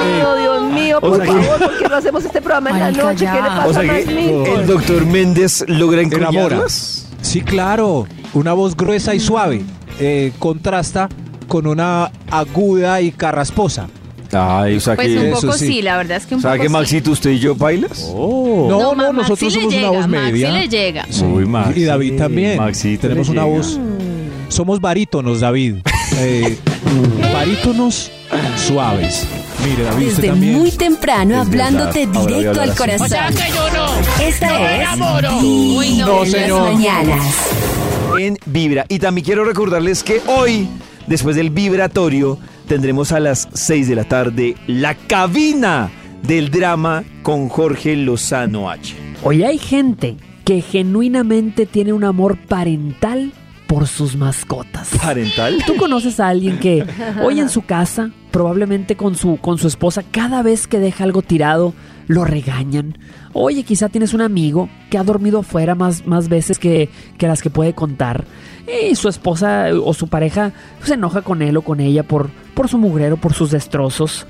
Eh, 0.04 0.20
No, 0.22 0.34
Dios 0.36 0.62
mío, 0.72 0.98
o 0.98 1.00
por 1.00 1.20
que- 1.22 1.26
favor, 1.26 1.58
¿por 1.58 1.78
qué 1.78 1.88
no 1.88 1.96
hacemos 1.96 2.22
este 2.24 2.42
programa 2.42 2.68
en 2.70 2.78
la 2.78 2.90
noche? 2.90 3.24
¿Qué 3.26 3.32
le 3.32 3.40
pasa 3.48 3.66
O 3.66 3.72
sea 3.72 3.82
más 3.84 4.04
que 4.04 4.52
el 4.54 4.66
doctor 4.66 5.06
Méndez 5.06 5.64
logra 5.66 6.02
encoñarlas. 6.02 7.08
Sí, 7.22 7.40
claro. 7.40 8.06
Una 8.34 8.52
voz 8.52 8.76
gruesa 8.76 9.14
y 9.14 9.20
suave. 9.20 9.62
eh, 9.98 10.32
contrasta 10.38 11.08
con 11.50 11.66
una 11.66 12.12
aguda 12.30 13.00
y 13.00 13.10
carrasposa. 13.10 13.88
Ay, 14.32 14.76
o 14.76 14.80
sea 14.80 14.94
Pues 14.94 15.08
que. 15.08 15.18
un 15.18 15.26
Eso 15.26 15.40
poco 15.40 15.52
sí. 15.54 15.66
sí. 15.66 15.82
la 15.82 15.96
verdad 15.96 16.18
es 16.18 16.26
que 16.26 16.36
un 16.36 16.40
¿Sabe 16.40 16.58
poco 16.58 16.62
que 16.62 16.68
sí. 16.68 16.72
Maxito, 16.72 17.10
usted 17.10 17.30
y 17.32 17.38
yo 17.40 17.56
bailas? 17.56 18.08
No, 18.14 18.68
no, 18.68 18.94
Ma- 18.94 19.10
Maxi 19.10 19.16
nosotros 19.32 19.42
le 19.42 19.50
somos 19.60 19.74
llega, 19.74 19.90
una 19.90 19.98
voz 20.00 20.08
Maxi 20.08 20.32
media. 20.32 20.50
le 20.52 20.68
llega. 20.68 21.06
Sí. 21.10 21.24
Uy, 21.24 21.46
Maxi. 21.46 21.80
Y 21.80 21.84
David 21.84 22.16
también. 22.16 22.56
Maxito 22.56 23.02
Tenemos 23.08 23.26
le 23.26 23.32
una 23.32 23.42
llega. 23.44 23.56
voz. 23.56 23.78
Somos 24.48 24.80
barítonos, 24.80 25.40
David. 25.40 25.74
Eh, 26.22 26.58
barítonos 27.32 28.10
suaves. 28.56 29.24
Mire, 29.64 29.84
David, 29.84 30.06
usted 30.08 30.16
Desde 30.16 30.28
también. 30.28 30.54
muy 30.58 30.70
temprano 30.72 31.34
Es 31.42 31.46
hablándote 31.46 32.06
verdad, 32.06 32.16
ahora 32.20 32.34
voy 32.34 32.34
a 32.34 32.38
directo 32.52 32.60
hablar 32.60 32.62
al 32.64 32.70
así. 32.70 32.78
corazón. 32.78 33.06
O 33.06 33.08
sea 33.08 33.46
que 33.46 33.52
yo 33.52 33.70
no. 33.70 34.26
Esta 34.26 34.48
no 34.48 34.66
es 34.68 34.98
no, 34.98 36.06
No, 36.06 36.24
en 36.24 36.32
las 36.32 36.40
señor. 36.42 36.72
mañanas. 36.72 37.34
en 38.18 38.38
Vibra. 38.46 38.86
Y 38.88 38.98
también 38.98 39.24
quiero 39.24 39.44
recordarles 39.44 40.02
que 40.02 40.20
hoy, 40.26 40.68
después 41.10 41.36
del 41.36 41.50
vibratorio, 41.50 42.38
tendremos 42.66 43.12
a 43.12 43.20
las 43.20 43.48
6 43.52 43.88
de 43.88 43.94
la 43.96 44.04
tarde 44.04 44.56
la 44.66 44.94
cabina 44.94 45.90
del 46.22 46.50
drama 46.50 47.04
con 47.22 47.48
Jorge 47.48 47.96
Lozano 47.96 48.70
H. 48.70 48.94
Hoy 49.22 49.42
hay 49.42 49.58
gente 49.58 50.16
que 50.44 50.62
genuinamente 50.62 51.66
tiene 51.66 51.92
un 51.92 52.04
amor 52.04 52.38
parental 52.38 53.32
por 53.66 53.88
sus 53.88 54.16
mascotas. 54.16 54.90
¿Parental? 55.02 55.58
¿Tú 55.66 55.76
conoces 55.76 56.20
a 56.20 56.28
alguien 56.28 56.58
que 56.58 56.86
hoy 57.22 57.40
en 57.40 57.48
su 57.48 57.62
casa, 57.62 58.10
probablemente 58.30 58.96
con 58.96 59.16
su, 59.16 59.36
con 59.36 59.58
su 59.58 59.66
esposa, 59.66 60.04
cada 60.10 60.42
vez 60.42 60.68
que 60.68 60.78
deja 60.78 61.04
algo 61.04 61.22
tirado, 61.22 61.74
lo 62.10 62.24
regañan? 62.24 62.98
Oye, 63.32 63.62
quizá 63.62 63.88
tienes 63.88 64.14
un 64.14 64.20
amigo 64.20 64.68
que 64.90 64.98
ha 64.98 65.04
dormido 65.04 65.38
afuera 65.38 65.76
más, 65.76 66.06
más 66.06 66.28
veces 66.28 66.58
que, 66.58 66.90
que 67.18 67.28
las 67.28 67.40
que 67.40 67.50
puede 67.50 67.72
contar. 67.72 68.24
Y 68.90 68.96
su 68.96 69.08
esposa 69.08 69.68
o 69.80 69.94
su 69.94 70.08
pareja 70.08 70.52
se 70.82 70.94
enoja 70.94 71.22
con 71.22 71.40
él 71.40 71.56
o 71.56 71.62
con 71.62 71.78
ella 71.78 72.02
por, 72.02 72.30
por 72.54 72.68
su 72.68 72.78
mugrero, 72.78 73.16
por 73.16 73.32
sus 73.32 73.52
destrozos. 73.52 74.26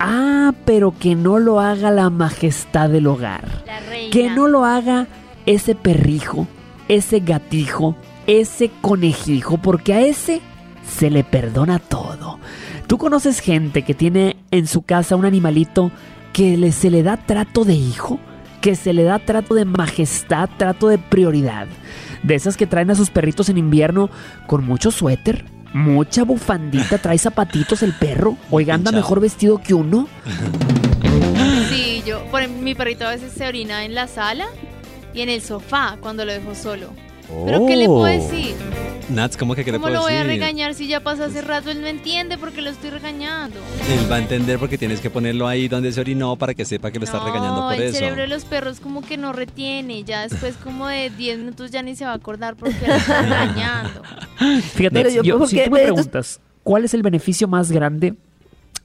Ah, 0.00 0.52
pero 0.64 0.92
que 0.98 1.14
no 1.14 1.38
lo 1.38 1.60
haga 1.60 1.92
la 1.92 2.10
majestad 2.10 2.90
del 2.90 3.06
hogar. 3.06 3.62
La 3.64 3.78
reina. 3.78 4.10
Que 4.10 4.28
no 4.28 4.48
lo 4.48 4.64
haga 4.64 5.06
ese 5.46 5.76
perrijo, 5.76 6.48
ese 6.88 7.20
gatijo, 7.20 7.94
ese 8.26 8.72
conejijo, 8.80 9.58
porque 9.58 9.94
a 9.94 10.00
ese 10.00 10.40
se 10.84 11.10
le 11.10 11.22
perdona 11.22 11.78
todo. 11.78 12.40
¿Tú 12.88 12.98
conoces 12.98 13.38
gente 13.38 13.82
que 13.82 13.94
tiene 13.94 14.36
en 14.50 14.66
su 14.66 14.82
casa 14.82 15.14
un 15.14 15.26
animalito 15.26 15.92
que 16.32 16.56
le- 16.56 16.72
se 16.72 16.90
le 16.90 17.02
da 17.02 17.16
trato 17.16 17.64
de 17.64 17.74
hijo? 17.74 18.18
Que 18.60 18.76
se 18.76 18.92
le 18.92 19.04
da 19.04 19.18
trato 19.18 19.54
de 19.54 19.64
majestad, 19.64 20.48
trato 20.56 20.88
de 20.88 20.98
prioridad. 20.98 21.66
De 22.22 22.34
esas 22.34 22.56
que 22.56 22.66
traen 22.66 22.90
a 22.90 22.94
sus 22.94 23.10
perritos 23.10 23.48
en 23.48 23.56
invierno 23.58 24.10
con 24.46 24.64
mucho 24.66 24.90
suéter, 24.90 25.44
mucha 25.72 26.24
bufandita, 26.24 26.98
trae 26.98 27.16
zapatitos 27.18 27.82
el 27.82 27.94
perro. 27.94 28.36
Oiga, 28.50 28.74
anda 28.74 28.92
mejor 28.92 29.20
vestido 29.20 29.58
que 29.58 29.72
uno. 29.74 30.08
Sí, 31.70 32.02
yo, 32.06 32.22
por 32.30 32.42
ejemplo, 32.42 32.62
mi 32.62 32.74
perrito 32.74 33.06
a 33.06 33.10
veces 33.10 33.32
se 33.32 33.46
orina 33.46 33.84
en 33.84 33.94
la 33.94 34.06
sala 34.06 34.46
y 35.14 35.22
en 35.22 35.28
el 35.28 35.40
sofá 35.40 35.96
cuando 36.00 36.24
lo 36.24 36.32
dejo 36.32 36.54
solo. 36.54 36.90
¿Pero 37.46 37.66
qué 37.66 37.76
le 37.76 37.86
puedo 37.86 38.04
decir? 38.04 38.54
Nats, 39.08 39.36
¿cómo 39.36 39.56
que 39.56 39.64
qué 39.64 39.72
le 39.72 39.78
¿Cómo 39.78 39.86
puedo 39.88 39.96
lo 39.96 40.02
voy 40.02 40.12
a 40.12 40.18
decir? 40.22 40.28
regañar 40.30 40.74
si 40.74 40.86
ya 40.86 41.00
pasó 41.00 41.24
hace 41.24 41.40
rato? 41.42 41.68
Él 41.70 41.80
no 41.80 41.88
entiende 41.88 42.38
porque 42.38 42.62
lo 42.62 42.70
estoy 42.70 42.90
regañando. 42.90 43.56
Él 43.90 44.10
va 44.10 44.16
a 44.16 44.18
entender 44.20 44.58
porque 44.60 44.78
tienes 44.78 45.00
que 45.00 45.10
ponerlo 45.10 45.48
ahí 45.48 45.66
donde 45.66 45.90
se 45.90 46.00
orinó 46.00 46.36
para 46.36 46.54
que 46.54 46.64
sepa 46.64 46.92
que 46.92 47.00
lo 47.00 47.06
estás 47.06 47.24
regañando 47.24 47.62
por 47.62 47.74
el 47.74 47.82
eso. 47.82 47.94
cerebro 47.98 48.22
de 48.22 48.28
los 48.28 48.44
perros 48.44 48.78
como 48.78 49.02
que 49.02 49.16
no 49.16 49.32
retiene. 49.32 50.04
Ya 50.04 50.22
después 50.28 50.54
como 50.62 50.86
de 50.86 51.10
10 51.10 51.38
minutos 51.40 51.72
ya 51.72 51.82
ni 51.82 51.96
se 51.96 52.04
va 52.04 52.12
a 52.12 52.14
acordar 52.14 52.54
porque 52.54 52.86
lo 52.86 52.94
estoy 52.94 53.14
regañando. 53.22 54.02
Fíjate, 54.74 54.90
Pero 54.94 55.10
yo, 55.10 55.22
yo- 55.24 55.38
¿por 55.38 55.48
si 55.48 55.56
tú 55.64 55.70
me 55.72 55.80
preguntas 55.82 56.40
cuál 56.62 56.84
es 56.84 56.94
el 56.94 57.02
beneficio 57.02 57.48
más 57.48 57.72
grande 57.72 58.14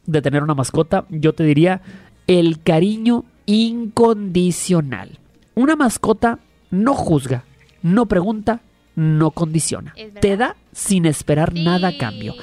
de 0.07 0.21
tener 0.23 0.41
una 0.41 0.55
mascota, 0.55 1.05
yo 1.09 1.33
te 1.33 1.43
diría 1.43 1.81
el 2.25 2.61
cariño 2.63 3.25
incondicional. 3.45 5.19
Una 5.55 5.75
mascota 5.75 6.39
no 6.71 6.93
juzga, 6.95 7.43
no 7.85 8.07
pregunta, 8.07 8.61
no 8.95 9.29
condiciona. 9.29 9.93
Te 10.19 10.37
da 10.37 10.55
sin 10.71 11.05
esperar 11.05 11.53
nada 11.53 11.89
a 11.89 11.97
cambio. 11.97 12.33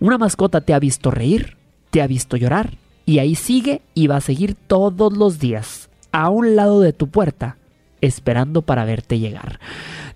Una 0.00 0.18
mascota 0.18 0.60
te 0.60 0.74
ha 0.74 0.80
visto 0.80 1.12
reír, 1.12 1.56
te 1.90 2.02
ha 2.02 2.08
visto 2.08 2.36
llorar 2.36 2.72
y 3.06 3.20
ahí 3.20 3.36
sigue 3.36 3.80
y 3.94 4.08
va 4.08 4.16
a 4.16 4.20
seguir 4.20 4.56
todos 4.56 5.16
los 5.16 5.38
días 5.38 5.88
a 6.10 6.30
un 6.30 6.56
lado 6.56 6.80
de 6.80 6.92
tu 6.92 7.08
puerta 7.08 7.58
esperando 8.00 8.62
para 8.62 8.84
verte 8.84 9.20
llegar. 9.20 9.60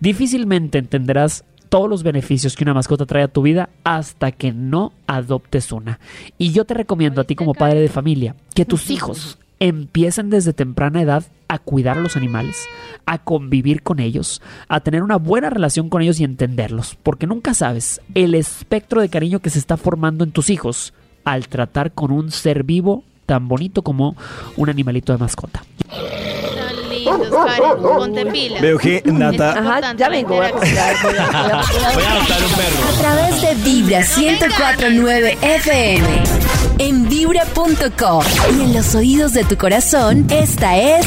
Difícilmente 0.01 0.79
entenderás 0.79 1.45
todos 1.69 1.89
los 1.89 2.03
beneficios 2.03 2.57
que 2.57 2.65
una 2.65 2.75
mascota 2.75 3.07
trae 3.07 3.23
a 3.23 3.29
tu 3.29 3.43
vida 3.43 3.71
hasta 3.85 4.33
que 4.33 4.53
no 4.53 4.93
adoptes 5.07 5.71
una. 5.71 6.01
Y 6.39 6.51
yo 6.51 6.65
te 6.65 6.75
recomiendo 6.75 7.21
a 7.21 7.25
ti 7.25 7.37
como 7.37 7.55
padre 7.55 7.81
de 7.81 7.89
familia 7.89 8.35
que 8.53 8.65
tus 8.65 8.91
hijos 8.91 9.39
empiecen 9.69 10.29
desde 10.29 10.53
temprana 10.53 11.03
edad 11.03 11.25
a 11.47 11.59
cuidar 11.59 11.97
a 11.99 12.01
los 12.01 12.17
animales, 12.17 12.67
a 13.07 13.19
convivir 13.19 13.83
con 13.83 14.01
ellos, 14.01 14.43
a 14.69 14.81
tener 14.81 15.03
una 15.05 15.17
buena 15.17 15.51
relación 15.51 15.89
con 15.89 16.03
ellos 16.03 16.19
y 16.19 16.25
entenderlos, 16.25 16.97
porque 17.03 17.27
nunca 17.29 17.55
sabes 17.55 18.01
el 18.15 18.35
espectro 18.35 19.01
de 19.01 19.09
cariño 19.09 19.39
que 19.39 19.51
se 19.51 19.59
está 19.61 19.77
formando 19.77 20.25
en 20.25 20.33
tus 20.33 20.51
hijos 20.51 20.93
al 21.25 21.47
tratar 21.47 21.93
con 21.93 22.11
un 22.11 22.33
ser 22.33 22.65
vivo 22.65 23.05
tan 23.27 23.47
bonito 23.47 23.83
como 23.83 24.17
un 24.57 24.69
animalito 24.69 25.13
de 25.13 25.19
mascota. 25.19 25.63
Tan 25.89 26.91
lindos, 26.91 27.29
Karen. 27.31 27.83
Ponte 27.83 28.27
pila. 28.27 28.61
Veo 28.61 28.79
que 28.79 29.01
Nata- 29.07 29.53
Ajá, 29.59 29.95
ya 29.95 30.09
vengo, 30.09 30.35
voy 30.37 30.47
a 30.47 30.49
interacción. 30.51 31.03
comprar, 31.03 31.03
voy 31.03 31.17
a- 31.19 31.27
voy 31.31 31.53
a- 31.53 31.63
voy 31.73 31.85
a- 31.85 31.95
Voy 31.95 32.03
a 32.05 32.13
adoptar 32.13 32.43
un 32.43 32.51
perro. 32.51 32.89
A 32.89 32.99
través 33.01 33.43
de 33.43 33.55
Vibra 33.71 34.01
1049 34.01 35.39
FM. 35.41 36.42
En 36.85 37.09
vibra.com. 37.09 38.25
Y 38.59 38.63
en 38.63 38.75
los 38.75 38.97
oídos 38.97 39.33
de 39.33 39.45
tu 39.45 39.57
corazón, 39.57 40.27
esta 40.29 40.77
es. 40.77 41.07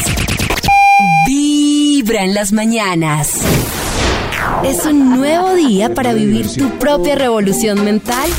Vibra 1.28 2.24
en 2.24 2.34
las 2.34 2.54
mañanas. 2.54 3.42
Es 4.64 4.86
un 4.86 5.18
nuevo 5.18 5.54
día 5.54 5.94
para 5.94 6.14
vivir 6.14 6.48
tu 6.56 6.70
propia 6.80 7.16
revolución 7.16 7.84
mental 7.84 8.30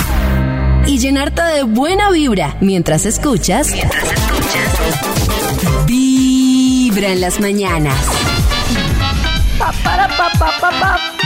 y 0.87 0.97
llenarte 0.97 1.43
de 1.43 1.64
buena 1.64 2.11
vibra 2.11 2.57
mientras 2.62 3.05
escuchas. 3.05 3.70
Vibra 5.87 7.09
en 7.09 7.20
las 7.20 7.39
mañanas. 7.39 7.99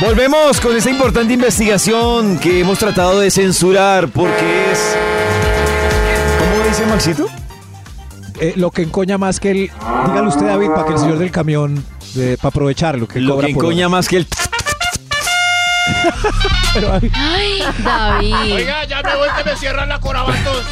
Volvemos 0.01 0.61
con 0.61 0.77
esta 0.77 0.91
importante 0.91 1.35
investigación 1.35 2.37
que 2.41 2.59
hemos 2.59 2.81
tratado 2.81 3.21
de 3.21 3.31
censurar 3.31 4.09
porque 4.09 4.73
es... 4.73 4.97
¿Cómo 6.81 6.95
dice 6.97 7.13
Maxito? 7.15 7.27
Eh, 8.41 8.55
lo 8.57 8.71
que 8.71 8.83
encoña 8.83 9.19
más 9.19 9.39
que 9.39 9.51
el. 9.51 9.57
Dígale 10.07 10.29
usted, 10.29 10.47
David, 10.47 10.69
para 10.69 10.87
que 10.87 10.93
el 10.95 10.99
señor 10.99 11.19
del 11.19 11.31
camión, 11.31 11.85
para 12.41 12.49
aprovecharlo, 12.49 13.07
que 13.07 13.21
Lo 13.21 13.35
cobra 13.35 13.49
que 13.49 13.55
por 13.55 13.65
encoña 13.67 13.87
hora. 13.87 13.97
más 13.97 14.09
que 14.09 14.17
el... 14.19 14.27
Pero, 16.75 16.89
David, 16.89 17.13
Ay, 17.15 17.63
David. 17.85 18.55
Oiga, 18.55 18.85
ya 18.85 19.03
me 19.03 19.17
voy 19.17 19.29
que 19.37 19.45
me 19.51 19.57
cierran 19.57 19.91
la 19.91 20.01
corabatos. 20.01 20.65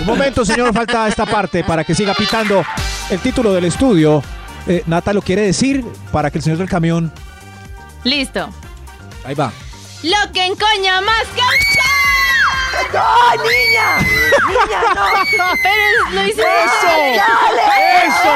un 0.00 0.06
momento, 0.06 0.44
señor, 0.44 0.74
falta 0.74 1.06
esta 1.06 1.26
parte 1.26 1.62
para 1.62 1.84
que 1.84 1.94
siga 1.94 2.12
pitando 2.14 2.64
el 3.10 3.20
título 3.20 3.52
del 3.52 3.66
estudio. 3.66 4.20
Eh, 4.66 4.82
Nata 4.86 5.12
lo 5.12 5.22
quiere 5.22 5.42
decir 5.42 5.84
para 6.10 6.30
que 6.32 6.38
el 6.38 6.44
señor 6.44 6.58
del 6.58 6.68
camión. 6.68 7.12
Listo. 8.02 8.48
Ahí 9.24 9.36
va. 9.36 9.52
Lo 10.02 10.32
que 10.32 10.44
encoña 10.44 11.00
más 11.02 11.22
que 11.36 11.40
¡No, 12.92 13.42
niña! 13.42 13.98
¡Niña, 14.48 14.80
no! 14.94 15.04
Pero 15.62 16.10
lo 16.10 16.24
hice 16.26 16.42
¡Dale! 16.42 17.62
¡Eso! 18.06 18.34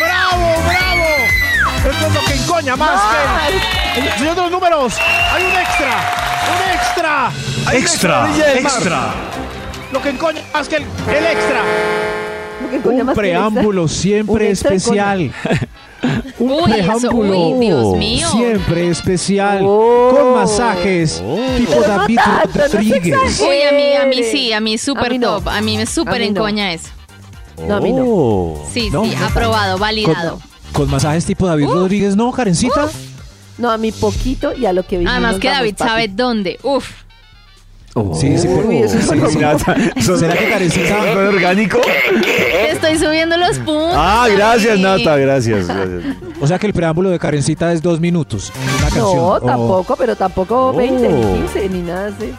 ¡Bravo, 0.00 0.54
bravo! 0.66 1.90
Esto 1.90 2.06
es 2.06 2.14
lo 2.14 2.20
que 2.24 2.34
encoña 2.34 2.76
más 2.76 3.00
que 3.02 4.00
el, 4.00 4.06
el 4.06 4.12
señor 4.18 4.34
de 4.34 4.42
los 4.42 4.50
números. 4.50 4.94
Hay 5.32 5.44
un 5.44 5.52
extra, 5.52 6.12
un 6.48 6.74
extra. 6.74 7.26
Hay 7.66 7.76
un 7.76 7.82
Extra, 7.82 8.28
extra. 8.54 9.00
Lo 9.92 10.02
que 10.02 10.08
encoña 10.10 10.42
más 10.52 10.68
que 10.68 10.76
el, 10.76 10.82
el 10.82 11.26
extra. 11.26 11.60
Lo 12.62 12.70
que 12.70 12.76
encoña 12.76 13.00
Un 13.00 13.06
más 13.06 13.14
que 13.14 13.20
el 13.20 13.26
preámbulo 13.30 13.82
extra. 13.84 14.00
siempre 14.02 14.34
Un 14.34 14.42
extra 14.42 14.70
de 14.70 14.76
especial. 14.76 15.32
Un 16.38 16.50
Uy, 16.52 16.58
eso, 16.58 16.64
preámbulo 17.00 17.48
uy, 17.48 17.66
Dios 17.66 17.96
mío. 17.96 18.28
siempre 18.30 18.88
especial. 18.88 19.60
Oh. 19.64 20.10
Con 20.16 20.34
masajes 20.34 21.22
tipo 21.56 21.72
Pero 21.72 21.80
no 21.82 21.88
David 21.88 22.18
no 22.18 22.62
Rodríguez. 22.72 23.40
Uy, 23.40 23.62
a 23.62 23.72
mí, 23.72 23.92
a 23.94 24.06
mí 24.06 24.22
sí, 24.22 24.52
a 24.52 24.60
mí 24.60 24.78
súper 24.78 25.18
no. 25.18 25.38
top. 25.40 25.48
A 25.48 25.60
mí 25.60 25.76
me 25.76 25.86
súper 25.86 26.22
encoña 26.22 26.72
eso. 26.72 26.88
No, 27.66 27.76
a 27.76 27.80
mí 27.80 27.92
no. 27.92 28.04
Oh. 28.06 28.68
Sí, 28.72 28.88
No, 28.90 29.04
sí, 29.04 29.14
no. 29.18 29.26
aprobado, 29.26 29.78
validado. 29.78 30.40
con 30.72 30.88
masajes 30.88 31.24
tipo 31.24 31.46
David 31.46 31.66
Rodríguez, 31.66 32.14
¿no, 32.14 32.30
Karencita? 32.30 32.88
No, 33.58 33.68
a 33.70 33.76
mí 33.76 33.90
poquito 33.90 34.52
y 34.54 34.66
a 34.66 34.72
lo 34.72 34.84
que 34.84 34.98
vivimos. 34.98 35.12
Además 35.12 35.40
que 35.40 35.48
David 35.48 35.74
papi. 35.76 35.88
sabe 35.90 36.08
dónde. 36.08 36.60
Uf. 36.62 36.88
Sí, 38.14 38.38
sí, 38.38 38.46
por 38.46 38.64
Uy, 38.66 38.78
eso 38.78 38.96
es 38.98 39.06
sí, 39.06 39.18
sí. 39.30 39.38
Nata, 39.38 39.74
¿son- 40.02 40.18
¿Será 40.20 40.36
que 40.36 40.48
Karencita 40.48 41.02
¿Son 41.12 41.26
orgánico? 41.26 41.80
Te 41.80 42.70
estoy 42.70 42.96
subiendo 42.98 43.36
los 43.36 43.58
puntos. 43.58 43.94
Ah, 43.96 44.28
gracias 44.30 44.80
David. 44.80 45.04
Nata, 45.04 45.16
gracias. 45.16 45.66
gracias. 45.66 46.16
O 46.40 46.46
sea 46.46 46.58
que 46.60 46.66
el 46.68 46.72
preámbulo 46.74 47.10
de 47.10 47.18
Karencita 47.18 47.72
es 47.72 47.82
dos 47.82 47.98
minutos. 47.98 48.52
Una 48.56 48.82
canción. 48.82 49.16
No, 49.16 49.26
o 49.28 49.40
tampoco, 49.40 49.96
pero 49.96 50.14
tampoco 50.14 50.72
20 50.74 51.08
Oh. 51.08 51.10
ni 51.10 51.40
15 51.40 51.68
ni 51.70 51.82
nada 51.82 52.08
así. 52.16 52.32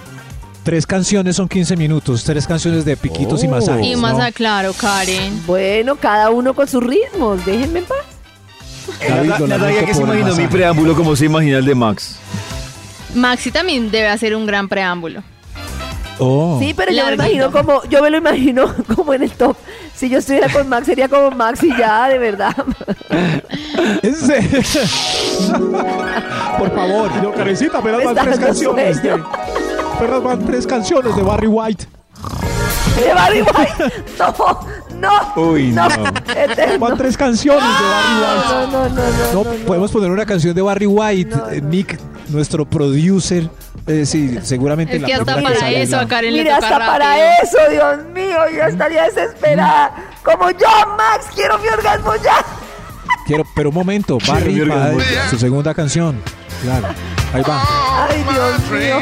Tres 0.64 0.86
canciones 0.86 1.36
son 1.36 1.50
15 1.50 1.76
minutos. 1.76 2.24
Tres 2.24 2.46
canciones 2.48 2.86
de 2.86 2.96
piquitos 2.96 3.44
y 3.44 3.48
Oh. 3.48 3.52
masajes. 3.52 3.86
Y 3.86 3.92
¿no? 3.96 4.00
más 4.02 4.20
aclaro, 4.20 4.72
Karen. 4.74 5.46
Bueno, 5.46 5.96
cada 5.98 6.30
uno 6.30 6.54
con 6.54 6.68
sus 6.70 6.84
ritmos, 6.84 7.46
déjenme 7.46 7.80
en 7.80 7.86
paz. 7.86 7.98
David, 9.08 9.30
Nata, 9.30 9.40
lo 9.40 9.48
Nata, 9.48 9.58
lamento 9.62 9.82
ya 9.82 9.86
que 9.88 9.94
se 9.94 10.00
por 10.02 10.10
el 10.10 10.16
imaginó 10.16 10.36
mi 10.38 10.44
masaje. 10.44 10.48
preámbulo 10.58 10.96
como 10.96 11.16
se 11.18 11.26
imagina 11.26 11.58
el 11.58 11.66
de 11.66 11.76
Max. 11.76 12.18
Maxi 13.16 13.52
también 13.52 13.92
debe 13.92 14.08
hacer 14.08 14.36
un 14.36 14.46
gran 14.46 14.70
preámbulo. 14.70 15.22
Oh. 16.20 16.58
Sí, 16.60 16.74
pero 16.74 16.92
yo 16.92 17.06
me 17.06 17.14
imagino 17.14 17.52
como, 17.52 17.84
yo 17.86 18.02
me 18.02 18.10
lo 18.10 18.18
imagino 18.18 18.74
como 18.96 19.14
en 19.14 19.24
el 19.24 19.32
top. 19.32 19.56
Si 19.96 20.10
yo 20.10 20.20
estuviera 20.20 20.52
con 20.52 20.68
Max, 20.68 20.86
sería 20.86 21.08
como 21.08 21.32
Max 21.32 21.64
y 21.64 21.76
ya, 21.78 22.08
de 22.08 22.18
verdad. 22.18 22.56
¿En 24.02 24.16
serio? 24.16 24.62
Por 26.58 26.76
favor, 26.76 27.10
yo 27.22 27.34
Karencita, 27.34 27.80
apenas 27.80 28.00
Me 28.00 28.06
van 28.06 28.16
tres 28.16 28.40
canciones. 28.40 29.02
De, 29.02 29.16
van 30.24 30.46
tres 30.46 30.68
canciones 30.68 31.16
de 31.16 31.22
Barry 31.22 31.48
White. 31.48 31.88
De 32.96 33.14
Barry 33.14 33.42
White. 33.42 34.04
No, 34.20 35.34
no. 35.36 35.42
Uy, 35.52 35.68
no. 35.72 35.88
Van 36.80 36.98
tres 36.98 37.16
canciones 37.16 37.64
de 37.64 37.86
Barry 37.86 38.16
White. 38.20 38.50
No, 38.52 38.68
no, 38.68 38.90
no, 38.90 39.34
no. 39.34 39.44
No, 39.44 39.66
podemos 39.66 39.92
poner 39.92 40.12
una 40.12 40.26
canción 40.26 40.54
de 40.54 40.62
Barry 40.62 40.86
White. 40.88 41.36
Eh, 41.52 41.62
Nick, 41.62 41.98
nuestro 42.30 42.66
producer. 42.66 43.50
Eh, 43.88 44.06
sí, 44.06 44.38
seguramente 44.44 44.98
Es 44.98 45.02
la 45.02 45.08
que 45.08 45.14
hasta 45.14 45.34
primera 45.36 45.56
para 45.56 45.72
eso 45.72 45.98
a 45.98 46.06
Karen 46.08 46.36
le 46.36 46.44
Mira, 46.44 46.56
toca 46.56 46.68
hasta 46.68 46.80
rápido. 46.80 46.92
para 47.00 47.38
eso, 47.42 47.58
Dios 47.72 47.98
mío, 48.14 48.38
yo 48.56 48.64
estaría 48.66 49.04
desesperada. 49.06 49.92
Como 50.22 50.52
yo, 50.52 50.68
Max, 50.98 51.28
quiero 51.34 51.58
mi 51.60 51.68
orgasmo 51.70 52.14
ya. 52.18 52.44
Quiero, 53.26 53.46
pero 53.56 53.70
un 53.70 53.76
momento, 53.76 54.18
Barry 54.28 54.60
orgasmo. 54.62 55.00
su 55.30 55.40
segunda 55.40 55.74
canción. 55.74 56.22
Claro, 56.62 56.88
ahí 57.34 57.42
va. 57.42 58.08
Ay, 58.10 58.24
Dios 58.32 58.70
mío. 58.80 59.00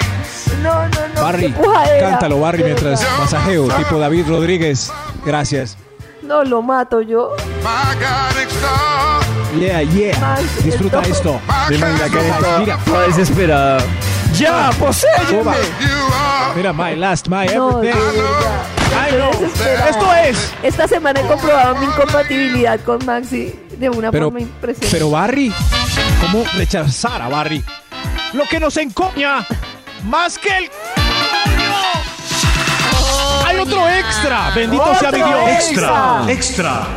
No, 0.64 0.88
no, 0.88 1.08
no. 1.16 1.22
Barry, 1.22 1.54
cántalo, 2.00 2.40
Barry, 2.40 2.60
De 2.60 2.64
mientras 2.66 3.06
masajeo, 3.20 3.68
tipo 3.70 3.98
David 4.00 4.28
Rodríguez. 4.28 4.92
Gracias. 5.26 5.78
No, 6.24 6.44
lo 6.44 6.62
mato 6.62 7.02
yo. 7.02 7.36
Yeah, 9.60 9.82
yeah. 9.84 10.38
Disfruta 10.64 11.02
esto- 11.02 11.40
esto. 11.40 11.42
Imagino 11.74 12.12
que 12.12 12.28
está 12.30 12.60
Mira. 12.60 12.78
toda 12.86 13.08
desesperada. 13.08 13.78
¡Ya, 14.34 14.70
poséyeme! 14.78 15.52
Mira, 16.56 16.74
my 16.74 16.96
last, 16.96 17.28
my 17.28 17.48
No, 17.56 17.80
de 17.80 17.90
everything. 17.90 18.22
Ay, 19.00 19.14
no. 19.18 19.32
Esto 19.90 20.14
es. 20.14 20.54
Esta 20.64 20.88
semana 20.88 21.22
he 21.22 21.24
comprobado 21.28 21.76
mi 21.76 21.86
incompatibilidad 21.86 22.80
con 22.82 23.04
Maxi 23.06 23.58
de 23.78 23.90
una 23.90 24.12
Pero, 24.12 24.26
forma 24.26 24.42
impresionante. 24.42 24.90
pero 24.92 25.10
Barry, 25.10 25.54
¿cómo 26.22 26.44
rechazar 26.56 27.22
a 27.22 27.30
Barry? 27.30 27.64
Lo 28.34 28.44
que 28.46 28.60
nos 28.60 28.76
encoña 28.78 29.46
más 30.04 30.38
que 30.38 30.50
el. 30.50 30.70
Hay 33.46 33.58
otro 33.58 33.88
extra. 33.90 34.52
Bendito 34.52 34.96
sea 34.96 35.12
mi 35.12 35.22
Otro 35.22 35.38
Dios. 35.38 35.50
extra. 35.50 36.24
Extra. 36.28 36.88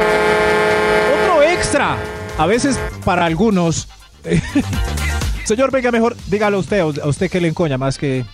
Otro 1.22 1.42
extra. 1.42 1.96
A 2.38 2.46
veces 2.46 2.78
para 3.04 3.24
algunos. 3.24 3.88
Señor, 5.44 5.70
venga 5.72 5.90
mejor, 5.90 6.16
dígalo 6.26 6.58
usted, 6.58 6.80
a 6.80 6.86
usted 7.08 7.30
que 7.30 7.40
le 7.40 7.48
encoña 7.48 7.76
más 7.76 7.98
que 7.98 8.24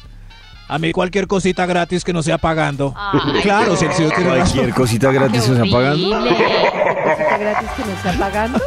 a 0.68 0.78
mí 0.78 0.92
cualquier 0.92 1.26
cosita 1.26 1.64
gratis 1.64 2.04
que 2.04 2.12
no 2.12 2.22
sea 2.22 2.38
pagando. 2.38 2.92
Ay, 2.96 3.40
claro, 3.42 3.76
si 3.76 3.84
el 3.84 3.92
señor 3.92 4.12
tiene 4.12 4.30
razón. 4.30 4.52
Cualquier 4.52 4.74
cosita 4.74 5.12
gratis 5.12 5.44
se 5.44 5.52
está 5.52 5.64
pagando. 5.70 6.10
Cosita 6.10 7.38
gratis 7.38 7.68
que 7.76 7.84
me 7.84 7.92
está 7.92 8.12
pagando. 8.18 8.60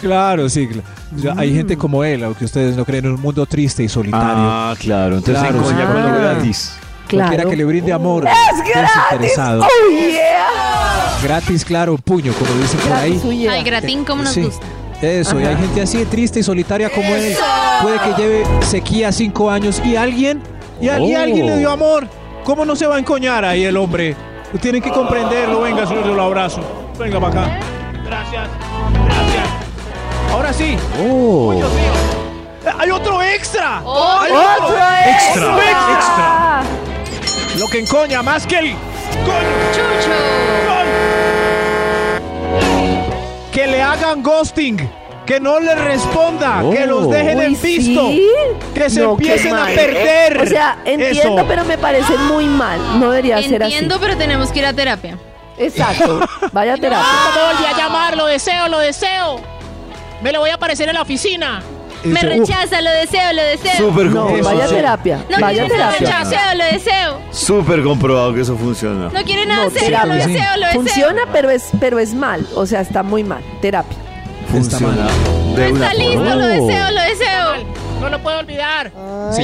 Claro, 0.00 0.48
sí. 0.48 0.68
cl- 0.68 0.82
ya 1.16 1.34
Hay 1.36 1.54
gente 1.54 1.76
como 1.76 2.02
él, 2.04 2.24
aunque 2.24 2.44
ustedes 2.44 2.76
no 2.76 2.84
creen, 2.84 3.06
en 3.06 3.12
un 3.12 3.20
mundo 3.20 3.44
triste 3.46 3.82
y 3.82 3.88
solitario. 3.88 4.26
Ah, 4.28 4.74
claro. 4.78 5.16
Entonces 5.18 5.42
Claro, 5.42 5.64
sí. 5.68 5.74
con 5.74 5.78
lo 5.94 6.08
Ah. 6.08 6.18
gratis. 6.18 6.72
Cualquiera 7.10 7.34
Claro. 7.42 7.50
que 7.50 7.56
le 7.56 7.64
brinde 7.64 7.92
amor. 7.92 8.24
¡Es 8.26 8.64
gratis! 8.72 9.32
¡Oh, 9.38 9.90
yeah! 9.90 11.18
Gratis, 11.22 11.64
claro, 11.64 11.96
puño, 11.98 12.32
como 12.32 12.52
dicen 12.60 12.78
por 12.80 12.92
ahí. 12.92 13.10
Gratis, 13.10 13.24
oh, 13.28 13.32
yeah. 13.32 13.52
Ay, 13.52 13.62
gratín, 13.64 14.04
como 14.04 14.22
nos 14.22 14.32
Sí. 14.32 14.42
gusta. 14.42 14.64
Eso, 15.02 15.40
y 15.40 15.44
hay 15.44 15.56
gente 15.56 15.80
así 15.82 15.98
de 15.98 16.06
triste 16.06 16.40
y 16.40 16.42
solitaria 16.42 16.88
como 16.90 17.08
él. 17.14 17.34
Puede 17.82 17.98
que 18.00 18.22
lleve 18.22 18.44
sequía 18.60 19.10
cinco 19.12 19.50
años 19.50 19.80
y 19.84 19.96
alguien, 19.96 20.40
y, 20.80 20.88
a- 20.88 21.00
y 21.00 21.14
Oh. 21.14 21.18
alguien 21.20 21.46
le 21.46 21.56
dio 21.58 21.70
amor. 21.70 22.06
¿Cómo 22.44 22.64
no 22.64 22.76
se 22.76 22.86
va 22.86 22.96
a 22.96 22.98
encoñar 22.98 23.44
ahí 23.44 23.64
el 23.64 23.76
hombre? 23.76 24.14
Tienen 24.60 24.80
que 24.82 24.90
comprenderlo. 24.90 25.62
Venga, 25.62 25.86
señor, 25.86 26.04
yo 26.06 26.14
lo 26.14 26.22
abrazo. 26.22 26.60
Venga 26.98 27.18
para 27.20 27.42
acá. 27.44 27.58
Gracias. 28.04 28.48
Ahora 30.32 30.52
sí. 30.52 30.76
Oh. 31.00 31.52
Dios 31.54 31.72
mío. 31.72 31.92
¡Hay 32.78 32.90
otro 32.90 33.22
extra! 33.22 33.80
¡Oh! 33.84 34.18
¡Hay 34.20 34.30
¡Otro 34.32 34.76
Extra, 34.76 35.56
extra! 35.56 36.62
Lo 37.58 37.66
que 37.68 37.80
encoña 37.80 38.22
más 38.22 38.46
que 38.46 38.58
el. 38.58 38.70
coño, 39.24 39.56
¡Chucho! 39.72 40.10
coño. 42.50 43.50
Que 43.52 43.66
le 43.66 43.82
hagan 43.82 44.22
ghosting. 44.22 44.88
Que 45.26 45.38
no 45.40 45.60
le 45.60 45.74
responda. 45.74 46.62
Que 46.72 46.86
los 46.86 47.06
Oh. 47.06 47.10
dejen 47.10 47.40
en 47.40 47.60
visto. 47.60 48.08
¿sí? 48.10 48.28
Que 48.74 48.90
se 48.90 49.00
No, 49.00 49.12
empiecen 49.12 49.54
a 49.54 49.66
perder. 49.66 50.38
O 50.42 50.46
sea, 50.46 50.78
entiendo, 50.84 51.38
Eso. 51.38 51.46
pero 51.48 51.64
me 51.64 51.78
parece 51.78 52.16
muy 52.18 52.46
mal. 52.46 52.80
No 52.98 53.10
debería 53.10 53.40
ser 53.42 53.62
así. 53.62 53.72
Entiendo, 53.74 53.98
pero 54.00 54.16
tenemos 54.16 54.50
que 54.50 54.58
ir 54.60 54.66
a 54.66 54.72
terapia. 54.72 55.16
Exacto. 55.56 56.20
Vaya 56.52 56.76
terapia. 56.76 57.06
No 57.06 57.30
me 57.40 57.52
volví 57.54 57.66
a 57.66 57.76
llamar, 57.76 58.16
lo 58.16 58.26
deseo, 58.26 58.68
lo 58.68 58.78
deseo. 58.78 59.40
Me 60.22 60.32
lo 60.32 60.40
voy 60.40 60.50
a 60.50 60.54
aparecer 60.54 60.88
en 60.88 60.94
la 60.94 61.02
oficina. 61.02 61.62
Me 62.04 62.20
rechaza, 62.20 62.80
lo 62.80 62.90
deseo, 62.90 63.32
lo 63.34 63.42
deseo. 63.42 63.76
Súper 63.90 64.06
No, 64.06 64.22
comprobado. 64.26 64.56
vaya 64.58 64.64
a 64.64 64.68
terapia. 64.68 65.24
No 65.28 65.38
Vaya 65.38 65.62
a 65.64 65.66
quiere 65.66 65.78
nada, 65.82 65.92
terapia. 65.98 66.24
lo 66.24 66.24
deseo, 66.30 66.54
lo 66.54 66.64
deseo. 66.64 67.20
Súper 67.30 67.82
comprobado 67.82 68.32
que 68.34 68.40
eso 68.40 68.56
funciona. 68.56 69.10
No 69.12 69.22
quiere 69.22 69.44
nada 69.44 69.64
No, 69.64 69.70
serio, 69.70 69.90
lo 69.90 70.02
terapia. 70.14 70.26
deseo, 70.26 70.56
lo 70.56 70.66
deseo. 70.66 70.80
Funciona, 70.82 71.22
pero 71.32 71.50
es, 71.50 71.68
pero 71.78 71.98
es 71.98 72.14
mal. 72.14 72.46
O 72.54 72.64
sea, 72.64 72.80
está 72.80 73.02
muy 73.02 73.22
mal. 73.22 73.42
Terapia. 73.60 73.96
Funciona 74.50 74.86
No 74.96 75.54
de 75.56 75.72
una 75.72 75.84
está 75.86 75.94
listo, 75.94 76.14
forma. 76.16 76.34
lo 76.36 76.46
deseo, 76.46 76.90
lo 76.90 77.00
deseo. 77.02 77.80
No 78.00 78.08
lo 78.08 78.18
puedo 78.22 78.38
olvidar. 78.38 78.90
Sí, 79.32 79.42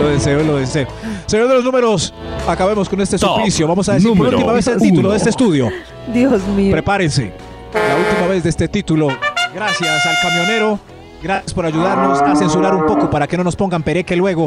Lo 0.00 0.08
deseo, 0.08 0.42
lo 0.44 0.56
deseo. 0.56 0.86
Señor 1.26 1.48
de 1.48 1.54
los 1.56 1.64
números, 1.64 2.14
acabemos 2.48 2.88
con 2.88 3.00
este 3.02 3.18
Top 3.18 3.36
suplicio. 3.36 3.68
Vamos 3.68 3.86
a 3.90 3.94
decir 3.94 4.08
por 4.08 4.16
número 4.16 4.36
última 4.38 4.52
vez 4.54 4.66
el 4.66 4.78
título 4.78 5.00
uno. 5.00 5.10
de 5.10 5.16
este 5.18 5.28
estudio. 5.30 5.70
Dios 6.12 6.42
mío. 6.48 6.72
Prepárense. 6.72 7.32
La 7.74 7.96
última 7.96 8.26
vez 8.28 8.42
de 8.44 8.50
este 8.50 8.68
título. 8.68 9.08
Gracias 9.54 10.06
al 10.06 10.16
camionero. 10.22 10.78
Gracias 11.22 11.54
por 11.54 11.64
ayudarnos 11.66 12.20
a 12.22 12.36
censurar 12.36 12.74
un 12.74 12.86
poco 12.86 13.10
para 13.10 13.26
que 13.26 13.36
no 13.36 13.44
nos 13.44 13.56
pongan 13.56 13.82
pereque 13.82 14.14
luego. 14.16 14.46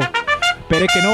Pereque 0.68 1.00
no. 1.02 1.10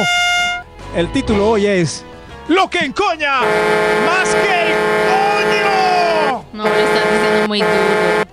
El 0.98 1.10
título 1.10 1.50
hoy 1.50 1.66
es 1.66 2.04
Lo 2.48 2.68
que 2.68 2.78
encoña 2.84 3.40
más 3.40 4.28
que 4.34 4.62
el 4.62 4.72
coño. 5.08 6.44
No, 6.52 6.64
lo 6.64 6.68
estás 6.70 7.10
diciendo 7.12 7.48
muy 7.48 7.60
duro. 7.60 8.24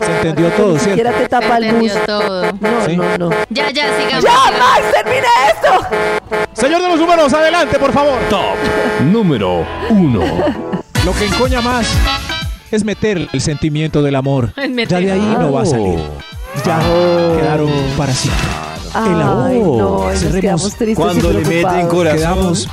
Se 0.00 0.12
entendió 0.16 0.48
todo, 0.50 0.72
Ni 0.74 0.78
siquiera 0.80 1.10
¿cierto? 1.12 1.22
te 1.22 1.40
tapa 1.40 1.56
el 1.58 1.64
entendió 1.64 1.94
bus. 1.94 2.06
todo. 2.06 2.52
No, 2.60 2.86
Sí. 2.86 2.96
no, 2.96 3.18
no. 3.18 3.30
Ya, 3.50 3.70
ya, 3.70 3.86
sigamos. 3.98 4.24
¡Ya. 4.24 4.30
Max! 4.58 4.82
¡Termina 4.92 5.28
esto! 5.48 5.86
Señor 6.54 6.82
de 6.82 6.88
los 6.88 6.98
números, 6.98 7.32
adelante, 7.32 7.78
por 7.78 7.92
favor. 7.92 8.18
Top 8.28 8.56
número 9.02 9.64
1. 9.90 10.20
Lo 11.04 11.12
que 11.12 11.26
encoña 11.26 11.60
más 11.60 11.86
es 12.70 12.84
meter 12.84 13.28
el 13.32 13.40
sentimiento 13.40 14.02
del 14.02 14.16
amor. 14.16 14.52
Ya 14.88 14.98
de 15.00 15.12
ahí 15.12 15.36
no 15.38 15.52
va 15.52 15.62
a 15.62 15.66
salir. 15.66 15.98
Ya 16.66 16.80
Oh. 16.80 17.36
quedaron 17.38 17.70
para 17.96 18.12
siempre. 18.12 18.46
El 18.94 19.22
amor. 19.22 19.78
No, 19.78 20.10
Cerremos. 20.16 20.76
Cuando 20.96 21.32
le 21.32 21.44
meten 21.44 21.86
corazón, 21.88 22.18
Quedamos 22.18 22.68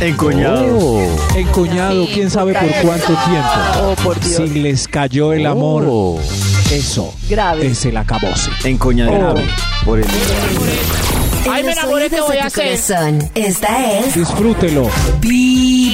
encoñados. 0.00 1.20
encoñado, 1.36 2.04
Sí, 2.06 2.10
quién 2.14 2.30
sabe 2.30 2.52
por 2.54 2.68
cuánto 2.82 3.06
tiempo. 3.06 3.48
Oh, 3.82 3.94
por 4.04 4.20
Dios. 4.20 4.36
Si 4.50 4.60
les 4.60 4.86
cayó 4.88 5.32
el 5.32 5.46
amor, 5.46 5.84
eso 6.70 7.12
Grave. 7.28 7.66
es 7.66 7.84
el 7.86 7.96
acabose. 7.96 8.50
Encoñado. 8.64 9.34
Por 9.84 9.98
el 10.00 10.04
En 10.04 11.52
Ay, 11.52 11.64
me 11.64 11.72
enamoré, 11.72 12.08
¿qué 12.10 12.16
oídos 12.20 12.28
voy 12.28 12.38
a 12.38 12.46
hacer? 12.46 13.30
Esta 13.34 13.98
es 13.98 14.14
Disfrútelo. 14.14 14.88